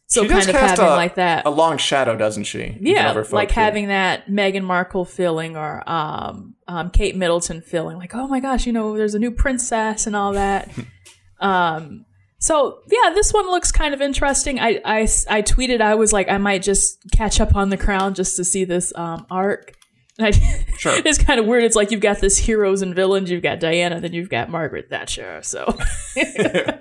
So 0.07 0.23
She 0.23 0.29
kind 0.29 0.49
of 0.49 0.55
having 0.55 0.85
a- 0.85 0.91
like 0.91 1.15
that, 1.15 1.47
A 1.47 1.51
long 1.51 1.79
shadow, 1.79 2.15
doesn't 2.15 2.45
she? 2.45 2.77
Yeah, 2.81 3.09
of 3.09 3.17
her 3.17 3.25
folk 3.25 3.33
like 3.33 3.51
having 3.51 3.89
that 3.89 4.29
Meghan 4.29 4.63
Markle 4.63 5.07
feeling 5.07 5.57
or 5.57 5.83
um, 5.91 6.55
um, 6.69 6.91
Kate 6.91 7.17
Middleton 7.17 7.63
feeling, 7.63 7.97
like 7.97 8.15
oh 8.15 8.29
my 8.29 8.41
gosh, 8.41 8.67
you 8.67 8.73
know, 8.73 8.97
there's 8.97 9.15
a 9.15 9.19
new 9.19 9.31
princess 9.31 10.07
and 10.07 10.15
all 10.15 10.33
that. 10.35 10.71
um, 11.41 12.05
so 12.39 12.81
yeah, 12.91 13.15
this 13.15 13.33
one 13.33 13.47
looks 13.47 13.73
kind 13.73 13.95
of 13.95 14.03
interesting. 14.03 14.61
I, 14.61 14.81
I 14.85 15.01
I 15.31 15.41
tweeted 15.43 15.81
I 15.81 15.95
was 15.95 16.13
like 16.13 16.29
I 16.29 16.37
might 16.37 16.63
just 16.63 16.99
catch 17.13 17.41
up 17.41 17.57
on 17.57 17.71
the 17.71 17.79
Crown 17.79 18.13
just 18.13 18.37
to 18.37 18.45
see 18.45 18.65
this 18.65 18.93
um, 18.97 19.27
arc. 19.31 19.74
I, 20.21 20.31
Sure. 20.79 20.95
it's 21.05 21.19
kind 21.19 21.41
of 21.41 21.47
weird. 21.47 21.65
It's 21.65 21.77
like 21.77 21.91
you've 21.91 22.01
got 22.01 22.21
this 22.21 22.37
heroes 22.39 22.83
and 22.83 22.95
villains. 22.95 23.31
You've 23.31 23.43
got 23.43 23.61
Diana, 23.61 24.01
then 24.01 24.13
you've 24.13 24.29
got 24.29 24.51
Margaret 24.51 24.89
Thatcher. 24.91 25.41
So 25.43 25.65
I 26.17 26.79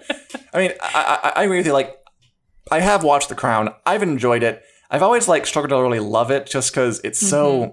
mean, 0.56 0.72
I, 0.82 1.20
I, 1.24 1.34
I 1.38 1.44
agree 1.44 1.58
with 1.58 1.66
you. 1.68 1.74
Like, 1.74 1.98
I 2.72 2.80
have 2.80 3.04
watched 3.04 3.30
The 3.30 3.36
Crown. 3.36 3.70
I've 3.86 4.04
enjoyed 4.04 4.44
it. 4.44 4.64
I've 4.90 5.04
always 5.04 5.28
like 5.28 5.46
struggled 5.46 5.70
to 5.72 5.82
really 5.82 6.00
love 6.00 6.32
it 6.32 6.46
just 6.48 6.72
because 6.72 7.02
it's 7.04 7.20
so. 7.20 7.60
Mm-hmm. 7.62 7.72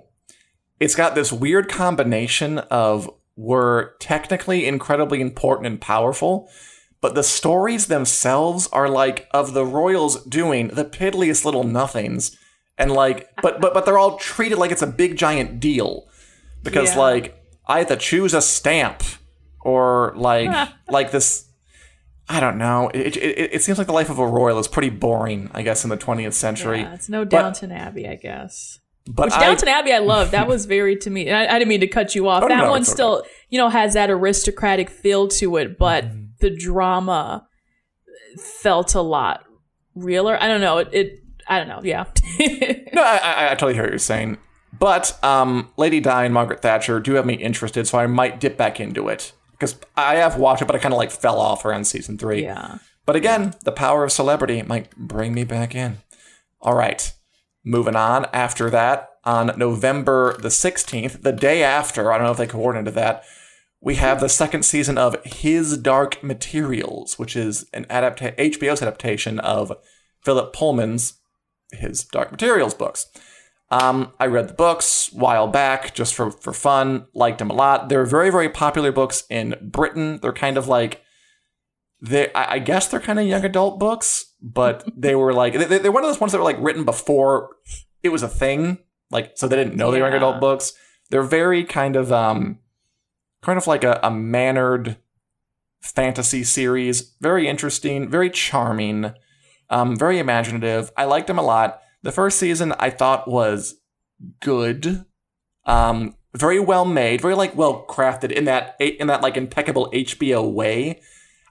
It's 0.81 0.95
got 0.95 1.15
this 1.15 1.31
weird 1.31 1.69
combination 1.69 2.59
of 2.59 3.11
we're 3.37 3.95
technically 3.97 4.67
incredibly 4.67 5.21
important 5.21 5.67
and 5.67 5.81
powerful, 5.81 6.49
but 7.03 7.15
the 7.15 7.23
stories 7.23 7.87
themselves 7.87 8.67
are 8.73 8.89
like 8.89 9.29
of 9.33 9.53
the 9.53 9.65
royals 9.67 10.25
doing 10.25 10.69
the 10.69 10.85
piddliest 10.85 11.45
little 11.45 11.65
nothings, 11.65 12.35
and 12.81 12.91
like, 12.93 13.29
but 13.43 13.61
but 13.61 13.75
but 13.75 13.85
they're 13.85 13.99
all 13.99 14.17
treated 14.19 14.59
like 14.59 14.71
it's 14.73 14.83
a 14.83 14.87
big 14.87 15.17
giant 15.17 15.61
deal 15.61 16.09
because 16.63 16.93
Yeah. 16.95 16.99
like 17.01 17.43
I 17.69 17.79
have 17.79 17.89
to 17.89 17.97
choose 17.97 18.35
a 18.35 18.43
stamp 18.43 19.03
or 19.61 20.13
like 20.17 20.69
like 20.89 21.11
this 21.13 21.47
I 22.29 22.39
don't 22.39 22.59
know. 22.59 22.89
It, 22.95 23.17
it, 23.17 23.55
it 23.55 23.63
seems 23.63 23.77
like 23.79 23.89
the 23.89 23.93
life 23.93 24.09
of 24.09 24.21
a 24.21 24.27
royal 24.27 24.61
is 24.61 24.69
pretty 24.69 24.91
boring, 24.91 25.51
I 25.53 25.63
guess, 25.63 25.83
in 25.83 25.91
the 25.91 25.97
20th 25.97 26.33
century. 26.35 26.81
yeah, 26.83 26.95
it's 26.95 27.09
no 27.09 27.25
Downton 27.25 27.73
Abbey, 27.73 28.07
I 28.07 28.15
guess. 28.15 28.79
but 29.05 29.27
Which 29.27 29.35
I, 29.35 29.41
Downton 29.41 29.69
Abbey 29.69 29.93
I 29.93 29.99
love. 30.15 30.31
That 30.31 30.47
was 30.47 30.65
very 30.67 30.95
to 30.99 31.11
me. 31.11 31.29
I, 31.33 31.47
I 31.57 31.59
didn't 31.59 31.69
mean 31.71 31.81
to 31.81 31.89
cut 31.89 32.15
you 32.15 32.29
off. 32.29 32.45
Oh, 32.45 32.49
that 32.49 32.57
no, 32.59 32.71
one 32.71 32.83
it's 32.83 32.91
okay. 32.91 32.95
still, 32.95 33.25
you 33.49 33.59
know, 33.59 33.69
has 33.69 33.95
that 33.95 34.11
aristocratic 34.11 34.91
feel 34.91 35.27
to 35.29 35.57
it, 35.57 35.77
but 35.77 36.05
Mm-hmm. 36.05 36.25
the 36.39 36.51
drama 36.57 37.49
felt 38.63 38.95
a 38.95 39.01
lot 39.01 39.45
realer. 39.97 40.39
I 40.41 40.47
don't 40.47 40.61
know. 40.61 40.79
It, 40.79 40.89
it 40.93 41.20
I 41.51 41.59
don't 41.59 41.69
know. 41.69 41.81
Yeah. 41.83 42.05
no, 42.95 43.03
I, 43.03 43.17
I, 43.23 43.47
I 43.47 43.51
totally 43.51 43.75
hear 43.75 43.83
what 43.83 43.91
you're 43.91 43.99
saying. 43.99 44.39
But 44.79 45.23
um, 45.25 45.69
Lady 45.77 46.01
Di 46.01 46.25
and 46.25 46.33
Margaret 46.33 46.63
Thatcher 46.63 47.01
do 47.01 47.15
have 47.15 47.27
me 47.27 47.35
interested, 47.35 47.87
so 47.87 47.99
I 47.99 48.07
might 48.07 48.41
dip 48.41 48.57
back 48.57 48.81
into 48.81 49.09
it 49.09 49.33
because 49.51 49.77
I 49.97 50.17
have 50.17 50.37
watched 50.37 50.63
it, 50.63 50.67
but 50.67 50.77
I 50.77 50.79
kind 50.79 50.95
of 50.95 50.99
like 50.99 51.11
fell 51.11 51.39
off 51.39 51.65
around 51.65 51.85
season 51.85 52.17
three. 52.17 52.45
yeah. 52.45 52.79
But 53.05 53.17
again, 53.17 53.55
the 53.65 53.73
power 53.73 54.05
of 54.05 54.13
celebrity 54.13 54.63
might 54.63 54.95
bring 54.97 55.35
me 55.35 55.43
back 55.43 55.75
in. 55.75 55.99
All 56.61 56.75
right. 56.75 57.13
Moving 57.65 57.97
on. 57.97 58.27
After 58.33 58.71
that, 58.71 59.09
on 59.25 59.59
November 59.59 60.37
the 60.39 60.49
16th, 60.49 61.23
the 61.23 61.33
day 61.33 61.65
after, 61.65 62.13
I 62.13 62.17
don't 62.19 62.27
know 62.27 62.31
if 62.31 62.39
they 62.39 62.47
coordinated 62.47 62.95
that, 62.95 63.25
we 63.81 63.97
have 63.97 64.21
the 64.21 64.29
second 64.29 64.65
season 64.65 64.97
of 64.97 65.17
His 65.25 65.77
Dark 65.79 66.23
Materials, 66.23 67.19
which 67.19 67.35
is 67.35 67.69
an 67.73 67.85
adapta- 67.87 68.37
HBO's 68.37 68.83
adaptation 68.83 69.41
of 69.41 69.73
Philip 70.23 70.53
Pullman's 70.53 71.15
His 71.73 72.05
Dark 72.05 72.31
Materials 72.31 72.75
books. 72.75 73.07
Um, 73.71 74.13
I 74.19 74.27
read 74.27 74.49
the 74.49 74.55
books 74.55 75.11
a 75.13 75.17
while 75.17 75.47
back 75.47 75.95
just 75.95 76.15
for, 76.15 76.33
for 76.33 76.53
fun, 76.53 77.07
liked 77.15 77.39
them 77.39 77.51
a 77.51 77.55
lot. 77.55 77.89
They're 77.89 78.05
very, 78.05 78.31
very 78.31 78.49
popular 78.49 78.91
books 78.91 79.23
in 79.31 79.55
Britain. 79.63 80.19
They're 80.21 80.33
kind 80.33 80.57
of 80.57 80.67
like 80.67 81.03
they 82.03 82.33
I 82.33 82.55
I 82.55 82.59
guess 82.59 82.89
they're 82.89 83.01
kind 83.01 83.19
of 83.19 83.27
young 83.27 83.45
adult 83.45 83.79
books, 83.79 84.35
but 84.43 84.89
they 84.97 85.15
were 85.15 85.33
like 85.33 85.55
they, 85.55 85.79
they're 85.79 85.93
one 85.93 86.05
of 86.05 86.11
those 86.11 86.21
ones 86.21 86.33
that 86.33 86.39
were 86.39 86.45
like 86.45 86.61
written 86.61 86.85
before 86.85 87.51
it 88.03 88.11
was 88.11 88.23
a 88.23 88.29
thing. 88.29 88.79
Like 89.11 89.33
so 89.37 89.49
they 89.49 89.57
didn't 89.57 89.77
know 89.77 89.91
they 89.91 90.01
were 90.01 90.07
young 90.07 90.17
adult 90.17 90.41
books. 90.41 90.73
They're 91.11 91.23
very 91.23 91.65
kind 91.65 91.97
of 91.97 92.13
um 92.13 92.59
kind 93.43 93.59
of 93.59 93.67
like 93.67 93.85
a, 93.85 94.01
a 94.03 94.11
mannered 94.11 94.97
fantasy 95.81 96.45
series. 96.45 97.15
Very 97.21 97.49
interesting, 97.49 98.09
very 98.09 98.31
charming, 98.31 99.13
um, 99.71 99.97
very 99.97 100.19
imaginative. 100.19 100.91
I 100.97 101.05
liked 101.05 101.31
him 101.31 101.39
a 101.39 101.43
lot. 101.43 101.81
The 102.03 102.13
first 102.13 102.39
season 102.39 102.73
I 102.79 102.91
thought 102.91 103.29
was 103.29 103.77
good. 104.41 105.05
Um, 105.65 106.17
very 106.35 106.61
well 106.61 106.85
made, 106.85 107.21
very 107.21 107.35
like 107.35 107.57
well 107.57 107.87
crafted 107.89 108.31
in 108.31 108.45
that 108.45 108.77
in 108.81 109.07
that 109.07 109.23
like 109.23 109.37
impeccable 109.37 109.91
HBO 109.93 110.51
way. 110.51 111.01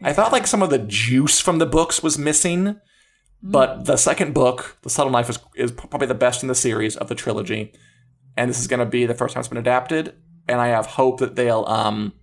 I 0.02 0.14
thought 0.14 0.32
like 0.32 0.48
some 0.48 0.62
of 0.62 0.70
the 0.70 0.80
juice 0.80 1.40
from 1.40 1.58
the 1.58 1.66
books 1.66 2.02
was 2.02 2.18
missing, 2.18 2.80
but 3.44 3.86
the 3.86 3.98
second 3.98 4.34
book, 4.34 4.78
The 4.84 4.90
Subtle 4.90 5.12
Knife, 5.12 5.30
is, 5.30 5.40
is 5.56 5.72
probably 5.72 6.08
the 6.08 6.14
best 6.14 6.42
in 6.42 6.48
the 6.48 6.56
series 6.56 6.96
of 6.96 7.10
the 7.10 7.16
trilogy, 7.16 7.74
and 8.38 8.50
this 8.50 8.60
is 8.60 8.68
going 8.68 8.80
to 8.80 8.86
be 8.86 9.06
the 9.06 9.14
first 9.14 9.34
time 9.34 9.42
it's 9.42 9.50
been 9.50 9.58
adapted. 9.58 10.16
And 10.48 10.60
I 10.60 10.68
have 10.68 10.88
hope 10.88 11.20
that 11.20 11.36
they'll, 11.36 11.66
um, 11.66 12.14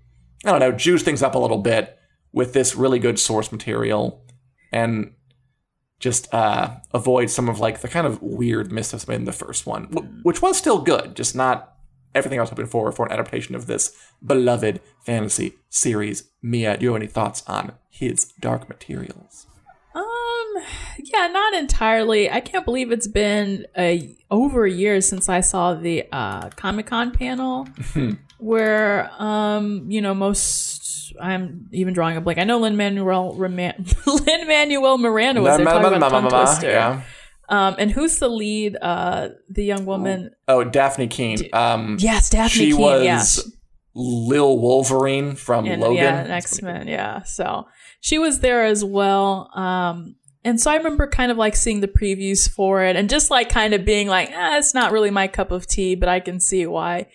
I 0.44 0.50
don't 0.50 0.60
know, 0.60 0.72
juice 0.72 1.02
things 1.02 1.22
up 1.22 1.34
a 1.34 1.38
little 1.38 1.58
bit 1.58 1.96
with 2.32 2.54
this 2.54 2.74
really 2.74 2.98
good 2.98 3.18
source 3.18 3.52
material, 3.52 4.24
and 4.72 5.12
just 5.98 6.32
uh, 6.34 6.76
avoid 6.92 7.30
some 7.30 7.48
of 7.48 7.58
like 7.60 7.80
the 7.80 7.88
kind 7.88 8.06
of 8.06 8.20
weird 8.22 8.70
missteps 8.70 9.04
in 9.08 9.24
the 9.24 9.32
first 9.32 9.66
one, 9.66 9.84
wh- 9.84 10.24
which 10.26 10.42
was 10.42 10.56
still 10.58 10.80
good, 10.82 11.14
just 11.14 11.34
not 11.34 11.74
everything 12.14 12.38
I 12.38 12.42
was 12.42 12.50
hoping 12.50 12.66
for 12.66 12.90
for 12.92 13.06
an 13.06 13.12
adaptation 13.12 13.54
of 13.54 13.66
this 13.66 13.96
beloved 14.24 14.80
fantasy 15.04 15.54
series. 15.68 16.28
Mia, 16.42 16.76
do 16.76 16.84
you 16.84 16.92
have 16.92 17.00
any 17.02 17.06
thoughts 17.06 17.42
on 17.46 17.72
his 17.90 18.32
Dark 18.40 18.68
Materials? 18.68 19.46
Um, 19.94 20.62
yeah, 20.98 21.28
not 21.28 21.54
entirely. 21.54 22.30
I 22.30 22.40
can't 22.40 22.64
believe 22.64 22.92
it's 22.92 23.06
been 23.06 23.66
a 23.76 24.16
over 24.30 24.64
a 24.66 24.70
year 24.70 25.00
since 25.00 25.28
I 25.28 25.40
saw 25.40 25.74
the 25.74 26.04
uh, 26.12 26.50
Comic 26.50 26.86
Con 26.86 27.10
panel 27.12 27.68
where, 28.38 29.10
um, 29.18 29.90
you 29.90 30.00
know, 30.02 30.14
most 30.14 30.95
I'm 31.20 31.68
even 31.72 31.94
drawing 31.94 32.16
a 32.16 32.20
blank. 32.20 32.38
I 32.38 32.44
know 32.44 32.58
Lin 32.58 32.76
Manuel 32.76 33.36
Lin 33.36 34.46
Manuel 34.48 34.98
Miranda 34.98 35.42
was 35.42 35.56
there 35.56 35.66
talking 35.66 35.96
about 35.96 36.28
Twister. 36.30 36.70
Yeah. 36.70 37.02
Um, 37.48 37.76
and 37.78 37.90
who's 37.90 38.18
the 38.18 38.28
lead? 38.28 38.76
Uh, 38.80 39.28
the 39.48 39.64
young 39.64 39.86
woman. 39.86 40.30
Oh, 40.48 40.64
Dafne 40.64 41.08
Keen. 41.08 41.38
Um, 41.52 41.96
Yes, 42.00 42.30
Dafne 42.30 42.48
she 42.48 42.70
Keen. 42.72 42.80
was 42.80 43.04
yes. 43.04 43.50
Lil 43.94 44.58
Wolverine 44.58 45.36
from 45.36 45.64
and, 45.66 45.80
Logan. 45.80 45.96
Yeah, 45.96 46.26
X 46.28 46.60
Men. 46.60 46.86
Yeah. 46.88 47.22
So 47.22 47.66
she 48.00 48.18
was 48.18 48.40
there 48.40 48.64
as 48.64 48.84
well. 48.84 49.50
Um, 49.54 50.16
and 50.44 50.60
so 50.60 50.70
I 50.70 50.76
remember 50.76 51.08
kind 51.08 51.32
of 51.32 51.36
like 51.36 51.56
seeing 51.56 51.80
the 51.80 51.88
previews 51.88 52.48
for 52.48 52.82
it 52.82 52.94
and 52.94 53.10
just 53.10 53.30
like 53.30 53.48
kind 53.48 53.74
of 53.74 53.84
being 53.84 54.06
like, 54.06 54.30
ah, 54.32 54.56
it's 54.58 54.74
not 54.74 54.92
really 54.92 55.10
my 55.10 55.26
cup 55.26 55.50
of 55.50 55.66
tea, 55.66 55.94
but 55.96 56.08
I 56.08 56.20
can 56.20 56.38
see 56.38 56.66
why, 56.66 57.06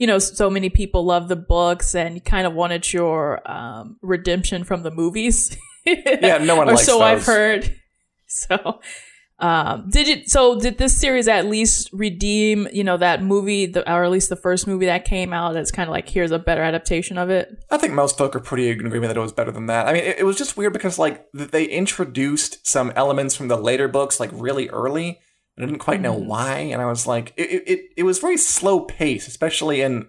you 0.00 0.06
know, 0.06 0.18
so 0.18 0.48
many 0.48 0.70
people 0.70 1.04
love 1.04 1.28
the 1.28 1.36
books 1.36 1.94
and 1.94 2.14
you 2.14 2.22
kind 2.22 2.46
of 2.46 2.54
wanted 2.54 2.90
your 2.90 3.48
um, 3.48 3.98
redemption 4.00 4.64
from 4.64 4.82
the 4.82 4.90
movies. 4.90 5.56
Yeah, 5.86 6.36
no 6.36 6.56
one 6.56 6.68
or 6.68 6.72
likes 6.72 6.84
so 6.84 7.00
I've 7.00 7.24
heard. 7.24 7.74
So. 8.26 8.80
Um, 9.40 9.88
did 9.90 10.06
it? 10.06 10.28
So 10.28 10.60
did 10.60 10.78
this 10.78 10.96
series 10.96 11.26
at 11.26 11.46
least 11.46 11.88
redeem, 11.92 12.68
you 12.70 12.84
know, 12.84 12.96
that 12.98 13.24
movie, 13.24 13.66
the, 13.66 13.80
or 13.90 14.04
at 14.04 14.10
least 14.10 14.28
the 14.28 14.36
first 14.36 14.68
movie 14.68 14.86
that 14.86 15.04
came 15.04 15.32
out? 15.32 15.54
That's 15.54 15.72
kind 15.72 15.88
of 15.88 15.92
like 15.92 16.08
here's 16.08 16.30
a 16.30 16.38
better 16.38 16.62
adaptation 16.62 17.18
of 17.18 17.30
it. 17.30 17.48
I 17.70 17.78
think 17.78 17.94
most 17.94 18.18
folk 18.18 18.36
are 18.36 18.40
pretty 18.40 18.68
in 18.68 18.86
agreement 18.86 19.08
that 19.08 19.16
it 19.16 19.22
was 19.22 19.32
better 19.32 19.50
than 19.50 19.66
that. 19.66 19.88
I 19.88 19.94
mean, 19.94 20.04
it, 20.04 20.20
it 20.20 20.24
was 20.24 20.36
just 20.36 20.56
weird 20.56 20.74
because 20.74 20.96
like 20.96 21.26
they 21.32 21.64
introduced 21.64 22.64
some 22.64 22.92
elements 22.94 23.34
from 23.34 23.48
the 23.48 23.56
later 23.56 23.88
books 23.88 24.20
like 24.20 24.30
really 24.32 24.68
early. 24.68 25.18
I 25.58 25.62
didn't 25.62 25.78
quite 25.78 26.00
know 26.00 26.14
why, 26.14 26.58
and 26.58 26.80
I 26.80 26.86
was 26.86 27.06
like, 27.06 27.32
it, 27.36 27.62
it- 27.66 27.90
it 27.98 28.02
was 28.04 28.18
very 28.18 28.36
slow 28.38 28.80
pace, 28.80 29.28
especially 29.28 29.80
in. 29.82 30.08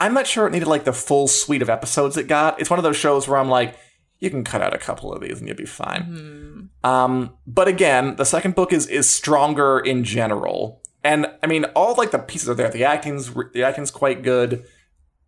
I'm 0.00 0.14
not 0.14 0.26
sure 0.28 0.46
it 0.46 0.52
needed 0.52 0.68
like 0.68 0.84
the 0.84 0.92
full 0.92 1.26
suite 1.26 1.60
of 1.60 1.68
episodes 1.68 2.16
it 2.16 2.28
got. 2.28 2.60
It's 2.60 2.70
one 2.70 2.78
of 2.78 2.84
those 2.84 2.96
shows 2.96 3.26
where 3.26 3.36
I'm 3.38 3.48
like, 3.48 3.76
you 4.20 4.30
can 4.30 4.44
cut 4.44 4.62
out 4.62 4.72
a 4.72 4.78
couple 4.78 5.12
of 5.12 5.20
these 5.20 5.38
and 5.40 5.48
you'll 5.48 5.56
be 5.56 5.66
fine. 5.66 6.70
Um, 6.84 7.34
but 7.46 7.66
again, 7.68 8.14
the 8.16 8.24
second 8.24 8.54
book 8.54 8.72
is 8.72 8.86
is 8.86 9.08
stronger 9.10 9.78
in 9.80 10.04
general, 10.04 10.82
and 11.04 11.26
I 11.42 11.46
mean, 11.48 11.64
all 11.76 11.94
like 11.96 12.12
the 12.12 12.18
pieces 12.18 12.48
are 12.48 12.54
there. 12.54 12.70
The 12.70 12.84
acting's 12.84 13.32
the 13.52 13.62
acting's 13.64 13.90
quite 13.90 14.22
good. 14.22 14.64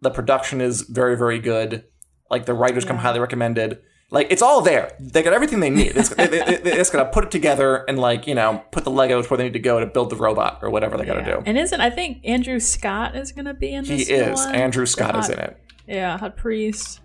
The 0.01 0.11
production 0.11 0.61
is 0.61 0.83
very 0.83 1.17
very 1.17 1.39
good. 1.41 1.85
Like 2.31 2.47
the 2.47 2.55
writers 2.55 2.85
come 2.85 2.99
highly 2.99 3.19
recommended. 3.21 3.81
Like 4.11 4.27
it's 4.31 4.43
all 4.43 4.61
there. 4.61 4.97
They 4.99 5.23
got 5.23 5.33
everything 5.33 5.61
they 5.61 5.71
need. 5.71 5.97
It's, 5.97 6.09
they, 6.09 6.27
they, 6.27 6.57
they 6.57 6.75
just 6.75 6.93
gotta 6.93 7.11
put 7.11 7.25
it 7.25 7.31
together 7.31 7.85
and 7.89 7.99
like 7.99 8.27
you 8.27 8.35
know 8.35 8.65
put 8.73 8.85
the 8.85 8.91
Legos 8.91 9.31
where 9.31 9.39
they 9.39 9.45
need 9.45 9.53
to 9.53 9.61
go 9.61 9.79
to 9.79 9.87
build 9.87 10.11
the 10.11 10.17
robot 10.17 10.59
or 10.63 10.71
whatever 10.71 10.97
they 10.97 11.05
gotta 11.05 11.25
do. 11.25 11.43
And 11.47 11.57
isn't 11.57 11.81
I 11.81 11.91
think 11.91 12.21
Andrew 12.25 12.59
Scott 12.59 13.15
is 13.15 13.31
gonna 13.33 13.55
be 13.55 13.73
in 13.73 13.85
this? 13.85 14.09
He 14.09 14.15
is. 14.15 14.45
one? 14.45 14.55
Andrew 14.55 14.87
Scott 14.87 15.17
is 15.17 15.29
in 15.29 15.39
it. 15.39 15.57
Yeah, 15.87 16.19
hot 16.19 16.37
priest. 16.37 17.01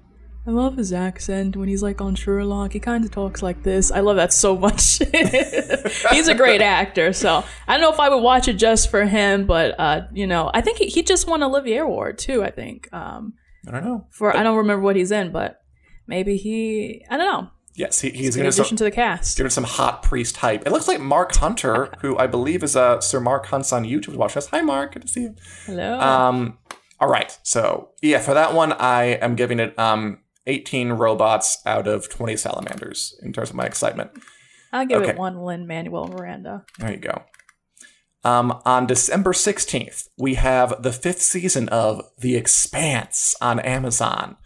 I 0.48 0.52
love 0.52 0.78
his 0.78 0.94
accent 0.94 1.56
when 1.56 1.68
he's 1.68 1.82
like 1.82 2.02
on 2.02 2.14
Sherlock. 2.14 2.74
He 2.74 2.80
kind 2.80 3.04
of 3.04 3.10
talks 3.10 3.42
like 3.42 3.64
this. 3.64 3.92
I 3.92 4.02
love 4.02 4.18
that 4.18 4.32
so 4.32 4.56
much. 4.56 4.98
he's 6.12 6.28
a 6.28 6.36
great 6.36 6.62
actor. 6.62 7.14
So 7.14 7.44
I 7.68 7.74
don't 7.74 7.82
know 7.82 7.92
if 7.92 8.00
I 8.00 8.10
would 8.10 8.22
watch 8.22 8.48
it 8.48 8.54
just 8.54 8.92
for 8.92 9.06
him, 9.06 9.48
but 9.48 9.80
uh, 9.80 10.02
you 10.14 10.28
know, 10.28 10.52
I 10.54 10.62
think 10.62 10.78
he, 10.78 10.86
he 10.86 11.02
just 11.02 11.28
won 11.28 11.42
Olivier 11.42 11.80
Award 11.80 12.20
too. 12.20 12.44
I 12.44 12.52
think. 12.52 12.92
Um, 12.94 13.34
I 13.68 13.72
don't 13.72 13.84
know. 13.84 14.08
For 14.12 14.36
I 14.36 14.44
don't 14.44 14.58
remember 14.58 14.84
what 14.84 14.96
he's 14.96 15.12
in, 15.12 15.32
but 15.32 15.62
maybe 16.08 16.38
he. 16.38 17.06
I 17.10 17.18
don't 17.18 17.26
know. 17.26 17.50
Yes, 17.76 18.00
he, 18.00 18.10
he's 18.10 18.36
In 18.36 18.44
going 18.44 18.54
addition 18.54 18.78
to 18.78 18.84
to 18.84 18.84
the 18.86 18.92
cast. 18.92 19.36
give 19.36 19.46
it 19.46 19.50
some 19.50 19.66
hot 19.66 20.02
priest 20.02 20.38
hype. 20.38 20.66
It 20.66 20.72
looks 20.72 20.88
like 20.88 21.02
Mark 21.02 21.36
Hunter, 21.36 21.94
who 22.00 22.18
I 22.18 22.26
believe 22.26 22.64
is 22.64 22.76
uh, 22.76 23.02
Sir 23.02 23.20
Mark 23.20 23.48
Hunts 23.48 23.74
on 23.74 23.84
YouTube, 23.84 24.10
is 24.10 24.18
watching 24.18 24.38
us. 24.38 24.48
Hi, 24.48 24.62
Mark. 24.62 24.94
Good 24.94 25.02
to 25.02 25.08
see 25.08 25.22
you. 25.24 25.36
Hello. 25.66 26.00
Um, 26.00 26.58
all 27.00 27.10
right. 27.10 27.38
So 27.44 27.90
yeah, 28.02 28.20
for 28.20 28.34
that 28.34 28.54
one, 28.54 28.74
I 28.74 29.04
am 29.04 29.36
giving 29.36 29.60
it 29.60 29.78
um 29.78 30.20
18 30.48 30.94
robots 30.94 31.58
out 31.66 31.88
of 31.88 32.10
20 32.10 32.38
salamanders 32.38 33.20
in 33.22 33.34
terms 33.34 33.50
of 33.50 33.56
my 33.56 33.66
excitement. 33.66 34.12
I'll 34.72 34.86
give 34.86 35.02
okay. 35.02 35.12
it 35.12 35.18
one 35.18 35.42
Lin 35.42 35.68
Manuel 35.68 36.08
Miranda. 36.08 36.66
There 36.80 36.92
you 36.92 36.98
go. 36.98 37.24
Um, 38.24 38.60
on 38.66 38.88
December 38.88 39.34
16th, 39.34 40.10
we 40.18 40.34
have 40.34 40.82
the 40.82 40.92
fifth 40.92 41.22
season 41.22 41.70
of 41.70 42.02
The 42.18 42.36
Expanse 42.36 43.36
on 43.40 43.60
Amazon, 43.60 44.38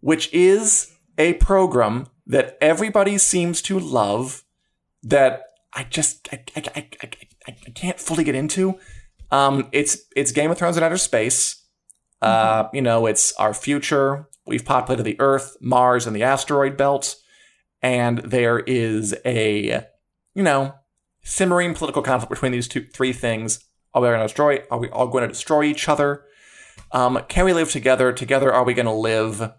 which 0.00 0.32
is 0.32 0.92
a 1.18 1.34
program 1.34 2.06
that 2.26 2.56
everybody 2.60 3.18
seems 3.18 3.60
to 3.62 3.78
love 3.78 4.44
that 5.02 5.42
I 5.72 5.84
just 5.84 6.28
I, 6.32 6.44
I, 6.56 6.62
I, 6.76 6.88
I, 7.02 7.56
I 7.66 7.70
can't 7.70 7.98
fully 7.98 8.24
get 8.24 8.34
into. 8.34 8.78
Um, 9.30 9.68
it's 9.72 9.98
it's 10.16 10.32
Game 10.32 10.50
of 10.50 10.58
Thrones 10.58 10.76
in 10.76 10.82
outer 10.82 10.96
space. 10.96 11.64
Uh, 12.20 12.68
you 12.72 12.82
know, 12.82 13.06
it's 13.06 13.32
our 13.34 13.54
future. 13.54 14.28
We've 14.46 14.64
populated 14.64 15.04
the 15.04 15.20
Earth, 15.20 15.56
Mars, 15.60 16.06
and 16.06 16.14
the 16.14 16.22
asteroid 16.22 16.76
belt, 16.76 17.16
and 17.82 18.18
there 18.18 18.58
is 18.60 19.14
a 19.24 19.84
you 20.34 20.42
know 20.42 20.74
simmering 21.22 21.74
political 21.74 22.02
conflict 22.02 22.30
between 22.30 22.52
these 22.52 22.68
two 22.68 22.84
three 22.84 23.12
things. 23.12 23.64
Are 23.94 24.02
we 24.02 24.08
going 24.08 24.20
to 24.20 24.24
destroy? 24.24 24.62
Are 24.70 24.78
we 24.78 24.88
all 24.90 25.08
going 25.08 25.22
to 25.22 25.28
destroy 25.28 25.64
each 25.64 25.88
other? 25.88 26.24
Um, 26.92 27.20
can 27.28 27.44
we 27.44 27.52
live 27.52 27.70
together? 27.70 28.12
Together, 28.12 28.52
are 28.52 28.64
we 28.64 28.74
going 28.74 28.86
to 28.86 28.92
live? 28.92 29.52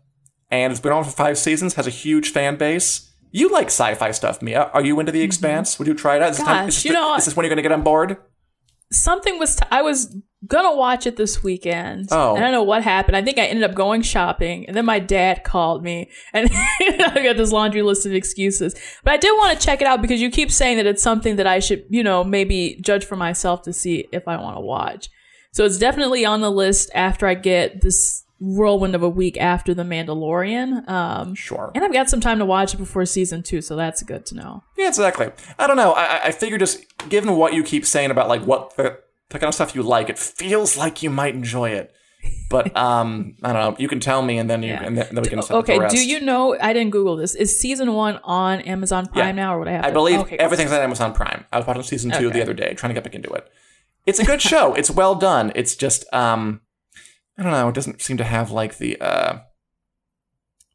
And 0.52 0.72
it's 0.72 0.82
been 0.82 0.92
on 0.92 1.04
for 1.04 1.12
five 1.12 1.38
seasons. 1.38 1.76
Has 1.76 1.88
a 1.88 1.92
huge 1.92 2.32
fan 2.32 2.58
base. 2.58 3.12
You 3.32 3.50
like 3.50 3.68
sci-fi 3.68 4.12
stuff, 4.12 4.42
Mia? 4.42 4.64
Are 4.74 4.84
you 4.84 5.00
into 5.00 5.12
The 5.12 5.20
mm-hmm. 5.20 5.26
Expanse? 5.26 5.80
Would 5.80 5.88
you 5.88 5.94
try 5.94 6.18
it 6.18 6.22
out? 6.22 6.32
Is 6.32 6.38
this, 6.38 6.46
time, 6.46 6.68
is 6.68 6.76
Gosh, 6.76 6.86
you 6.86 6.92
the- 6.92 6.98
know, 7.00 7.16
is 7.16 7.26
this 7.26 7.36
when 7.36 7.46
you're 7.46 7.50
going 7.50 7.64
to 7.64 7.68
get 7.68 7.72
on 7.72 7.84
board? 7.84 8.18
Something 8.92 9.40
was. 9.40 9.56
T- 9.56 9.66
I 9.72 9.82
was 9.82 10.14
gonna 10.48 10.76
watch 10.76 11.06
it 11.06 11.16
this 11.16 11.44
weekend. 11.44 12.08
Oh. 12.12 12.36
I 12.36 12.40
don't 12.40 12.52
know 12.52 12.64
what 12.64 12.84
happened. 12.84 13.16
I 13.16 13.22
think 13.22 13.38
I 13.38 13.46
ended 13.46 13.64
up 13.64 13.76
going 13.76 14.02
shopping, 14.02 14.66
and 14.68 14.76
then 14.76 14.86
my 14.86 15.00
dad 15.00 15.44
called 15.44 15.84
me, 15.84 16.10
and 16.34 16.50
I 16.82 17.22
got 17.24 17.38
this 17.38 17.52
laundry 17.52 17.84
list 17.84 18.06
of 18.06 18.14
excuses. 18.14 18.76
But 19.04 19.14
I 19.14 19.18
did 19.18 19.32
want 19.32 19.58
to 19.58 19.66
check 19.66 19.82
it 19.82 19.88
out 19.88 20.02
because 20.02 20.22
you 20.22 20.30
keep 20.30 20.52
saying 20.52 20.78
that 20.78 20.86
it's 20.86 21.04
something 21.04 21.36
that 21.38 21.48
I 21.48 21.60
should, 21.60 21.86
you 21.90 22.04
know, 22.04 22.24
maybe 22.24 22.80
judge 22.82 23.06
for 23.06 23.16
myself 23.16 23.62
to 23.64 23.74
see 23.74 24.08
if 24.12 24.28
I 24.28 24.38
want 24.38 24.58
to 24.58 24.62
watch. 24.62 25.10
So 25.54 25.66
it's 25.66 25.78
definitely 25.78 26.26
on 26.26 26.42
the 26.42 26.52
list 26.52 26.90
after 26.96 27.28
I 27.28 27.34
get 27.34 27.82
this 27.82 28.24
whirlwind 28.42 28.96
of 28.96 29.04
a 29.04 29.10
week 29.10 29.38
after 29.40 29.74
The 29.74 29.84
Mandalorian. 29.84 30.90
Um, 30.90 31.36
Sure. 31.36 31.72
and 31.76 31.86
I've 31.86 31.94
got 31.94 32.10
some 32.10 32.20
time 32.20 32.40
to 32.40 32.46
watch 32.46 32.74
it 32.74 32.78
before 32.78 33.06
season 33.06 33.44
two, 33.44 33.62
so 33.62 33.76
that's 33.76 34.02
good 34.04 34.26
to 34.28 34.36
know. 34.36 34.64
Yeah, 34.78 34.88
exactly. 34.88 35.30
I 35.60 35.68
don't 35.68 35.78
know. 35.78 35.92
I, 35.94 36.26
I- 36.26 36.32
figure 36.32 36.58
just 36.58 36.84
given 37.08 37.36
what 37.38 37.54
you 37.54 37.64
keep 37.64 37.86
saying 37.86 38.10
about 38.12 38.28
like 38.28 38.42
what 38.42 38.76
the, 38.78 38.98
the 39.30 39.38
kind 39.40 39.48
of 39.50 39.54
stuff 39.54 39.76
you 39.76 39.84
like, 39.84 40.10
it 40.10 40.18
feels 40.18 40.76
like 40.76 41.04
you 41.04 41.10
might 41.12 41.36
enjoy 41.36 41.70
it. 41.70 41.94
But 42.50 42.76
um, 42.88 43.36
I 43.44 43.54
don't 43.54 43.62
know. 43.72 43.76
You 43.80 43.88
can 43.88 44.00
tell 44.00 44.22
me, 44.24 44.38
and 44.40 44.50
then 44.50 44.64
you 44.64 44.70
Yeah. 44.70 44.84
and 44.84 44.98
then, 44.98 45.08
then 45.12 45.24
we 45.24 45.30
can. 45.30 45.40
Okay, 45.40 45.88
do 45.88 46.04
you 46.06 46.20
know? 46.20 46.58
I 46.60 46.74
didn't 46.74 46.92
Google 46.92 47.16
this. 47.16 47.36
Is 47.36 47.60
season 47.60 47.94
one 47.94 48.20
on 48.24 48.60
Amazon 48.62 49.06
Prime 49.08 49.38
Yeah. 49.38 49.44
now, 49.44 49.56
or 49.56 49.60
what 49.60 49.68
I 49.68 49.72
have? 49.74 49.86
I 49.86 49.88
to- 49.90 49.94
believe 49.94 50.20
okay, 50.22 50.38
cool. 50.38 50.44
everything's 50.46 50.72
on 50.72 50.82
Amazon 50.82 51.14
Prime. 51.14 51.46
I 51.54 51.58
was 51.58 51.68
watching 51.68 51.84
season 51.84 52.12
two 52.12 52.28
Okay. 52.28 52.38
the 52.40 52.42
other 52.42 52.54
day, 52.54 52.74
trying 52.74 52.90
to 52.90 52.94
get 52.96 53.04
back 53.04 53.16
into 53.16 53.30
it. 53.32 53.48
It's 54.06 54.20
a 54.20 54.26
good 54.26 54.42
show. 54.52 54.74
it's 54.74 54.90
well 54.92 55.16
done. 55.16 55.52
It's 55.56 55.76
just 55.76 56.12
um, 56.14 56.62
I 57.38 57.44
don't 57.44 57.52
know. 57.52 57.70
It 57.70 57.76
doesn't 57.76 58.02
seem 58.02 58.18
to 58.18 58.24
have 58.24 58.52
like 58.52 58.78
the 58.78 59.00
uh, 59.02 59.40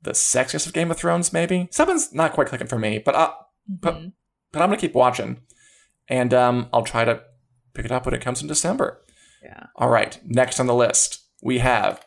the 0.03 0.12
sexiest 0.12 0.66
of 0.66 0.73
Game 0.73 0.90
of 0.90 0.97
Thrones. 0.97 1.33
Maybe 1.33 1.69
something's 1.71 2.12
not 2.12 2.33
quite 2.33 2.49
clicking 2.49 2.66
for 2.66 2.79
me. 2.79 2.99
But 2.99 3.14
I, 3.14 3.33
but 3.69 3.95
Mhm. 3.97 4.12
but 4.53 4.62
I'm 4.62 4.69
gonna 4.69 4.81
keep 4.81 4.95
watching, 4.95 5.40
and 6.09 6.33
um, 6.33 6.69
I'll 6.73 6.83
try 6.85 7.05
to 7.05 7.23
pick 7.75 7.85
it 7.85 7.92
up 7.92 8.07
when 8.07 8.14
it 8.14 8.21
comes 8.23 8.40
in 8.42 8.49
December. 8.49 9.03
Yeah. 9.42 9.66
All 9.77 9.88
right, 9.90 10.19
next 10.25 10.59
on 10.59 10.66
the 10.66 10.75
list 10.75 11.21
we 11.42 11.59
have 11.59 12.05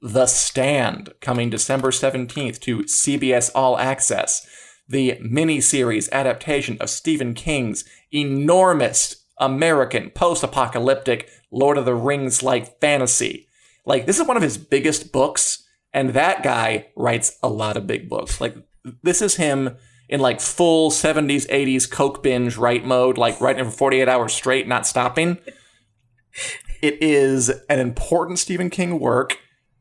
The 0.00 0.26
Stand 0.26 1.12
coming 1.20 1.50
December 1.50 1.90
17th 1.90 2.60
to 2.60 2.84
CBS 2.84 3.50
All 3.54 3.76
Access, 3.78 4.46
the 4.88 5.18
mini-series 5.20 6.08
adaptation 6.12 6.78
of 6.80 6.88
Stephen 6.88 7.34
King's 7.34 7.84
enormous 8.12 9.24
American 9.38 10.10
post-apocalyptic 10.10 11.28
Lord 11.50 11.76
of 11.76 11.84
the 11.84 11.94
Rings-like 11.96 12.80
fantasy. 12.80 13.47
Like 13.88 14.06
this 14.06 14.20
is 14.20 14.26
one 14.28 14.36
of 14.36 14.42
his 14.42 14.58
biggest 14.58 15.12
books, 15.12 15.64
and 15.92 16.10
that 16.10 16.42
guy 16.42 16.88
writes 16.94 17.36
a 17.42 17.48
lot 17.48 17.78
of 17.78 17.86
big 17.86 18.08
books. 18.08 18.40
Like 18.40 18.54
this 19.02 19.22
is 19.22 19.36
him 19.36 19.76
in 20.08 20.20
like 20.20 20.40
full 20.40 20.90
70s 20.90 21.48
80s 21.48 21.90
coke 21.90 22.22
binge 22.22 22.56
write 22.56 22.84
mode 22.84 23.18
like 23.18 23.40
writing 23.40 23.64
for 23.64 23.70
48 23.70 24.08
hours 24.08 24.32
straight 24.32 24.68
not 24.68 24.86
stopping. 24.86 25.38
It 26.80 27.02
is 27.02 27.50
an 27.68 27.80
important 27.80 28.38
stephen 28.38 28.70
king 28.70 29.00
work. 29.00 29.38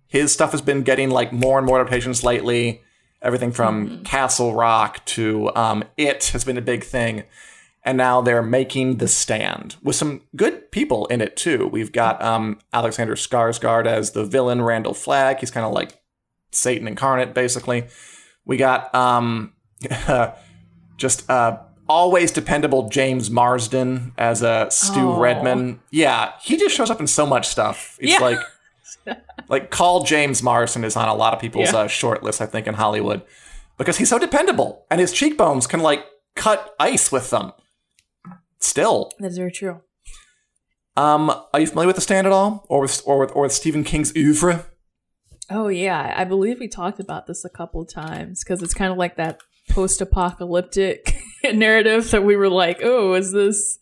His 0.08 0.32
stuff 0.32 0.52
has 0.52 0.62
been 0.62 0.84
getting 0.84 1.10
like 1.10 1.32
more 1.32 1.58
and 1.58 1.68
more 1.68 1.80
adaptations 1.80 2.24
lately. 2.24 2.82
Everything 3.22 3.52
from 3.52 4.04
castle 4.04 4.54
rock 4.54 5.04
to 5.06 5.54
um, 5.56 5.84
it 5.98 6.26
has 6.28 6.44
been 6.46 6.58
a 6.58 6.62
big 6.62 6.84
thing 6.84 7.24
and 7.88 7.98
now 7.98 8.22
they're 8.22 8.44
making 8.44 8.98
the 8.98 9.08
stand 9.08 9.76
with 9.82 9.96
some 9.96 10.22
good 10.36 10.72
people 10.72 11.06
in 11.08 11.22
it 11.22 11.36
too 11.36 11.68
we've 11.68 11.92
got 11.92 12.22
um, 12.22 12.60
alexander 12.74 13.16
skarsgård 13.16 13.88
as 13.88 14.12
the 14.12 14.24
villain 14.26 14.62
randall 14.62 14.94
flagg 14.94 15.40
he's 15.40 15.50
kind 15.52 15.66
of 15.66 15.72
like 15.74 16.00
satan 16.52 16.88
incarnate 16.88 17.34
basically 17.34 17.86
we 18.46 18.58
got 18.58 18.94
um, 18.96 19.54
just 20.98 21.30
uh, 21.30 21.58
always 21.90 22.32
dependable 22.32 22.90
James 22.90 23.30
Marsden 23.30 24.14
as 24.18 24.42
a 24.42 24.68
Stu 24.72 25.00
Oh. 25.00 25.20
Redman. 25.20 25.80
Yeah, 25.92 26.34
he 26.42 26.58
just 26.58 26.76
shows 26.76 26.90
up 26.90 27.00
in 27.00 27.08
so 27.08 27.26
much 27.26 27.48
stuff. 27.48 27.98
It's 28.00 28.14
Yeah. 28.14 28.20
like 28.20 29.18
like 29.50 29.70
call 29.72 30.04
James 30.04 30.42
Marsden 30.44 30.84
is 30.84 30.96
on 30.96 31.08
a 31.08 31.14
lot 31.14 31.34
of 31.34 31.40
people's 31.40 31.72
Yeah. 31.72 31.80
uh, 31.80 31.88
short 31.88 32.24
list, 32.24 32.42
I 32.42 32.46
think, 32.46 32.68
in 32.68 32.74
Hollywood 32.76 33.22
because 33.78 33.98
he's 33.98 34.10
so 34.10 34.18
dependable 34.20 34.86
and 34.90 35.00
his 35.00 35.12
cheekbones 35.14 35.68
can 35.68 35.82
like 35.82 36.06
cut 36.36 36.76
ice 36.80 37.12
with 37.12 37.30
them. 37.30 37.52
Still, 38.60 39.12
That's 39.20 39.38
very 39.38 39.52
true. 39.52 39.82
um, 40.96 41.30
are 41.54 41.60
you 41.60 41.68
familiar 41.68 41.88
with 41.88 41.96
The 41.96 42.02
Stand 42.02 42.26
at 42.28 42.34
all, 42.34 42.66
or 42.70 42.82
with 42.82 43.02
or 43.06 43.20
with 43.20 43.32
or 43.36 43.44
with 43.44 43.52
Stephen 43.54 43.84
King's 43.84 44.16
oeuvre? 44.16 44.66
Oh 45.50 45.68
yeah, 45.68 46.14
I 46.18 46.24
believe 46.26 46.60
we 46.60 46.68
talked 46.68 47.00
about 47.00 47.28
this 47.28 47.46
a 47.46 47.50
couple 47.50 47.82
of 47.82 47.90
times 47.94 48.44
because 48.44 48.62
it's 48.62 48.74
kind 48.74 48.92
of 48.92 48.98
like 48.98 49.16
that 49.18 49.40
post-apocalyptic 49.70 51.16
narrative 51.54 52.10
that 52.12 52.24
we 52.24 52.36
were 52.36 52.50
like, 52.50 52.80
oh, 52.84 53.14
is 53.14 53.32
this 53.32 53.80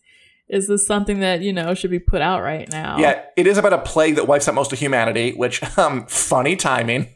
is 0.48 0.68
this 0.68 0.86
something 0.86 1.20
that 1.20 1.40
you 1.42 1.52
know 1.52 1.74
should 1.74 1.90
be 1.90 1.98
put 1.98 2.20
out 2.20 2.42
right 2.42 2.70
now? 2.70 2.98
Yeah, 2.98 3.22
it 3.36 3.46
is 3.46 3.58
about 3.58 3.72
a 3.72 3.78
plague 3.78 4.16
that 4.16 4.28
wipes 4.28 4.46
out 4.48 4.54
most 4.54 4.72
of 4.72 4.78
humanity, 4.78 5.32
which 5.32 5.62
um 5.78 6.06
funny 6.06 6.54
timing. 6.56 7.08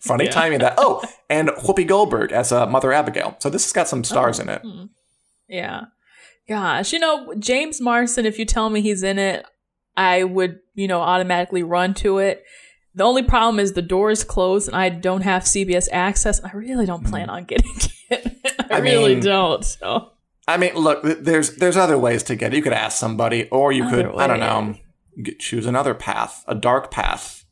Funny 0.00 0.24
Yeah. 0.24 0.30
timing 0.32 0.58
that. 0.60 0.74
Oh, 0.78 1.00
and 1.30 1.50
Whoopi 1.50 1.86
Goldberg 1.86 2.32
as 2.32 2.50
uh, 2.50 2.66
Mother 2.66 2.92
Abigail. 2.92 3.36
So 3.38 3.48
this 3.50 3.64
has 3.64 3.72
got 3.72 3.86
some 3.86 4.02
stars 4.02 4.40
in 4.40 4.48
it. 4.48 4.60
Yeah. 5.48 5.82
Gosh, 6.48 6.92
you 6.92 6.98
know, 6.98 7.34
James 7.38 7.80
Marsden, 7.80 8.26
if 8.26 8.38
you 8.38 8.44
tell 8.44 8.68
me 8.68 8.80
he's 8.80 9.02
in 9.02 9.18
it, 9.18 9.46
I 9.96 10.24
would, 10.24 10.58
you 10.74 10.88
know, 10.88 11.00
automatically 11.00 11.62
run 11.62 11.94
to 11.94 12.18
it. 12.18 12.44
The 12.94 13.04
only 13.04 13.22
problem 13.22 13.58
is 13.58 13.72
the 13.72 13.82
door 13.82 14.10
is 14.10 14.24
closed 14.24 14.68
and 14.68 14.76
I 14.76 14.88
don't 14.88 15.22
have 15.22 15.44
CBS 15.44 15.88
access. 15.92 16.42
I 16.44 16.52
really 16.52 16.84
don't 16.84 17.06
plan 17.06 17.28
mm-hmm. 17.28 17.36
on 17.36 17.44
getting 17.44 17.70
it. 18.10 18.36
I, 18.70 18.76
I 18.76 18.78
really 18.78 19.14
mean- 19.14 19.24
don't. 19.24 19.64
So 19.64 20.12
I 20.48 20.56
mean, 20.56 20.74
look, 20.74 21.02
there's 21.02 21.56
there's 21.56 21.76
other 21.76 21.96
ways 21.96 22.22
to 22.24 22.36
get 22.36 22.52
it. 22.52 22.56
You 22.56 22.62
could 22.62 22.72
ask 22.72 22.98
somebody, 22.98 23.48
or 23.50 23.70
you 23.70 23.88
could, 23.88 24.06
Other 24.06 24.20
I 24.20 24.26
don't 24.26 24.40
know, 24.40 24.74
get, 25.22 25.38
choose 25.38 25.66
another 25.66 25.94
path, 25.94 26.44
a 26.48 26.54
dark 26.54 26.90
path. 26.90 27.44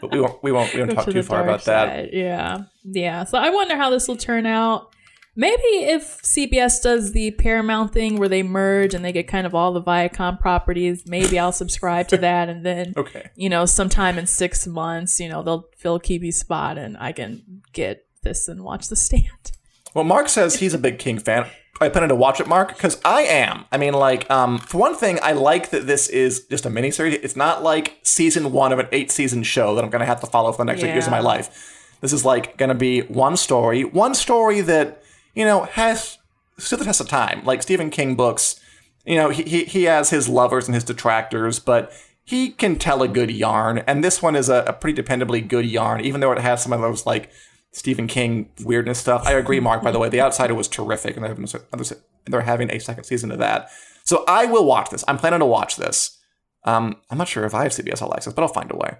But 0.00 0.12
we 0.12 0.20
won't 0.20 0.40
we 0.42 0.52
won't 0.52 0.72
we 0.72 0.80
won't 0.80 0.92
talk 0.92 1.06
to 1.06 1.12
too 1.12 1.22
far 1.24 1.42
about 1.42 1.64
that. 1.64 2.14
Yeah. 2.14 2.64
Yeah. 2.84 3.24
So 3.24 3.36
I 3.38 3.50
wonder 3.50 3.76
how 3.76 3.90
this 3.90 4.06
will 4.06 4.16
turn 4.16 4.46
out. 4.46 4.93
Maybe 5.36 5.62
if 5.62 6.22
CBS 6.22 6.80
does 6.80 7.12
the 7.12 7.32
Paramount 7.32 7.92
thing 7.92 8.18
where 8.18 8.28
they 8.28 8.42
merge 8.44 8.94
and 8.94 9.04
they 9.04 9.10
get 9.12 9.26
kind 9.26 9.46
of 9.46 9.54
all 9.54 9.72
the 9.72 9.82
Viacom 9.82 10.38
properties, 10.38 11.04
maybe 11.06 11.38
I'll 11.38 11.50
subscribe 11.52 12.06
to 12.08 12.16
that 12.18 12.48
and 12.48 12.64
then 12.64 12.94
Okay. 12.96 13.30
you 13.34 13.48
know, 13.48 13.66
sometime 13.66 14.16
in 14.18 14.26
six 14.26 14.66
months, 14.66 15.18
you 15.18 15.28
know, 15.28 15.42
they'll 15.42 15.68
fill 15.76 15.98
Quibi's 15.98 16.38
spot 16.38 16.78
and 16.78 16.96
I 16.98 17.12
can 17.12 17.62
get 17.72 18.06
this 18.22 18.46
and 18.48 18.62
watch 18.62 18.88
the 18.88 18.96
stand. 18.96 19.52
Well, 19.92 20.04
Mark 20.04 20.28
says 20.28 20.56
he's 20.56 20.74
a 20.74 20.78
big 20.78 20.98
King 20.98 21.18
fan. 21.18 21.46
I 21.80 21.88
plan 21.88 22.08
to 22.08 22.14
watch 22.14 22.38
it, 22.40 22.46
Mark, 22.46 22.68
because 22.68 23.00
I 23.04 23.22
am. 23.22 23.64
I 23.72 23.78
mean, 23.78 23.94
like, 23.94 24.30
um, 24.30 24.58
for 24.58 24.78
one 24.78 24.94
thing, 24.94 25.18
I 25.22 25.32
like 25.32 25.70
that 25.70 25.88
this 25.88 26.08
is 26.08 26.46
just 26.46 26.64
a 26.64 26.70
miniseries. 26.70 27.14
It's 27.22 27.34
not 27.34 27.64
like 27.64 27.98
season 28.02 28.52
one 28.52 28.72
of 28.72 28.78
an 28.78 28.86
eight 28.92 29.10
season 29.10 29.42
show 29.42 29.74
that 29.74 29.82
I'm 29.82 29.90
going 29.90 30.00
to 30.00 30.06
have 30.06 30.20
to 30.20 30.26
follow 30.28 30.52
for 30.52 30.58
the 30.58 30.64
next 30.66 30.84
eight 30.84 30.92
years 30.92 31.06
of 31.06 31.10
my 31.10 31.18
life. 31.18 31.96
This 32.00 32.12
is 32.12 32.24
like 32.24 32.56
going 32.56 32.68
to 32.68 32.74
be 32.76 33.00
one 33.00 33.36
story, 33.36 33.82
one 33.82 34.14
story 34.14 34.60
that 34.60 35.02
you 35.34 35.44
know 35.44 35.64
has 35.64 36.18
stood 36.58 36.80
the 36.80 36.84
test 36.84 37.00
of 37.00 37.08
time. 37.08 37.44
Like 37.44 37.62
Stephen 37.62 37.90
King 37.90 38.14
books, 38.14 38.60
you 39.04 39.16
know, 39.16 39.30
he 39.30 39.64
he, 39.64 39.84
has 39.84 40.10
his 40.10 40.28
lovers 40.28 40.66
and 40.66 40.74
his 40.74 40.84
detractors, 40.84 41.58
but 41.58 41.92
he 42.24 42.50
can 42.50 42.78
tell 42.78 43.02
a 43.02 43.08
good 43.08 43.30
yarn, 43.30 43.78
and 43.86 44.02
this 44.02 44.22
one 44.22 44.36
is 44.36 44.48
a, 44.48 44.64
a 44.66 44.72
pretty 44.72 45.00
dependably 45.00 45.46
good 45.46 45.66
yarn, 45.66 46.00
even 46.00 46.20
though 46.20 46.32
it 46.32 46.38
has 46.38 46.62
some 46.62 46.72
of 46.72 46.80
those 46.80 47.04
like 47.04 47.30
Stephen 47.72 48.06
King 48.06 48.48
weirdness 48.62 48.98
stuff. 48.98 49.26
I 49.26 49.32
agree, 49.32 49.60
Mark. 49.60 49.82
By 49.82 49.90
the 49.90 49.98
way, 49.98 50.08
The 50.08 50.20
Outsider 50.20 50.54
was 50.54 50.68
terrific, 50.68 51.16
and 51.16 51.24
they're 51.24 52.40
having, 52.40 52.70
a 52.70 52.78
second 52.78 53.04
season 53.04 53.30
of 53.30 53.38
that. 53.38 53.68
So 54.04 54.24
I 54.28 54.46
will 54.46 54.64
watch 54.64 54.90
this. 54.90 55.04
I'm 55.08 55.18
planning 55.18 55.40
to 55.40 55.46
watch 55.46 55.76
this. 55.76 56.18
Um, 56.64 56.96
I'm 57.10 57.18
not 57.18 57.28
sure 57.28 57.44
if 57.44 57.54
I 57.54 57.64
have 57.64 57.72
CBS 57.72 58.00
All 58.00 58.14
Access, 58.14 58.32
but 58.32 58.42
I'll 58.42 58.48
find 58.48 58.70
a 58.70 58.76
way. 58.76 58.96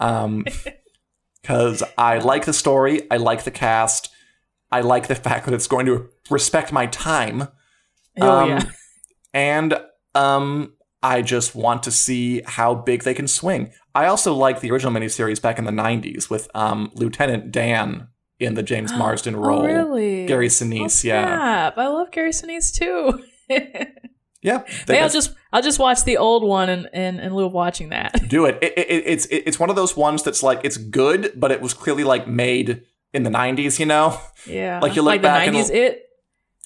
Um, 0.00 0.44
because 1.42 1.82
I 1.96 2.18
like 2.18 2.44
the 2.44 2.52
story, 2.52 3.10
I 3.10 3.16
like 3.16 3.44
the 3.44 3.50
cast, 3.50 4.10
I 4.72 4.80
like 4.82 5.08
the 5.08 5.14
fact 5.14 5.44
that 5.46 5.54
it's 5.54 5.66
going 5.66 5.86
to 5.86 6.08
respect 6.30 6.72
my 6.72 6.86
time. 6.86 7.48
Oh 8.20 8.38
Um, 8.40 8.48
yeah. 8.50 8.62
and 9.34 9.80
um, 10.14 10.74
I 11.02 11.22
just 11.22 11.54
want 11.54 11.82
to 11.84 11.90
see 11.90 12.42
how 12.44 12.74
big 12.74 13.02
they 13.04 13.14
can 13.14 13.26
swing. 13.28 13.72
I 13.94 14.06
also 14.06 14.34
like 14.34 14.60
the 14.60 14.70
original 14.70 14.92
miniseries 14.92 15.40
back 15.42 15.58
in 15.58 15.64
the 15.64 15.70
'90s 15.72 16.30
with 16.30 16.48
um, 16.54 16.90
Lieutenant 16.94 17.50
Dan 17.50 18.08
in 18.38 18.54
the 18.54 18.62
James 18.62 18.92
Marsden 18.96 19.36
role. 19.36 19.62
Oh 19.62 19.66
really? 19.66 20.26
Gary 20.26 20.46
Oh, 20.46 20.48
Sinise, 20.48 21.04
yeah. 21.04 21.70
I 21.76 21.86
love 21.88 22.10
Gary 22.12 22.30
Sinise 22.30 22.72
too. 22.72 23.22
yeah. 24.42 24.62
Maybe 24.88 25.00
I'll 25.00 25.08
just 25.10 25.34
I'll 25.52 25.62
just 25.62 25.78
watch 25.78 26.04
the 26.04 26.16
old 26.16 26.44
one 26.44 26.68
and 26.68 26.88
and 26.92 27.18
in 27.20 27.34
lieu 27.34 27.46
of 27.46 27.52
watching 27.52 27.88
that. 27.90 28.28
do 28.28 28.44
it. 28.46 28.58
It, 28.62 28.78
it. 28.78 29.02
It's 29.06 29.26
it, 29.26 29.42
it's 29.46 29.58
one 29.58 29.70
of 29.70 29.76
those 29.76 29.96
ones 29.96 30.22
that's 30.22 30.42
like 30.42 30.60
it's 30.64 30.76
good, 30.76 31.32
but 31.36 31.50
it 31.50 31.60
was 31.60 31.74
clearly 31.74 32.04
like 32.04 32.26
made 32.28 32.82
in 33.12 33.22
the 33.22 33.30
'90s. 33.30 33.78
You 33.78 33.86
know? 33.86 34.18
Yeah. 34.46 34.80
Like, 34.80 34.96
you 34.96 35.02
look 35.02 35.12
like 35.12 35.22
back 35.22 35.50
the 35.50 35.58
and- 35.58 35.70
it. 35.70 36.06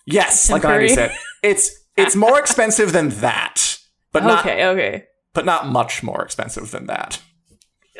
Yes, 0.07 0.47
Tim 0.47 0.55
like 0.55 0.63
the 0.63 0.69
'90s. 0.69 0.95
Curry. 0.95 1.05
It. 1.07 1.13
It's 1.43 1.71
it's 1.97 2.17
more 2.17 2.39
expensive 2.39 2.93
than 2.93 3.11
that, 3.21 3.79
but 4.13 4.25
not 4.25 4.41
okay, 4.41 4.67
okay. 4.67 5.05
but 5.33 5.45
not 5.45 5.69
much 5.69 6.03
more 6.03 6.23
expensive 6.23 6.71
than 6.71 6.87
that. 6.87 7.21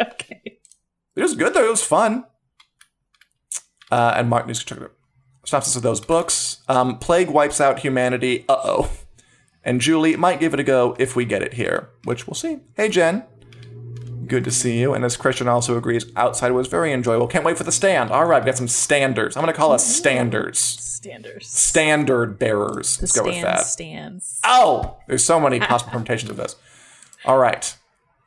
Okay. 0.01 0.59
It 1.15 1.23
was 1.23 1.35
good 1.35 1.55
though. 1.55 1.67
It 1.67 1.71
was 1.71 1.85
fun. 1.85 2.25
Uh, 3.91 4.15
and 4.17 4.29
Martin 4.29 4.49
news 4.49 4.65
synopsis 5.45 5.77
of 5.77 5.83
those 5.83 6.01
books. 6.01 6.63
Um, 6.69 6.99
Plague 6.99 7.31
wipes 7.31 7.61
out 7.61 7.79
humanity. 7.79 8.45
Uh 8.49 8.57
oh. 8.65 8.91
And 9.63 9.81
Julie 9.81 10.17
might 10.17 10.41
give 10.41 10.53
it 10.53 10.61
a 10.61 10.65
go 10.65 10.97
if 10.99 11.17
we 11.17 11.25
get 11.25 11.43
it 11.43 11.55
here, 11.55 11.91
which 12.05 12.27
we'll 12.27 12.35
see. 12.35 12.59
Hey 12.77 12.89
Jen, 12.89 13.25
good 14.27 14.45
to 14.45 14.51
see 14.51 14.79
you. 14.81 14.95
And 14.95 15.05
as 15.05 15.17
Christian 15.17 15.49
also 15.49 15.77
agrees, 15.77 16.07
outside 16.17 16.53
was 16.53 16.67
very 16.69 16.93
enjoyable. 16.93 17.27
Can't 17.27 17.45
wait 17.45 17.57
for 17.59 17.65
the 17.65 17.73
stand. 17.73 18.11
All 18.11 18.25
right, 18.27 18.43
we 18.43 18.47
got 18.47 18.57
some 18.57 18.69
standards. 18.69 19.37
I'm 19.37 19.43
gonna 19.43 19.53
call 19.53 19.73
us 19.73 19.87
standards, 19.87 20.59
Standards. 20.59 21.47
standard 21.49 22.39
bearers. 22.39 22.99
Let's 23.01 23.13
The 23.13 23.21
go 23.21 23.27
with 23.27 23.43
that. 23.43 23.67
stands. 23.67 24.41
Oh, 24.45 24.97
there's 25.09 25.25
so 25.25 25.39
many 25.41 25.61
possible 25.61 25.93
permutations 25.93 26.31
of 26.31 26.37
this. 26.37 26.57
All 27.25 27.39
right. 27.39 27.77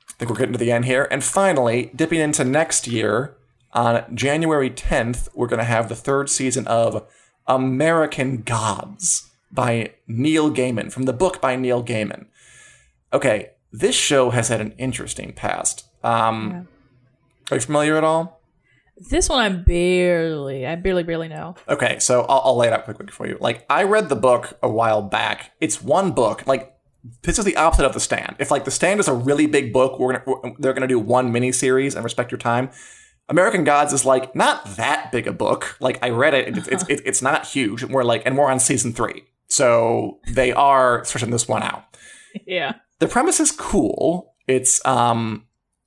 I 0.10 0.14
think 0.20 0.32
we're 0.32 0.38
getting 0.38 0.54
to 0.54 0.60
the 0.60 0.72
end 0.72 0.86
here. 0.86 1.08
And 1.12 1.24
finally, 1.24 1.92
dipping 1.96 2.20
into 2.20 2.44
next 2.44 2.88
year, 2.88 3.36
on 3.74 4.16
January 4.16 4.72
10th, 4.72 5.28
we're 5.36 5.46
going 5.48 5.60
to 5.60 5.64
have 5.66 5.90
the 5.90 5.96
third 5.96 6.28
season 6.30 6.66
of 6.66 7.06
American 7.46 8.42
Gods 8.42 9.30
by 9.52 9.92
Neil 10.08 10.50
Gaiman, 10.52 10.92
from 10.92 11.04
the 11.04 11.14
book 11.14 11.40
by 11.40 11.56
Neil 11.56 11.84
Gaiman. 11.84 12.26
Okay, 13.14 13.52
this 13.72 13.96
show 13.96 14.32
has 14.32 14.48
had 14.50 14.60
an 14.62 14.74
interesting 14.80 15.34
past. 15.34 15.87
Um, 16.04 16.68
Are 17.52 17.56
you 17.58 17.62
familiar 17.62 17.98
at 17.98 18.04
all? 18.04 18.42
This 19.10 19.30
one 19.30 19.40
I 19.40 19.50
barely, 19.50 20.66
I 20.66 20.76
barely, 20.76 21.04
barely 21.04 21.28
know. 21.28 21.56
Okay, 21.70 22.00
so 22.00 22.22
I'll, 22.24 22.42
I'll 22.46 22.58
lay 22.58 22.68
it 22.68 22.74
out 22.74 22.86
quickly 22.86 23.06
for 23.08 23.28
you. 23.28 23.38
Like, 23.40 23.64
I 23.70 23.84
read 23.84 24.10
the 24.10 24.16
book 24.16 24.58
a 24.64 24.70
while 24.70 25.04
back. 25.04 25.52
It's 25.62 25.84
one 25.84 26.12
book. 26.14 26.48
Like, 26.48 26.74
this 27.22 27.38
is 27.38 27.46
the 27.46 27.56
opposite 27.58 27.86
of 27.86 27.94
the 27.94 28.00
stand. 28.00 28.36
If 28.40 28.50
like 28.52 28.66
the 28.66 28.72
stand 28.72 29.00
is 29.00 29.08
a 29.08 29.14
really 29.14 29.46
big 29.46 29.72
book, 29.72 30.00
we're 30.00 30.14
gonna 30.14 30.24
we're- 30.26 30.56
they're 30.60 30.74
gonna 30.74 30.88
do 30.88 31.00
one 31.00 31.32
mini 31.32 31.52
series 31.52 31.94
and 31.96 32.04
respect 32.04 32.32
your 32.32 32.38
time. 32.40 32.70
American 33.30 33.64
Gods 33.64 33.94
is 33.94 34.04
like 34.04 34.36
not 34.36 34.66
that 34.78 35.12
big 35.12 35.26
a 35.28 35.32
book. 35.32 35.78
Like 35.80 36.04
I 36.04 36.10
read 36.10 36.34
it, 36.34 36.58
it's 36.58 36.68
it's, 36.68 36.84
it's, 36.90 37.02
it's 37.06 37.22
not 37.22 37.46
huge. 37.46 37.84
We're 37.84 38.04
like, 38.04 38.24
and 38.26 38.38
we're 38.38 38.50
on 38.52 38.60
season 38.60 38.92
three, 38.94 39.24
so 39.48 40.20
they 40.28 40.52
are 40.52 41.06
stretching 41.06 41.30
this 41.30 41.48
one 41.48 41.64
out 41.64 41.84
Yeah. 42.46 42.74
the 43.00 43.08
premise 43.08 43.40
is 43.40 43.52
cool. 43.52 44.34
It's 44.48 44.86
um 44.86 45.46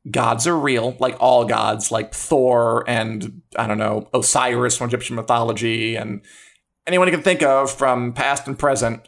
gods 0.09 0.47
are 0.47 0.59
real, 0.59 0.97
like 0.99 1.17
all 1.21 1.45
gods, 1.45 1.91
like 1.91 2.15
Thor 2.15 2.85
and 2.89 3.43
I 3.57 3.67
don't 3.67 3.79
know, 3.79 4.09
Osiris 4.15 4.77
from 4.77 4.89
Egyptian 4.89 5.17
mythology 5.17 5.97
and 5.97 6.23
anyone 6.87 7.09
you 7.09 7.13
can 7.13 7.23
think 7.23 7.43
of 7.43 7.71
from 7.71 8.13
past 8.13 8.47
and 8.47 8.59
present. 8.59 9.07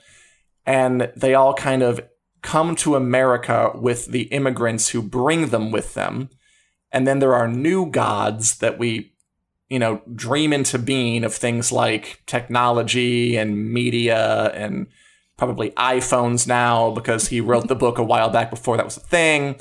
And 0.67 1.11
they 1.17 1.35
all 1.35 1.55
kind 1.55 1.83
of 1.83 2.01
come 2.43 2.77
to 2.77 2.97
America 2.97 3.71
with 3.75 4.07
the 4.07 4.23
immigrants 4.25 4.89
who 4.89 5.03
bring 5.03 5.49
them 5.49 5.71
with 5.71 5.95
them. 5.95 6.29
And 6.91 7.07
then 7.07 7.21
there 7.21 7.35
are 7.35 7.49
new 7.49 7.91
gods 7.91 8.59
that 8.59 8.79
we, 8.79 9.13
you 9.71 9.79
know, 9.79 10.03
dream 10.15 10.53
into 10.53 10.79
being 10.79 11.25
of 11.25 11.35
things 11.35 11.73
like 11.73 12.23
technology 12.27 13.37
and 13.37 13.73
media 13.73 14.53
and 14.55 14.89
probably 15.39 15.71
iPhones 15.71 16.47
now 16.47 16.91
because 16.91 17.29
he 17.29 17.41
wrote 17.41 17.69
the 17.69 17.75
book 17.75 17.99
a 17.99 18.05
while 18.05 18.29
back 18.29 18.51
before 18.51 18.77
that 18.77 18.85
was 18.85 18.99
a 18.99 19.01
thing. 19.01 19.57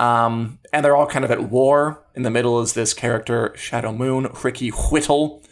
Um, 0.00 0.58
and 0.72 0.82
they're 0.82 0.96
all 0.96 1.06
kind 1.06 1.26
of 1.26 1.30
at 1.30 1.50
war. 1.50 2.02
In 2.14 2.22
the 2.22 2.30
middle 2.30 2.58
is 2.60 2.72
this 2.72 2.94
character, 2.94 3.52
Shadow 3.54 3.92
Moon, 3.92 4.28
Ricky 4.42 4.70
Whittle, 4.70 5.42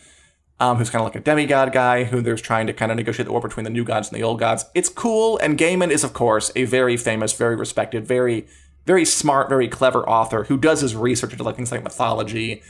um, 0.59 0.79
who's 0.79 0.89
kind 0.89 1.03
of 1.03 1.07
like 1.07 1.17
a 1.17 1.21
demigod 1.21 1.71
guy 1.71 2.05
who 2.05 2.23
there's 2.23 2.41
trying 2.41 2.67
to 2.67 2.73
kind 2.73 2.91
of 2.91 2.97
negotiate 2.97 3.27
the 3.27 3.33
war 3.33 3.43
between 3.43 3.65
the 3.65 3.71
new 3.71 3.85
gods 3.85 4.09
and 4.09 4.19
the 4.19 4.23
old 4.23 4.41
gods. 4.41 4.65
It's 4.75 4.89
cool, 4.89 5.37
and 5.39 5.59
Gaiman 5.59 5.91
is, 5.91 6.03
of 6.03 6.15
course, 6.15 6.51
a 6.57 6.65
very 6.65 6.97
famous, 6.97 7.35
very 7.35 7.57
respected, 7.57 8.07
very, 8.07 8.47
very 8.87 9.05
smart, 9.05 9.51
very 9.51 9.69
clever 9.69 10.09
author 10.09 10.45
who 10.45 10.57
does 10.57 10.81
his 10.81 10.97
research 10.97 11.33
into 11.33 11.45
like 11.45 11.57
things 11.57 11.71
like 11.71 11.85
mythology 11.85 12.63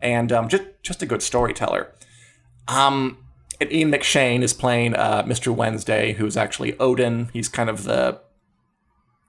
and 0.00 0.30
um, 0.30 0.48
just 0.48 0.62
just 0.82 1.02
a 1.02 1.06
good 1.06 1.20
storyteller. 1.20 1.92
Um, 2.68 3.18
and 3.60 3.72
Ian 3.72 3.90
McShane 3.90 4.42
is 4.42 4.52
playing 4.52 4.94
uh, 4.94 5.24
Mr. 5.24 5.52
Wednesday, 5.52 6.12
who's 6.12 6.36
actually 6.36 6.78
Odin. 6.78 7.28
He's 7.32 7.48
kind 7.48 7.68
of 7.68 7.82
the 7.82 8.20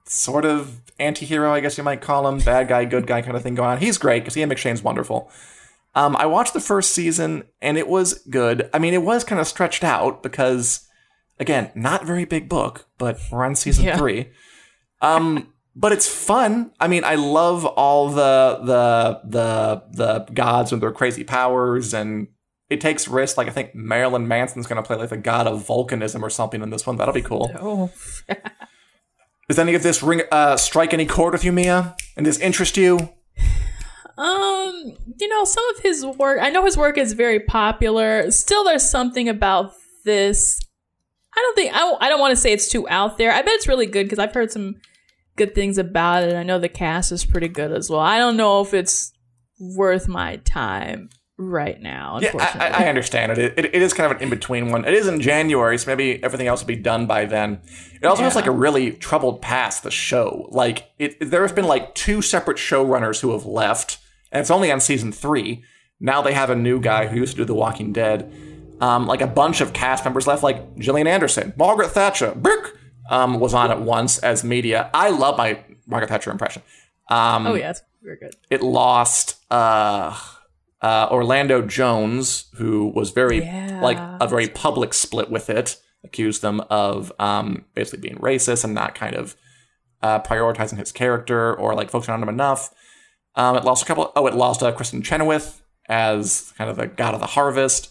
sort 0.06 0.44
of 0.44 0.80
anti-hero, 0.98 1.52
I 1.52 1.60
guess 1.60 1.76
you 1.76 1.84
might 1.84 2.00
call 2.00 2.26
him, 2.28 2.38
bad 2.38 2.68
guy, 2.68 2.84
good 2.84 3.06
guy 3.06 3.22
kind 3.22 3.36
of 3.36 3.42
thing 3.42 3.54
going 3.54 3.70
on. 3.70 3.78
He's 3.78 3.98
great 3.98 4.20
because 4.20 4.34
he 4.34 4.40
Ian 4.40 4.50
McShane's 4.50 4.82
wonderful. 4.82 5.30
Um, 5.94 6.14
I 6.16 6.26
watched 6.26 6.52
the 6.52 6.60
first 6.60 6.92
season 6.92 7.44
and 7.60 7.76
it 7.78 7.88
was 7.88 8.14
good. 8.30 8.68
I 8.74 8.78
mean, 8.78 8.94
it 8.94 9.02
was 9.02 9.24
kind 9.24 9.40
of 9.40 9.46
stretched 9.46 9.82
out 9.84 10.22
because, 10.22 10.86
again, 11.40 11.70
not 11.74 12.04
very 12.04 12.24
big 12.24 12.48
book, 12.48 12.86
but 12.98 13.18
we're 13.30 13.44
on 13.44 13.54
season 13.54 13.84
Yeah. 13.86 13.96
three. 13.96 14.30
Um, 15.00 15.52
but 15.74 15.92
it's 15.92 16.06
fun. 16.08 16.72
I 16.80 16.88
mean, 16.88 17.04
I 17.04 17.16
love 17.16 17.64
all 17.66 18.08
the 18.08 18.58
the 18.64 19.20
the 19.28 19.82
the 19.90 20.32
gods 20.32 20.72
with 20.72 20.80
their 20.80 20.90
crazy 20.92 21.22
powers, 21.22 21.92
and 21.92 22.28
it 22.70 22.80
takes 22.80 23.06
risks. 23.06 23.36
Like 23.36 23.46
I 23.46 23.50
think 23.50 23.74
Marilyn 23.74 24.26
Manson's 24.26 24.66
going 24.66 24.82
to 24.82 24.86
play 24.86 24.96
like 24.96 25.10
the 25.10 25.18
god 25.18 25.46
of 25.46 25.66
volcanism 25.66 26.22
or 26.22 26.30
something 26.30 26.62
in 26.62 26.70
this 26.70 26.86
one. 26.86 26.96
That'll 26.96 27.12
be 27.12 27.20
cool. 27.20 27.50
Oh. 27.60 27.90
Does 29.48 29.58
any 29.58 29.74
of 29.74 29.82
this 29.82 30.02
ring 30.02 30.22
uh, 30.32 30.56
strike 30.56 30.92
any 30.92 31.06
chord 31.06 31.32
with 31.32 31.44
you, 31.44 31.52
Mia? 31.52 31.96
And 32.16 32.24
does 32.26 32.40
interest 32.40 32.76
you? 32.76 33.10
Um, 34.18 34.96
you 35.18 35.28
know, 35.28 35.44
some 35.44 35.64
of 35.74 35.82
his 35.82 36.04
work, 36.04 36.40
I 36.40 36.50
know 36.50 36.64
his 36.64 36.76
work 36.76 36.98
is 36.98 37.12
very 37.12 37.38
popular. 37.38 38.30
Still, 38.30 38.64
there's 38.64 38.88
something 38.88 39.28
about 39.28 39.72
this. 40.04 40.58
I 41.36 41.40
don't 41.40 41.54
think, 41.54 41.74
I, 41.74 41.94
I 42.00 42.08
don't 42.08 42.20
want 42.20 42.32
to 42.32 42.40
say 42.40 42.52
it's 42.52 42.68
too 42.68 42.88
out 42.88 43.18
there. 43.18 43.30
I 43.30 43.42
bet 43.42 43.54
it's 43.54 43.68
really 43.68 43.86
good 43.86 44.04
because 44.04 44.18
I've 44.18 44.34
heard 44.34 44.50
some 44.50 44.76
good 45.36 45.54
things 45.54 45.76
about 45.78 46.24
it. 46.24 46.34
I 46.34 46.42
know 46.42 46.58
the 46.58 46.68
cast 46.68 47.12
is 47.12 47.24
pretty 47.24 47.48
good 47.48 47.72
as 47.72 47.90
well. 47.90 48.00
I 48.00 48.18
don't 48.18 48.38
know 48.38 48.62
if 48.62 48.72
it's 48.72 49.12
worth 49.60 50.08
my 50.08 50.36
time 50.36 51.10
right 51.38 51.80
now, 51.80 52.18
Yeah. 52.20 52.32
I, 52.34 52.84
I 52.84 52.88
understand 52.88 53.32
it. 53.32 53.58
it. 53.58 53.66
It 53.74 53.82
is 53.82 53.92
kind 53.92 54.10
of 54.10 54.16
an 54.16 54.22
in 54.22 54.30
between 54.30 54.70
one. 54.70 54.84
It 54.84 54.94
is 54.94 55.06
in 55.06 55.20
January, 55.20 55.76
so 55.78 55.90
maybe 55.90 56.22
everything 56.22 56.46
else 56.46 56.60
will 56.62 56.68
be 56.68 56.76
done 56.76 57.06
by 57.06 57.24
then. 57.26 57.60
It 58.00 58.06
also 58.06 58.22
has 58.22 58.34
like 58.34 58.46
a 58.46 58.50
really 58.50 58.92
troubled 58.92 59.42
past. 59.42 59.82
The 59.82 59.90
show, 59.90 60.48
like 60.50 60.90
it, 60.98 61.30
there 61.30 61.42
have 61.46 61.54
been 61.54 61.66
like 61.66 61.94
two 61.94 62.22
separate 62.22 62.56
showrunners 62.56 63.20
who 63.20 63.32
have 63.32 63.44
left, 63.44 63.98
and 64.32 64.40
it's 64.40 64.50
only 64.50 64.70
on 64.72 64.80
season 64.80 65.12
three. 65.12 65.62
Now 66.00 66.22
they 66.22 66.32
have 66.32 66.50
a 66.50 66.56
new 66.56 66.80
guy 66.80 67.06
who 67.06 67.16
used 67.16 67.32
to 67.32 67.38
do 67.38 67.44
The 67.44 67.54
Walking 67.54 67.92
Dead. 67.92 68.32
Um, 68.80 69.06
like 69.06 69.22
a 69.22 69.26
bunch 69.26 69.62
of 69.62 69.72
cast 69.72 70.04
members 70.04 70.26
left, 70.26 70.42
like 70.42 70.76
Gillian 70.78 71.06
Anderson, 71.06 71.54
Margaret 71.56 71.88
Thatcher, 71.92 72.34
Brick, 72.34 72.74
um, 73.08 73.40
was 73.40 73.54
on 73.54 73.70
at 73.70 73.80
once 73.80 74.18
as 74.18 74.44
media. 74.44 74.90
I 74.92 75.08
love 75.08 75.38
my 75.38 75.58
Margaret 75.86 76.08
Thatcher 76.08 76.30
impression. 76.30 76.60
Um, 77.08 77.46
oh, 77.46 77.54
yeah, 77.54 77.70
it's 77.70 77.80
very 78.02 78.16
good. 78.18 78.34
it 78.50 78.62
lost 78.62 79.36
uh, 79.50 80.14
uh, 80.82 81.08
Orlando 81.10 81.62
Jones, 81.62 82.46
who 82.56 82.88
was 82.88 83.10
very 83.10 83.38
Yeah. 83.42 83.80
like 83.82 83.98
a 84.20 84.26
very 84.28 84.48
public 84.48 84.92
split 84.94 85.30
with 85.30 85.48
it, 85.50 85.76
accused 86.04 86.42
them 86.42 86.60
of 86.70 87.12
um, 87.18 87.64
basically 87.74 88.08
being 88.08 88.20
racist 88.20 88.62
and 88.64 88.74
not 88.74 88.94
kind 88.94 89.16
of 89.16 89.36
uh, 90.02 90.20
prioritizing 90.20 90.76
his 90.78 90.92
character 90.92 91.54
or 91.54 91.74
like 91.74 91.90
focusing 91.90 92.14
on 92.14 92.22
him 92.22 92.28
enough. 92.28 92.70
Um, 93.34 93.56
it 93.56 93.64
lost 93.64 93.82
a 93.82 93.86
couple. 93.86 94.12
Oh, 94.14 94.26
it 94.26 94.34
lost 94.34 94.62
uh, 94.62 94.72
Kristin 94.72 95.02
Chenoweth 95.04 95.62
as 95.88 96.52
kind 96.58 96.68
of 96.70 96.76
the 96.76 96.86
god 96.86 97.14
of 97.14 97.20
the 97.20 97.26
harvest. 97.26 97.90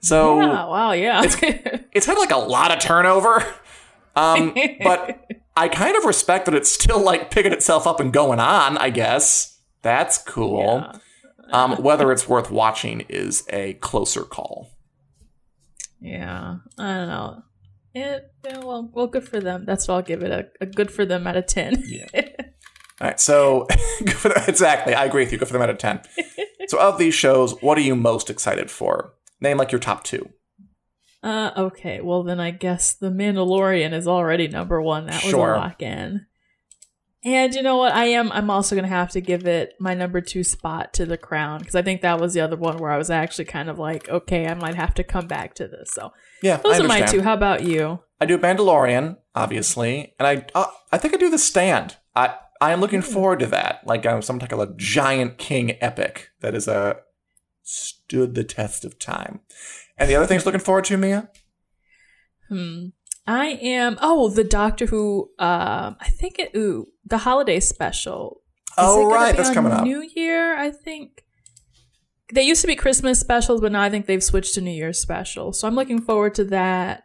So 0.00 0.40
yeah, 0.40 0.64
wow, 0.66 0.92
yeah. 0.92 1.22
it's 1.22 1.36
kind 1.36 2.16
of 2.16 2.18
like 2.18 2.32
a 2.32 2.36
lot 2.36 2.72
of 2.72 2.80
turnover. 2.80 3.44
Um, 4.16 4.54
but 4.82 5.24
I 5.56 5.68
kind 5.68 5.96
of 5.96 6.04
respect 6.04 6.46
that 6.46 6.54
it's 6.54 6.70
still 6.70 7.00
like 7.00 7.30
picking 7.30 7.52
itself 7.52 7.86
up 7.86 8.00
and 8.00 8.12
going 8.12 8.40
on, 8.40 8.76
I 8.78 8.90
guess. 8.90 9.58
That's 9.82 10.18
cool. 10.18 10.80
Yeah. 10.92 10.98
Um, 11.52 11.82
whether 11.82 12.10
it's 12.12 12.28
worth 12.28 12.50
watching 12.50 13.00
is 13.08 13.44
a 13.50 13.74
closer 13.74 14.22
call. 14.22 14.70
Yeah, 16.00 16.56
I 16.78 16.94
don't 16.94 17.08
know. 17.08 17.42
It, 17.94 18.32
well, 18.44 18.90
well, 18.92 19.06
good 19.06 19.28
for 19.28 19.40
them. 19.40 19.64
That's 19.66 19.86
what 19.86 19.94
I'll 19.94 20.02
give 20.02 20.22
it 20.22 20.30
a, 20.30 20.48
a 20.60 20.66
good 20.66 20.90
for 20.90 21.04
them 21.04 21.26
out 21.26 21.36
of 21.36 21.46
ten. 21.46 21.82
yeah. 21.86 22.06
All 23.00 23.08
right, 23.08 23.20
so 23.20 23.66
exactly, 24.00 24.94
I 24.94 25.04
agree 25.04 25.24
with 25.24 25.32
you. 25.32 25.38
Good 25.38 25.48
for 25.48 25.52
them 25.52 25.62
out 25.62 25.70
of 25.70 25.78
ten. 25.78 26.00
so, 26.68 26.78
of 26.78 26.98
these 26.98 27.14
shows, 27.14 27.60
what 27.62 27.76
are 27.76 27.82
you 27.82 27.96
most 27.96 28.30
excited 28.30 28.70
for? 28.70 29.14
Name 29.40 29.58
like 29.58 29.72
your 29.72 29.80
top 29.80 30.04
two. 30.04 30.30
Uh, 31.22 31.50
okay. 31.56 32.00
Well, 32.00 32.22
then 32.22 32.40
I 32.40 32.50
guess 32.50 32.94
The 32.94 33.10
Mandalorian 33.10 33.92
is 33.92 34.08
already 34.08 34.48
number 34.48 34.80
one. 34.80 35.06
That 35.06 35.22
was 35.22 35.30
sure. 35.30 35.54
a 35.54 35.58
lock 35.58 35.82
in. 35.82 36.26
And 37.24 37.54
you 37.54 37.62
know 37.62 37.76
what? 37.76 37.92
I 37.92 38.06
am. 38.06 38.32
I'm 38.32 38.50
also 38.50 38.74
gonna 38.74 38.88
have 38.88 39.10
to 39.10 39.20
give 39.20 39.46
it 39.46 39.74
my 39.78 39.94
number 39.94 40.20
two 40.20 40.42
spot 40.42 40.92
to 40.94 41.06
The 41.06 41.16
Crown 41.16 41.60
because 41.60 41.76
I 41.76 41.82
think 41.82 42.00
that 42.02 42.20
was 42.20 42.34
the 42.34 42.40
other 42.40 42.56
one 42.56 42.78
where 42.78 42.90
I 42.90 42.98
was 42.98 43.10
actually 43.10 43.44
kind 43.44 43.70
of 43.70 43.78
like, 43.78 44.08
okay, 44.08 44.48
I 44.48 44.54
might 44.54 44.74
have 44.74 44.94
to 44.94 45.04
come 45.04 45.28
back 45.28 45.54
to 45.54 45.68
this. 45.68 45.92
So 45.92 46.12
yeah, 46.42 46.56
those 46.56 46.80
are 46.80 46.88
my 46.88 47.02
two. 47.02 47.22
How 47.22 47.34
about 47.34 47.62
you? 47.62 48.00
I 48.20 48.26
do 48.26 48.38
Mandalorian, 48.38 49.18
obviously, 49.34 50.14
and 50.18 50.26
I 50.26 50.46
uh, 50.54 50.66
I 50.90 50.98
think 50.98 51.14
I 51.14 51.16
do 51.16 51.30
The 51.30 51.38
Stand. 51.38 51.96
I 52.16 52.34
I 52.60 52.72
am 52.72 52.80
looking 52.80 53.02
mm. 53.02 53.12
forward 53.12 53.38
to 53.40 53.46
that. 53.46 53.86
Like 53.86 54.04
um, 54.04 54.20
some 54.22 54.40
type 54.40 54.52
of 54.52 54.58
a 54.58 54.74
giant 54.76 55.38
king 55.38 55.76
epic 55.80 56.30
that 56.40 56.56
is 56.56 56.66
a 56.66 56.74
uh, 56.74 56.94
stood 57.62 58.34
the 58.34 58.44
test 58.44 58.84
of 58.84 58.98
time. 58.98 59.40
And 59.96 60.10
the 60.10 60.16
other 60.16 60.26
things 60.26 60.44
looking 60.44 60.60
forward 60.60 60.84
to, 60.86 60.96
Mia? 60.96 61.30
Hmm. 62.48 62.88
I 63.26 63.58
am. 63.62 63.98
Oh, 64.00 64.28
the 64.28 64.44
Doctor 64.44 64.86
Who. 64.86 65.30
Uh, 65.38 65.92
I 66.00 66.08
think 66.08 66.38
it. 66.38 66.50
Ooh, 66.56 66.88
the 67.04 67.18
holiday 67.18 67.60
special. 67.60 68.42
Is 68.70 68.74
oh 68.78 69.10
right, 69.10 69.36
that's 69.36 69.52
coming 69.52 69.72
up. 69.72 69.84
New 69.84 70.08
Year, 70.14 70.56
I 70.56 70.70
think. 70.70 71.24
They 72.32 72.42
used 72.42 72.62
to 72.62 72.66
be 72.66 72.74
Christmas 72.74 73.20
specials, 73.20 73.60
but 73.60 73.72
now 73.72 73.82
I 73.82 73.90
think 73.90 74.06
they've 74.06 74.24
switched 74.24 74.54
to 74.54 74.62
New 74.62 74.70
Year's 74.70 74.98
special. 74.98 75.52
So 75.52 75.68
I'm 75.68 75.74
looking 75.74 76.00
forward 76.00 76.34
to 76.36 76.44
that. 76.44 77.04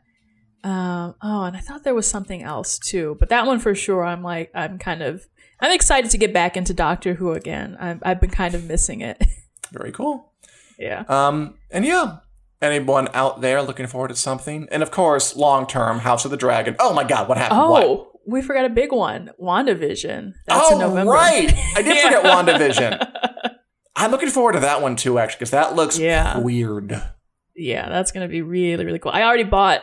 Um, 0.63 1.15
oh, 1.21 1.43
and 1.43 1.55
I 1.55 1.59
thought 1.59 1.83
there 1.83 1.93
was 1.93 2.09
something 2.09 2.43
else 2.43 2.79
too, 2.79 3.17
but 3.19 3.29
that 3.29 3.45
one 3.45 3.59
for 3.59 3.75
sure. 3.75 4.03
I'm 4.03 4.23
like, 4.23 4.51
I'm 4.55 4.79
kind 4.79 5.01
of, 5.01 5.27
I'm 5.59 5.71
excited 5.71 6.11
to 6.11 6.17
get 6.17 6.33
back 6.33 6.55
into 6.55 6.73
Doctor 6.73 7.13
Who 7.13 7.33
again. 7.33 7.75
I've, 7.79 7.99
I've 8.03 8.21
been 8.21 8.29
kind 8.29 8.55
of 8.55 8.63
missing 8.63 9.01
it. 9.01 9.21
Very 9.71 9.91
cool. 9.91 10.31
Yeah. 10.79 11.03
Um, 11.09 11.55
and 11.71 11.85
yeah, 11.85 12.17
anyone 12.61 13.09
out 13.13 13.41
there 13.41 13.61
looking 13.61 13.87
forward 13.87 14.09
to 14.09 14.15
something? 14.15 14.67
And 14.71 14.83
of 14.83 14.91
course, 14.91 15.35
long 15.35 15.67
term, 15.67 15.99
House 15.99 16.25
of 16.25 16.31
the 16.31 16.37
Dragon. 16.37 16.75
Oh 16.79 16.93
my 16.93 17.03
God, 17.03 17.27
what 17.27 17.37
happened? 17.37 17.59
Oh, 17.61 17.71
what? 17.71 18.11
we 18.27 18.41
forgot 18.41 18.65
a 18.65 18.69
big 18.69 18.91
one 18.91 19.31
WandaVision. 19.41 20.33
That's 20.45 20.67
oh, 20.69 20.73
in 20.73 20.79
November. 20.79 21.11
right. 21.11 21.53
I 21.75 21.81
did 21.81 21.97
forget 22.01 22.23
WandaVision. 22.25 23.53
I'm 23.95 24.11
looking 24.11 24.29
forward 24.29 24.53
to 24.53 24.59
that 24.59 24.81
one 24.81 24.95
too, 24.95 25.17
actually, 25.17 25.37
because 25.37 25.51
that 25.51 25.75
looks 25.75 25.97
yeah. 25.97 26.37
weird. 26.37 27.01
Yeah, 27.55 27.89
that's 27.89 28.11
going 28.11 28.27
to 28.27 28.31
be 28.31 28.41
really, 28.41 28.85
really 28.85 28.99
cool. 28.99 29.11
I 29.11 29.23
already 29.23 29.43
bought, 29.43 29.81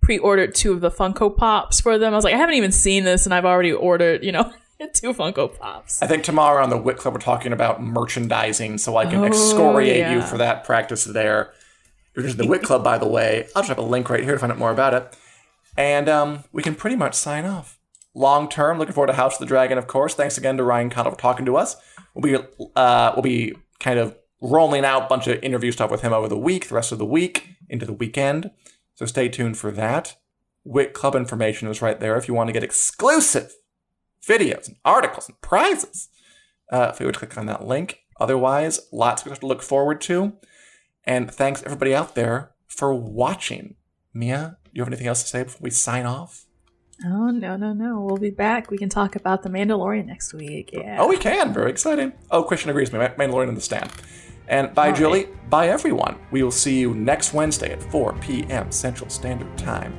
pre 0.00 0.18
ordered 0.18 0.54
two 0.54 0.72
of 0.72 0.80
the 0.80 0.90
Funko 0.90 1.36
Pops 1.36 1.80
for 1.80 1.98
them. 1.98 2.12
I 2.12 2.16
was 2.16 2.24
like, 2.24 2.34
I 2.34 2.38
haven't 2.38 2.54
even 2.54 2.70
seen 2.70 3.02
this, 3.04 3.26
and 3.26 3.34
I've 3.34 3.44
already 3.44 3.72
ordered, 3.72 4.24
you 4.24 4.32
know. 4.32 4.52
two 4.94 5.12
Funko 5.14 5.58
Pops. 5.58 6.02
I 6.02 6.06
think 6.06 6.22
tomorrow 6.22 6.62
on 6.62 6.70
the 6.70 6.76
Wit 6.76 6.98
Club 6.98 7.14
we're 7.14 7.20
talking 7.20 7.52
about 7.52 7.82
merchandising, 7.82 8.78
so 8.78 8.96
I 8.96 9.06
can 9.06 9.20
oh, 9.20 9.24
excoriate 9.24 9.98
yeah. 9.98 10.14
you 10.14 10.22
for 10.22 10.38
that 10.38 10.64
practice 10.64 11.04
there. 11.04 11.52
You're 12.16 12.32
the 12.32 12.46
Wit 12.46 12.62
Club, 12.62 12.82
by 12.82 12.96
the 12.98 13.06
way. 13.06 13.46
I'll 13.54 13.62
have 13.62 13.78
a 13.78 13.82
link 13.82 14.08
right 14.08 14.24
here 14.24 14.32
to 14.32 14.38
find 14.38 14.50
out 14.50 14.58
more 14.58 14.70
about 14.70 14.94
it. 14.94 15.16
And 15.76 16.08
um, 16.08 16.44
we 16.50 16.62
can 16.62 16.74
pretty 16.74 16.96
much 16.96 17.14
sign 17.14 17.44
off. 17.44 17.78
Long 18.14 18.48
term, 18.48 18.78
looking 18.78 18.94
forward 18.94 19.08
to 19.08 19.12
House 19.12 19.34
of 19.34 19.40
the 19.40 19.46
Dragon, 19.46 19.76
of 19.76 19.86
course. 19.86 20.14
Thanks 20.14 20.38
again 20.38 20.56
to 20.56 20.64
Ryan 20.64 20.88
Condal 20.88 21.12
for 21.12 21.18
talking 21.18 21.44
to 21.44 21.56
us. 21.56 21.76
We'll 22.14 22.40
be 22.40 22.46
uh, 22.74 23.12
we'll 23.14 23.22
be 23.22 23.54
kind 23.78 23.98
of 23.98 24.16
rolling 24.40 24.86
out 24.86 25.04
a 25.04 25.08
bunch 25.08 25.26
of 25.26 25.42
interview 25.42 25.70
stuff 25.70 25.90
with 25.90 26.00
him 26.00 26.14
over 26.14 26.28
the 26.28 26.38
week, 26.38 26.68
the 26.68 26.74
rest 26.74 26.92
of 26.92 26.98
the 26.98 27.04
week, 27.04 27.50
into 27.68 27.84
the 27.84 27.92
weekend. 27.92 28.50
So 28.94 29.04
stay 29.04 29.28
tuned 29.28 29.58
for 29.58 29.70
that. 29.72 30.16
Wit 30.64 30.94
Club 30.94 31.14
information 31.14 31.68
is 31.68 31.82
right 31.82 32.00
there 32.00 32.16
if 32.16 32.26
you 32.26 32.32
want 32.32 32.48
to 32.48 32.54
get 32.54 32.64
exclusive 32.64 33.54
videos 34.26 34.66
and 34.66 34.76
articles 34.84 35.28
and 35.28 35.38
prizes. 35.42 36.08
Uh, 36.72 36.90
if 36.92 36.98
you 36.98 37.06
would 37.06 37.18
click 37.18 37.36
on 37.36 37.46
that 37.46 37.66
link. 37.66 38.00
Otherwise, 38.18 38.80
lots 38.92 39.22
of 39.22 39.28
stuff 39.28 39.40
to 39.40 39.46
look 39.46 39.62
forward 39.62 40.00
to. 40.00 40.32
And 41.06 41.30
thanks 41.30 41.62
everybody 41.64 41.94
out 41.94 42.14
there 42.14 42.52
for 42.66 42.92
watching. 42.94 43.76
Mia, 44.12 44.56
do 44.64 44.70
you 44.72 44.82
have 44.82 44.88
anything 44.88 45.06
else 45.06 45.22
to 45.22 45.28
say 45.28 45.44
before 45.44 45.60
we 45.62 45.70
sign 45.70 46.06
off? 46.06 46.46
Oh 47.04 47.28
no 47.30 47.56
no 47.56 47.74
no! 47.74 48.00
We'll 48.00 48.16
be 48.16 48.30
back. 48.30 48.70
We 48.70 48.78
can 48.78 48.88
talk 48.88 49.16
about 49.16 49.42
the 49.42 49.50
Mandalorian 49.50 50.06
next 50.06 50.32
week. 50.32 50.70
Yeah. 50.72 50.96
Oh, 50.98 51.08
we 51.08 51.18
can. 51.18 51.52
Very 51.52 51.70
exciting. 51.70 52.14
Oh, 52.30 52.42
Christian 52.42 52.70
agrees 52.70 52.90
with 52.90 53.00
me. 53.02 53.08
Mandalorian 53.22 53.50
in 53.50 53.54
the 53.54 53.60
stand. 53.60 53.92
And 54.48 54.74
bye, 54.74 54.88
All 54.88 54.96
Julie. 54.96 55.24
Right. 55.26 55.50
Bye, 55.50 55.68
everyone. 55.68 56.18
We 56.30 56.42
will 56.42 56.50
see 56.50 56.78
you 56.78 56.94
next 56.94 57.34
Wednesday 57.34 57.72
at 57.72 57.82
4 57.82 58.14
p.m. 58.14 58.72
Central 58.72 59.10
Standard 59.10 59.58
Time. 59.58 59.92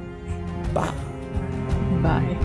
Bye. 0.73 0.93
Bye. 2.01 2.37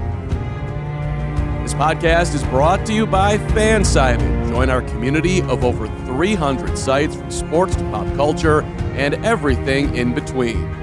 This 1.62 1.74
podcast 1.74 2.34
is 2.34 2.42
brought 2.44 2.84
to 2.86 2.92
you 2.92 3.06
by 3.06 3.38
Fansided. 3.38 4.48
Join 4.48 4.68
our 4.68 4.82
community 4.82 5.40
of 5.42 5.64
over 5.64 5.86
300 6.12 6.76
sites 6.76 7.16
from 7.16 7.30
sports 7.30 7.74
to 7.74 7.82
pop 7.84 8.06
culture 8.16 8.60
and 8.96 9.14
everything 9.24 9.96
in 9.96 10.14
between. 10.14 10.81